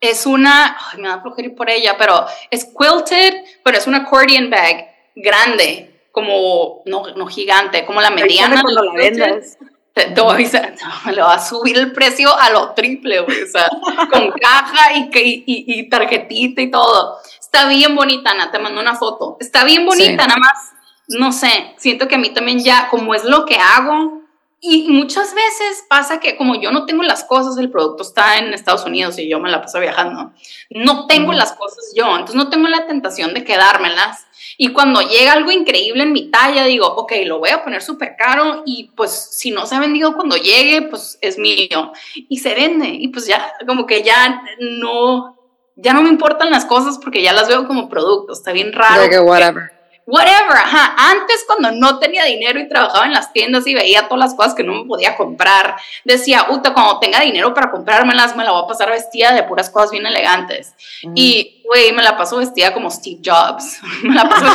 Es 0.00 0.26
una. 0.26 0.76
Ay, 0.90 1.00
me 1.00 1.06
da 1.06 1.20
flojera 1.20 1.46
ir 1.46 1.54
por 1.54 1.70
ella, 1.70 1.94
pero 1.96 2.26
es 2.50 2.64
quilted, 2.64 3.44
pero 3.62 3.78
es 3.78 3.86
una 3.86 3.98
accordion 3.98 4.50
bag 4.50 4.88
grande, 5.14 6.08
como. 6.10 6.82
No, 6.84 7.14
no 7.14 7.26
gigante, 7.28 7.84
como 7.84 8.00
la 8.00 8.10
mediana. 8.10 8.60
Cuando 8.60 8.82
la 8.82 8.92
vendas. 8.92 9.56
Te, 9.94 10.08
le 10.08 11.22
va 11.22 11.34
a 11.34 11.40
subir 11.40 11.78
el 11.78 11.92
precio 11.92 12.36
a 12.36 12.50
lo 12.50 12.72
triple, 12.72 13.20
güey. 13.20 13.42
O 13.44 13.46
sea, 13.46 13.68
con 14.10 14.30
caja 14.32 14.92
y, 14.92 15.08
y, 15.14 15.44
y 15.46 15.88
tarjetita 15.88 16.60
y 16.60 16.70
todo 16.70 17.18
está 17.54 17.68
bien 17.68 17.94
bonita, 17.94 18.32
Ana, 18.32 18.50
te 18.50 18.58
mando 18.58 18.80
una 18.80 18.96
foto. 18.96 19.36
Está 19.38 19.62
bien 19.62 19.86
bonita, 19.86 20.26
nada 20.26 20.40
más, 20.40 20.72
no 21.06 21.30
sé, 21.30 21.74
siento 21.76 22.08
que 22.08 22.16
a 22.16 22.18
mí 22.18 22.30
también 22.30 22.58
ya, 22.58 22.88
como 22.88 23.14
es 23.14 23.22
lo 23.22 23.46
que 23.46 23.56
hago, 23.56 24.22
y 24.60 24.88
muchas 24.88 25.34
veces 25.34 25.84
pasa 25.88 26.18
que 26.18 26.36
como 26.36 26.60
yo 26.60 26.72
no 26.72 26.84
tengo 26.84 27.04
las 27.04 27.22
cosas, 27.22 27.56
el 27.58 27.70
producto 27.70 28.02
está 28.02 28.38
en 28.38 28.52
Estados 28.54 28.84
Unidos 28.86 29.18
y 29.18 29.28
yo 29.28 29.38
me 29.38 29.50
la 29.50 29.60
paso 29.60 29.78
viajando, 29.78 30.32
no 30.70 31.06
tengo 31.06 31.32
las 31.32 31.52
cosas 31.52 31.92
yo, 31.94 32.06
entonces 32.10 32.34
no 32.34 32.48
tengo 32.48 32.66
la 32.66 32.86
tentación 32.86 33.34
de 33.34 33.44
quedármelas. 33.44 34.26
Y 34.56 34.72
cuando 34.72 35.00
llega 35.00 35.32
algo 35.32 35.50
increíble 35.50 36.02
en 36.02 36.12
mi 36.12 36.30
talla, 36.30 36.64
digo, 36.64 36.86
ok, 36.86 37.12
lo 37.24 37.38
voy 37.38 37.50
a 37.50 37.64
poner 37.64 37.82
súper 37.82 38.16
caro 38.16 38.62
y 38.64 38.90
pues 38.96 39.10
si 39.10 39.50
no 39.50 39.66
se 39.66 39.74
ha 39.74 39.80
vendido 39.80 40.14
cuando 40.14 40.36
llegue, 40.36 40.82
pues 40.82 41.18
es 41.20 41.38
mío. 41.38 41.92
Y 42.28 42.38
se 42.38 42.54
vende 42.54 42.88
y 42.88 43.08
pues 43.08 43.26
ya, 43.26 43.52
como 43.66 43.86
que 43.86 44.02
ya 44.02 44.42
no, 44.60 45.36
ya 45.76 45.92
no 45.92 46.02
me 46.02 46.08
importan 46.08 46.50
las 46.50 46.64
cosas 46.64 46.98
porque 47.02 47.22
ya 47.22 47.32
las 47.32 47.48
veo 47.48 47.66
como 47.66 47.88
productos, 47.88 48.38
está 48.38 48.52
bien 48.52 48.72
raro. 48.72 49.02
whatever. 49.24 49.74
Whatever, 50.06 50.56
ajá. 50.56 50.94
Antes 50.98 51.44
cuando 51.46 51.70
no 51.72 51.98
tenía 51.98 52.24
dinero 52.24 52.60
y 52.60 52.68
trabajaba 52.68 53.06
en 53.06 53.14
las 53.14 53.32
tiendas 53.32 53.66
y 53.66 53.74
veía 53.74 54.06
todas 54.06 54.18
las 54.18 54.34
cosas 54.34 54.54
que 54.54 54.62
no 54.62 54.74
me 54.74 54.84
podía 54.84 55.16
comprar, 55.16 55.76
decía, 56.04 56.46
puta, 56.46 56.74
cuando 56.74 56.98
tenga 56.98 57.20
dinero 57.20 57.54
para 57.54 57.70
comprármelas, 57.70 58.36
me 58.36 58.44
la 58.44 58.52
voy 58.52 58.64
a 58.64 58.66
pasar 58.66 58.90
vestida 58.90 59.32
de 59.32 59.44
puras 59.44 59.70
cosas 59.70 59.92
bien 59.92 60.04
elegantes. 60.04 60.74
Y, 61.14 61.53
güey, 61.64 61.92
me 61.92 62.02
la 62.02 62.16
paso 62.16 62.36
vestida 62.38 62.72
como 62.72 62.90
Steve 62.90 63.20
Jobs. 63.24 63.80
me 64.02 64.14
la 64.14 64.28
paso 64.28 64.46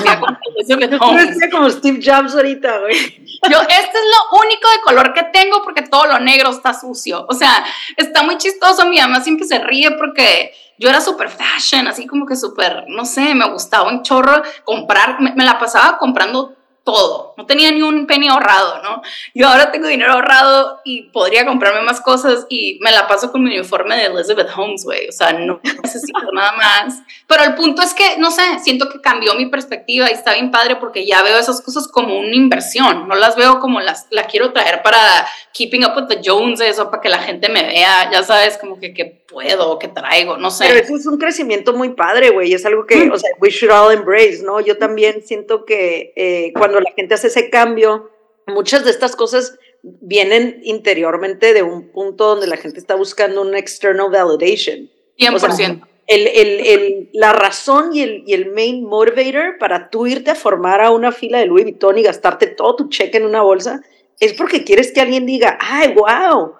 vestida 0.57 0.97
como, 0.97 1.17
como 1.51 1.69
Steve 1.69 1.99
Jobs 2.03 2.35
ahorita, 2.35 2.79
güey. 2.79 3.25
Yo, 3.49 3.61
este 3.61 3.77
es 3.77 4.05
lo 4.05 4.39
único 4.39 4.69
de 4.69 4.81
color 4.83 5.13
que 5.13 5.23
tengo 5.23 5.61
porque 5.63 5.83
todo 5.83 6.07
lo 6.07 6.19
negro 6.19 6.49
está 6.49 6.73
sucio. 6.73 7.25
O 7.29 7.33
sea, 7.33 7.63
está 7.95 8.23
muy 8.23 8.37
chistoso. 8.37 8.85
Mi 8.87 8.99
mamá 8.99 9.21
siempre 9.21 9.47
se 9.47 9.59
ríe 9.59 9.91
porque 9.91 10.53
yo 10.79 10.89
era 10.89 11.01
súper 11.01 11.29
fashion, 11.29 11.87
así 11.87 12.07
como 12.07 12.25
que 12.25 12.37
súper, 12.37 12.85
no 12.87 13.03
sé, 13.03 13.35
me 13.35 13.49
gustaba 13.49 13.89
un 13.89 14.01
chorro 14.01 14.41
comprar, 14.63 15.19
me, 15.19 15.43
la 15.43 15.59
pasaba 15.59 15.97
comprando 15.97 16.55
todo, 16.83 17.33
no 17.37 17.45
tenía 17.45 17.71
ni 17.71 17.81
un 17.81 18.07
penny 18.07 18.27
ahorrado, 18.27 18.81
¿no? 18.81 19.01
Yo 19.35 19.47
ahora 19.47 19.71
tengo 19.71 19.87
dinero 19.87 20.13
ahorrado 20.13 20.79
y 20.83 21.03
podría 21.03 21.45
comprarme 21.45 21.81
más 21.81 22.01
cosas 22.01 22.45
y 22.49 22.79
me 22.81 22.91
la 22.91 23.07
paso 23.07 23.31
con 23.31 23.43
mi 23.43 23.55
uniforme 23.55 23.95
de 23.95 24.05
Elizabeth 24.05 24.49
Holmes, 24.55 24.83
güey, 24.83 25.07
o 25.07 25.11
sea, 25.11 25.33
no 25.33 25.59
necesito 25.83 26.31
nada 26.33 26.53
más. 26.53 26.99
Pero 27.27 27.43
el 27.43 27.55
punto 27.55 27.81
es 27.81 27.93
que, 27.93 28.17
no 28.17 28.31
sé, 28.31 28.41
siento 28.63 28.89
que 28.89 29.01
cambió 29.01 29.35
mi 29.35 29.45
perspectiva 29.45 30.09
y 30.09 30.13
está 30.13 30.33
bien 30.33 30.51
padre 30.51 30.77
porque 30.77 31.05
ya 31.05 31.21
veo 31.21 31.37
esas 31.37 31.61
cosas 31.61 31.87
como 31.87 32.17
una 32.17 32.35
inversión, 32.35 33.07
no 33.07 33.15
las 33.15 33.35
veo 33.35 33.59
como 33.59 33.79
las, 33.81 34.07
la 34.09 34.23
quiero 34.23 34.51
traer 34.51 34.81
para 34.81 35.27
keeping 35.53 35.85
up 35.85 35.93
with 35.95 36.07
the 36.07 36.21
Joneses 36.23 36.79
o 36.79 36.89
para 36.89 37.01
que 37.01 37.09
la 37.09 37.19
gente 37.19 37.49
me 37.49 37.63
vea, 37.63 38.09
ya 38.11 38.23
sabes, 38.23 38.57
como 38.57 38.79
que, 38.79 38.93
que 38.93 39.05
puedo, 39.05 39.77
que 39.77 39.87
traigo, 39.87 40.37
no 40.37 40.49
sé. 40.51 40.65
Pero 40.67 40.79
eso 40.79 40.95
es 40.95 41.05
un 41.05 41.17
crecimiento 41.17 41.73
muy 41.73 41.89
padre, 41.89 42.31
güey, 42.31 42.53
es 42.53 42.65
algo 42.65 42.85
que, 42.85 43.05
mm. 43.05 43.11
o 43.11 43.17
sea, 43.17 43.29
we 43.39 43.49
should 43.49 43.71
all 43.71 43.93
embrace, 43.93 44.41
¿no? 44.43 44.59
Yo 44.59 44.77
también 44.77 45.21
siento 45.23 45.65
que 45.65 46.13
eh, 46.15 46.51
cuando 46.57 46.78
la 46.79 46.91
gente 46.91 47.13
hace 47.13 47.27
ese 47.27 47.49
cambio, 47.49 48.09
muchas 48.47 48.83
de 48.83 48.91
estas 48.91 49.15
cosas 49.15 49.57
vienen 49.81 50.59
interiormente 50.63 51.53
de 51.53 51.63
un 51.63 51.89
punto 51.89 52.27
donde 52.27 52.47
la 52.47 52.57
gente 52.57 52.79
está 52.79 52.95
buscando 52.95 53.41
un 53.41 53.55
external 53.55 54.09
validation. 54.11 54.89
100%. 55.17 55.85
el, 56.07 56.27
el, 56.27 56.59
el, 56.65 57.09
la 57.13 57.33
razón 57.33 57.93
y 57.93 58.01
el, 58.01 58.23
y 58.25 58.33
el 58.33 58.51
main 58.51 58.83
motivator 58.85 59.57
para 59.59 59.89
tú 59.89 60.07
irte 60.07 60.31
a 60.31 60.35
formar 60.35 60.81
a 60.81 60.91
una 60.91 61.11
fila 61.11 61.39
de 61.39 61.45
Louis 61.45 61.65
Vuitton 61.65 61.97
y 61.97 62.03
gastarte 62.03 62.47
todo 62.47 62.77
tu 62.77 62.89
cheque 62.89 63.17
en 63.17 63.25
una 63.25 63.41
bolsa 63.41 63.81
es 64.19 64.33
porque 64.33 64.63
quieres 64.63 64.91
que 64.91 65.01
alguien 65.01 65.25
diga, 65.25 65.57
ay, 65.61 65.93
wow. 65.93 66.55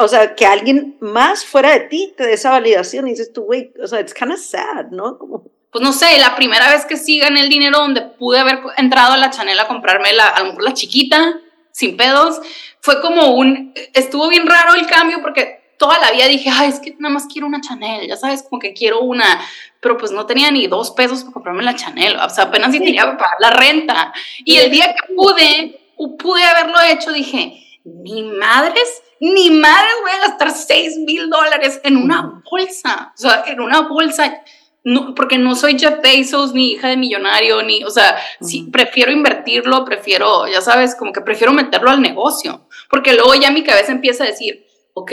O 0.00 0.08
sea, 0.08 0.34
que 0.34 0.44
alguien 0.44 0.96
más 1.00 1.44
fuera 1.44 1.72
de 1.72 1.80
ti 1.80 2.14
te 2.16 2.26
dé 2.26 2.34
esa 2.34 2.50
validación 2.50 3.06
y 3.06 3.10
dices 3.10 3.32
tú, 3.32 3.44
güey, 3.44 3.72
o 3.82 3.86
sea, 3.86 4.00
it's 4.00 4.12
kind 4.12 4.32
of 4.32 4.38
sad, 4.38 4.86
¿no? 4.90 5.18
Como, 5.18 5.44
pues 5.70 5.82
no 5.82 5.92
sé, 5.92 6.18
la 6.18 6.34
primera 6.34 6.70
vez 6.70 6.86
que 6.86 6.96
sí 6.96 7.18
gané 7.18 7.40
el 7.40 7.48
dinero 7.48 7.78
donde 7.78 8.02
pude 8.02 8.38
haber 8.38 8.60
entrado 8.76 9.12
a 9.12 9.16
la 9.16 9.30
Chanel 9.30 9.58
a 9.58 9.68
comprarme 9.68 10.12
la, 10.12 10.28
a 10.28 10.40
lo 10.40 10.46
mejor 10.46 10.62
la 10.62 10.74
chiquita, 10.74 11.40
sin 11.72 11.96
pedos, 11.96 12.40
fue 12.80 13.00
como 13.00 13.34
un, 13.34 13.72
estuvo 13.94 14.28
bien 14.28 14.46
raro 14.46 14.74
el 14.74 14.86
cambio 14.86 15.20
porque 15.20 15.58
toda 15.78 15.98
la 15.98 16.10
vida 16.10 16.26
dije, 16.26 16.50
ay, 16.52 16.68
es 16.68 16.80
que 16.80 16.96
nada 16.98 17.14
más 17.14 17.26
quiero 17.32 17.46
una 17.46 17.60
Chanel, 17.60 18.08
ya 18.08 18.16
sabes, 18.16 18.42
como 18.42 18.58
que 18.58 18.74
quiero 18.74 19.00
una, 19.00 19.40
pero 19.80 19.96
pues 19.96 20.10
no 20.10 20.26
tenía 20.26 20.50
ni 20.50 20.66
dos 20.66 20.90
pesos 20.90 21.20
para 21.20 21.32
comprarme 21.34 21.62
la 21.62 21.76
Chanel, 21.76 22.16
o 22.16 22.28
sea, 22.28 22.44
apenas 22.44 22.72
si 22.72 22.80
tenía 22.80 23.04
para 23.04 23.16
pagar 23.16 23.36
la 23.40 23.50
renta. 23.50 24.12
Y 24.44 24.56
el 24.56 24.70
día 24.70 24.94
que 24.94 25.14
pude, 25.14 25.80
pude 26.18 26.44
haberlo 26.44 26.80
hecho, 26.90 27.12
dije, 27.12 27.64
ni 27.84 28.22
madres, 28.22 29.02
ni 29.20 29.50
madres 29.50 29.92
voy 30.02 30.10
a 30.10 30.28
gastar 30.28 30.50
6 30.50 30.98
mil 30.98 31.30
dólares 31.30 31.80
en 31.84 31.96
una 31.96 32.42
bolsa, 32.50 33.12
o 33.14 33.18
sea, 33.18 33.44
en 33.46 33.60
una 33.60 33.82
bolsa 33.82 34.42
no, 34.88 35.14
porque 35.14 35.36
no 35.36 35.54
soy 35.54 35.78
Jeff 35.78 36.00
Bezos 36.02 36.54
ni 36.54 36.72
hija 36.72 36.88
de 36.88 36.96
millonario, 36.96 37.62
ni, 37.62 37.84
o 37.84 37.90
sea, 37.90 38.16
sí, 38.40 38.66
prefiero 38.72 39.12
invertirlo, 39.12 39.84
prefiero, 39.84 40.48
ya 40.48 40.62
sabes, 40.62 40.94
como 40.94 41.12
que 41.12 41.20
prefiero 41.20 41.52
meterlo 41.52 41.90
al 41.90 42.00
negocio, 42.00 42.66
porque 42.88 43.12
luego 43.12 43.34
ya 43.34 43.50
mi 43.50 43.62
cabeza 43.62 43.92
empieza 43.92 44.24
a 44.24 44.28
decir, 44.28 44.66
ok, 44.94 45.12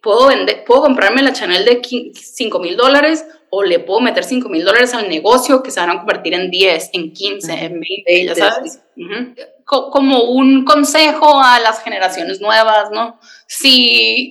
puedo 0.00 0.28
vender, 0.28 0.62
puedo 0.64 0.82
comprarme 0.82 1.20
la 1.22 1.32
Chanel 1.32 1.64
de 1.64 1.82
5 2.14 2.58
mil 2.60 2.76
dólares 2.76 3.26
o 3.50 3.64
le 3.64 3.80
puedo 3.80 4.00
meter 4.00 4.22
5 4.22 4.48
mil 4.48 4.64
dólares 4.64 4.94
al 4.94 5.08
negocio 5.08 5.64
que 5.64 5.72
se 5.72 5.80
van 5.80 5.90
a 5.90 5.98
convertir 5.98 6.34
en 6.34 6.48
10, 6.48 6.90
en 6.92 7.12
15, 7.12 7.52
en 7.52 7.80
20, 8.06 8.24
ya 8.24 8.34
sabes. 8.36 8.82
Como 9.64 10.22
un 10.26 10.64
consejo 10.64 11.40
a 11.42 11.58
las 11.58 11.82
generaciones 11.82 12.40
nuevas, 12.40 12.92
¿no? 12.92 13.18
Si 13.48 14.30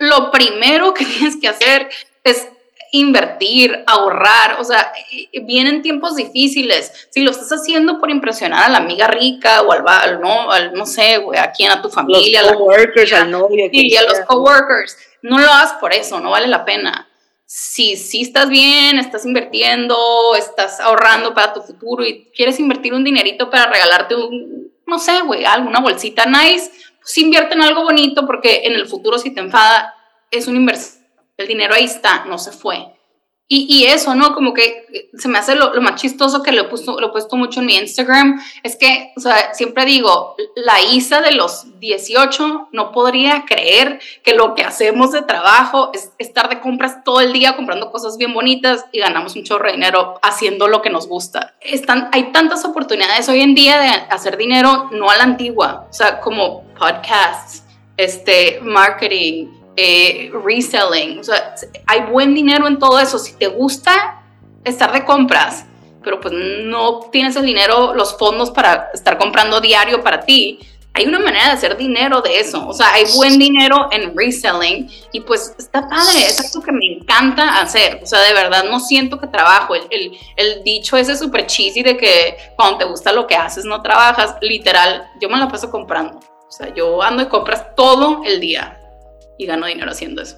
lo 0.00 0.30
primero 0.30 0.92
que 0.92 1.04
tienes 1.06 1.36
que 1.40 1.48
hacer 1.48 1.88
es 2.22 2.48
invertir, 2.92 3.84
ahorrar, 3.86 4.58
o 4.58 4.64
sea, 4.64 4.92
vienen 5.42 5.82
tiempos 5.82 6.16
difíciles. 6.16 7.08
Si 7.10 7.22
lo 7.22 7.30
estás 7.30 7.50
haciendo 7.50 7.98
por 7.98 8.10
impresionar 8.10 8.64
a 8.64 8.68
la 8.68 8.78
amiga 8.78 9.06
rica 9.06 9.62
o 9.62 9.72
al, 9.72 10.20
no, 10.20 10.50
al, 10.50 10.72
no 10.74 10.86
sé, 10.86 11.18
güey, 11.18 11.38
a 11.38 11.52
quién, 11.52 11.70
a 11.70 11.82
tu 11.82 11.88
familia, 11.88 12.42
los 12.42 12.52
coworkers, 12.52 13.12
al 13.12 13.30
novio, 13.30 13.68
y 13.70 13.96
a 13.96 14.02
los 14.02 14.20
coworkers, 14.20 14.96
no 15.22 15.38
lo 15.38 15.46
hagas 15.46 15.74
por 15.74 15.92
eso, 15.92 16.20
no 16.20 16.30
vale 16.30 16.48
la 16.48 16.64
pena. 16.64 17.06
Si, 17.46 17.96
si 17.96 18.22
estás 18.22 18.48
bien, 18.48 18.98
estás 18.98 19.24
invirtiendo, 19.24 19.96
estás 20.36 20.80
ahorrando 20.80 21.34
para 21.34 21.52
tu 21.52 21.62
futuro 21.62 22.04
y 22.04 22.30
quieres 22.34 22.60
invertir 22.60 22.94
un 22.94 23.02
dinerito 23.02 23.50
para 23.50 23.70
regalarte 23.70 24.14
un, 24.14 24.72
no 24.86 24.98
sé, 24.98 25.20
güey, 25.22 25.44
alguna 25.44 25.80
bolsita 25.80 26.26
nice, 26.26 26.70
pues 27.00 27.18
invierte 27.18 27.54
en 27.54 27.62
algo 27.62 27.82
bonito 27.82 28.26
porque 28.26 28.62
en 28.64 28.74
el 28.74 28.86
futuro 28.86 29.18
si 29.18 29.32
te 29.32 29.40
enfada 29.40 29.94
es 30.30 30.46
una 30.46 30.58
inversión 30.58 30.99
el 31.40 31.48
dinero 31.48 31.74
ahí 31.74 31.84
está, 31.84 32.24
no 32.26 32.38
se 32.38 32.52
fue. 32.52 32.94
Y, 33.52 33.66
y, 33.68 33.86
eso, 33.86 34.14
¿no? 34.14 34.32
Como 34.32 34.54
que 34.54 34.86
se 35.18 35.26
me 35.26 35.36
hace 35.36 35.56
lo, 35.56 35.74
lo, 35.74 35.82
más 35.82 36.00
chistoso 36.00 36.40
que 36.40 36.52
lo 36.52 36.62
he, 36.62 36.64
puesto, 36.66 37.00
lo 37.00 37.08
he 37.08 37.10
puesto 37.10 37.34
mucho 37.34 37.58
en 37.58 37.66
mi 37.66 37.74
Instagram, 37.74 38.40
es 38.62 38.76
que, 38.76 39.12
o 39.16 39.20
sea, 39.20 39.52
siempre 39.54 39.84
digo, 39.84 40.36
la 40.54 40.80
Isa 40.80 41.20
de 41.20 41.32
los 41.32 41.80
18 41.80 42.68
no 42.70 42.92
podría 42.92 43.44
creer 43.46 43.98
que 44.22 44.34
lo 44.34 44.54
que 44.54 44.62
hacemos 44.62 45.10
de 45.10 45.22
trabajo 45.22 45.90
es 45.92 46.12
estar 46.18 46.48
de 46.48 46.60
compras 46.60 47.02
todo 47.02 47.20
el 47.20 47.32
día 47.32 47.56
comprando 47.56 47.90
cosas 47.90 48.16
bien 48.18 48.32
bonitas 48.34 48.84
y 48.92 49.00
ganamos 49.00 49.34
un 49.34 49.42
chorro 49.42 49.66
de 49.66 49.72
dinero 49.72 50.20
haciendo 50.22 50.68
lo 50.68 50.80
que 50.80 50.90
nos 50.90 51.08
gusta. 51.08 51.56
Están, 51.60 52.08
hay 52.12 52.30
tantas 52.30 52.64
oportunidades 52.64 53.28
hoy 53.28 53.40
en 53.40 53.56
día 53.56 53.80
de 53.80 53.88
hacer 54.14 54.36
dinero, 54.36 54.90
no 54.92 55.10
a 55.10 55.16
la 55.16 55.24
antigua, 55.24 55.88
o 55.90 55.92
sea, 55.92 56.20
como 56.20 56.62
podcasts, 56.78 57.64
este, 57.96 58.60
marketing, 58.62 59.59
eh, 59.76 60.30
reselling. 60.44 61.20
O 61.20 61.24
sea, 61.24 61.54
hay 61.86 62.02
buen 62.02 62.34
dinero 62.34 62.66
en 62.66 62.78
todo 62.78 62.98
eso. 62.98 63.18
Si 63.18 63.34
te 63.34 63.46
gusta 63.46 64.22
estar 64.64 64.92
de 64.92 65.04
compras, 65.04 65.64
pero 66.02 66.20
pues 66.20 66.34
no 66.34 67.00
tienes 67.12 67.36
el 67.36 67.44
dinero, 67.44 67.94
los 67.94 68.16
fondos 68.18 68.50
para 68.50 68.90
estar 68.94 69.18
comprando 69.18 69.60
diario 69.60 70.02
para 70.02 70.20
ti, 70.20 70.58
hay 70.92 71.06
una 71.06 71.20
manera 71.20 71.46
de 71.46 71.52
hacer 71.52 71.76
dinero 71.76 72.20
de 72.20 72.40
eso. 72.40 72.66
O 72.66 72.72
sea, 72.72 72.92
hay 72.92 73.04
buen 73.14 73.38
dinero 73.38 73.88
en 73.92 74.16
reselling 74.16 74.90
y 75.12 75.20
pues 75.20 75.54
está 75.56 75.88
padre. 75.88 76.26
Es 76.26 76.40
algo 76.40 76.64
que 76.64 76.72
me 76.72 76.94
encanta 76.94 77.60
hacer. 77.60 78.00
O 78.02 78.06
sea, 78.06 78.20
de 78.20 78.32
verdad 78.32 78.64
no 78.64 78.80
siento 78.80 79.20
que 79.20 79.28
trabajo. 79.28 79.74
El, 79.74 80.18
dicho 80.64 80.96
ese 80.96 81.16
súper 81.16 81.46
cheesy 81.46 81.82
de 81.82 81.96
que 81.96 82.36
cuando 82.56 82.78
te 82.78 82.84
gusta 82.86 83.12
lo 83.12 83.26
que 83.26 83.36
haces 83.36 83.64
no 83.64 83.80
trabajas. 83.82 84.34
Literal, 84.40 85.08
yo 85.20 85.28
me 85.28 85.38
la 85.38 85.48
paso 85.48 85.70
comprando. 85.70 86.18
O 86.18 86.52
sea, 86.52 86.74
yo 86.74 87.00
ando 87.00 87.22
y 87.22 87.26
compras 87.26 87.76
todo 87.76 88.22
el 88.24 88.40
día 88.40 88.79
y 89.40 89.46
gano 89.46 89.66
dinero 89.66 89.90
haciendo 89.90 90.22
eso. 90.22 90.36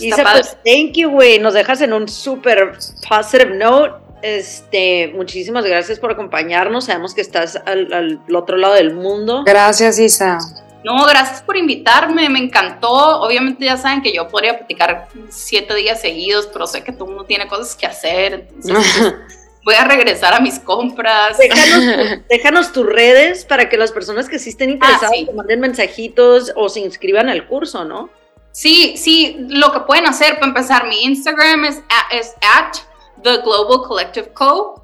Isa, 0.00 0.22
pues 0.22 0.56
thank 0.64 0.92
you, 0.92 1.10
güey. 1.10 1.38
Nos 1.38 1.54
dejas 1.54 1.80
en 1.80 1.92
un 1.92 2.08
súper 2.08 2.78
positive 3.06 3.56
note. 3.56 3.94
Este, 4.22 5.12
muchísimas 5.14 5.64
gracias 5.64 5.98
por 5.98 6.12
acompañarnos. 6.12 6.86
Sabemos 6.86 7.14
que 7.14 7.20
estás 7.20 7.60
al, 7.66 7.92
al, 7.92 8.20
otro 8.34 8.56
lado 8.56 8.74
del 8.74 8.94
mundo. 8.94 9.42
Gracias, 9.44 9.98
Isa. 9.98 10.38
No, 10.84 11.04
gracias 11.04 11.42
por 11.42 11.56
invitarme, 11.56 12.28
me 12.28 12.38
encantó. 12.38 13.20
Obviamente 13.20 13.64
ya 13.64 13.76
saben 13.76 14.00
que 14.00 14.12
yo 14.12 14.28
podría 14.28 14.56
platicar 14.56 15.08
siete 15.28 15.74
días 15.74 16.00
seguidos, 16.00 16.48
pero 16.52 16.66
sé 16.66 16.82
que 16.82 16.92
todo 16.92 17.04
el 17.04 17.10
mundo 17.10 17.24
tiene 17.24 17.46
cosas 17.48 17.74
que 17.76 17.86
hacer. 17.86 18.48
voy 19.64 19.74
a 19.74 19.84
regresar 19.84 20.32
a 20.32 20.40
mis 20.40 20.58
compras. 20.60 21.36
Déjanos, 21.36 22.20
déjanos, 22.30 22.72
tus 22.72 22.86
redes 22.86 23.44
para 23.44 23.68
que 23.68 23.76
las 23.76 23.92
personas 23.92 24.28
que 24.28 24.38
sí 24.38 24.50
estén 24.50 24.70
interesadas 24.70 25.10
ah, 25.12 25.16
sí. 25.18 25.28
manden 25.34 25.60
mensajitos 25.60 26.52
o 26.56 26.68
se 26.68 26.80
inscriban 26.80 27.28
al 27.28 27.46
curso, 27.46 27.84
¿no? 27.84 28.08
Sí, 28.52 28.96
sí, 28.96 29.36
lo 29.48 29.72
que 29.72 29.80
pueden 29.80 30.06
hacer 30.06 30.34
para 30.34 30.46
empezar, 30.46 30.86
mi 30.88 31.02
Instagram 31.04 31.64
es 31.64 31.78
at, 31.78 32.12
es 32.12 32.34
at 32.42 32.76
The 33.22 33.38
Global 33.38 33.86
Collective 33.86 34.32
Co. 34.32 34.82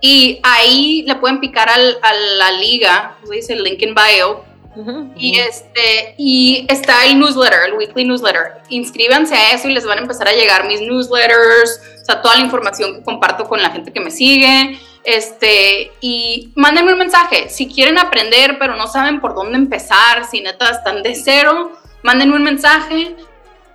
Y 0.00 0.40
ahí 0.42 1.02
le 1.06 1.16
pueden 1.16 1.40
picar 1.40 1.68
al, 1.68 1.98
a 2.02 2.14
la 2.14 2.52
liga, 2.52 3.16
dice 3.30 3.56
link 3.56 3.82
in 3.82 3.94
bio. 3.94 4.44
Uh 4.76 4.84
-huh. 4.84 5.12
Y 5.16 5.38
este 5.38 6.14
y 6.18 6.66
está 6.68 7.06
el 7.06 7.18
newsletter, 7.18 7.60
el 7.66 7.72
weekly 7.72 8.04
newsletter. 8.04 8.60
Inscríbanse 8.68 9.34
a 9.34 9.52
eso 9.52 9.68
y 9.68 9.72
les 9.72 9.86
van 9.86 9.98
a 9.98 10.02
empezar 10.02 10.28
a 10.28 10.32
llegar 10.32 10.66
mis 10.66 10.82
newsletters, 10.82 11.80
o 12.02 12.04
sea, 12.04 12.20
toda 12.20 12.36
la 12.36 12.42
información 12.42 12.94
que 12.94 13.02
comparto 13.02 13.44
con 13.48 13.62
la 13.62 13.70
gente 13.70 13.90
que 13.90 14.00
me 14.00 14.10
sigue. 14.10 14.78
Este, 15.02 15.92
y 16.00 16.52
mándenme 16.56 16.92
un 16.92 16.98
mensaje. 16.98 17.48
Si 17.48 17.68
quieren 17.68 17.96
aprender, 17.96 18.58
pero 18.58 18.76
no 18.76 18.86
saben 18.86 19.20
por 19.20 19.34
dónde 19.34 19.56
empezar, 19.56 20.26
si 20.30 20.40
neta 20.40 20.68
están 20.68 21.02
de 21.02 21.14
cero, 21.14 21.72
mándenme 22.02 22.36
un 22.36 22.44
mensaje. 22.44 23.16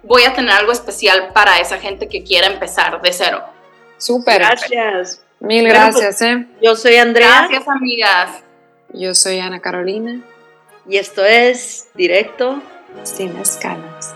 Voy 0.03 0.23
a 0.23 0.33
tener 0.33 0.51
algo 0.51 0.71
especial 0.71 1.31
para 1.33 1.59
esa 1.59 1.77
gente 1.77 2.07
que 2.07 2.23
quiera 2.23 2.47
empezar 2.47 3.01
de 3.01 3.13
cero. 3.13 3.43
Súper. 3.97 4.39
Gracias. 4.39 5.21
Mil 5.39 5.63
bueno, 5.63 5.73
gracias, 5.73 6.17
pues, 6.19 6.21
¿eh? 6.21 6.47
Yo 6.61 6.75
soy 6.75 6.97
Andrea. 6.97 7.47
Gracias, 7.47 7.67
amigas. 7.67 8.43
Yo 8.93 9.13
soy 9.15 9.39
Ana 9.39 9.59
Carolina. 9.59 10.21
Y 10.87 10.97
esto 10.97 11.23
es 11.25 11.87
Directo 11.95 12.61
Sin 13.03 13.35
Escalas. 13.37 14.15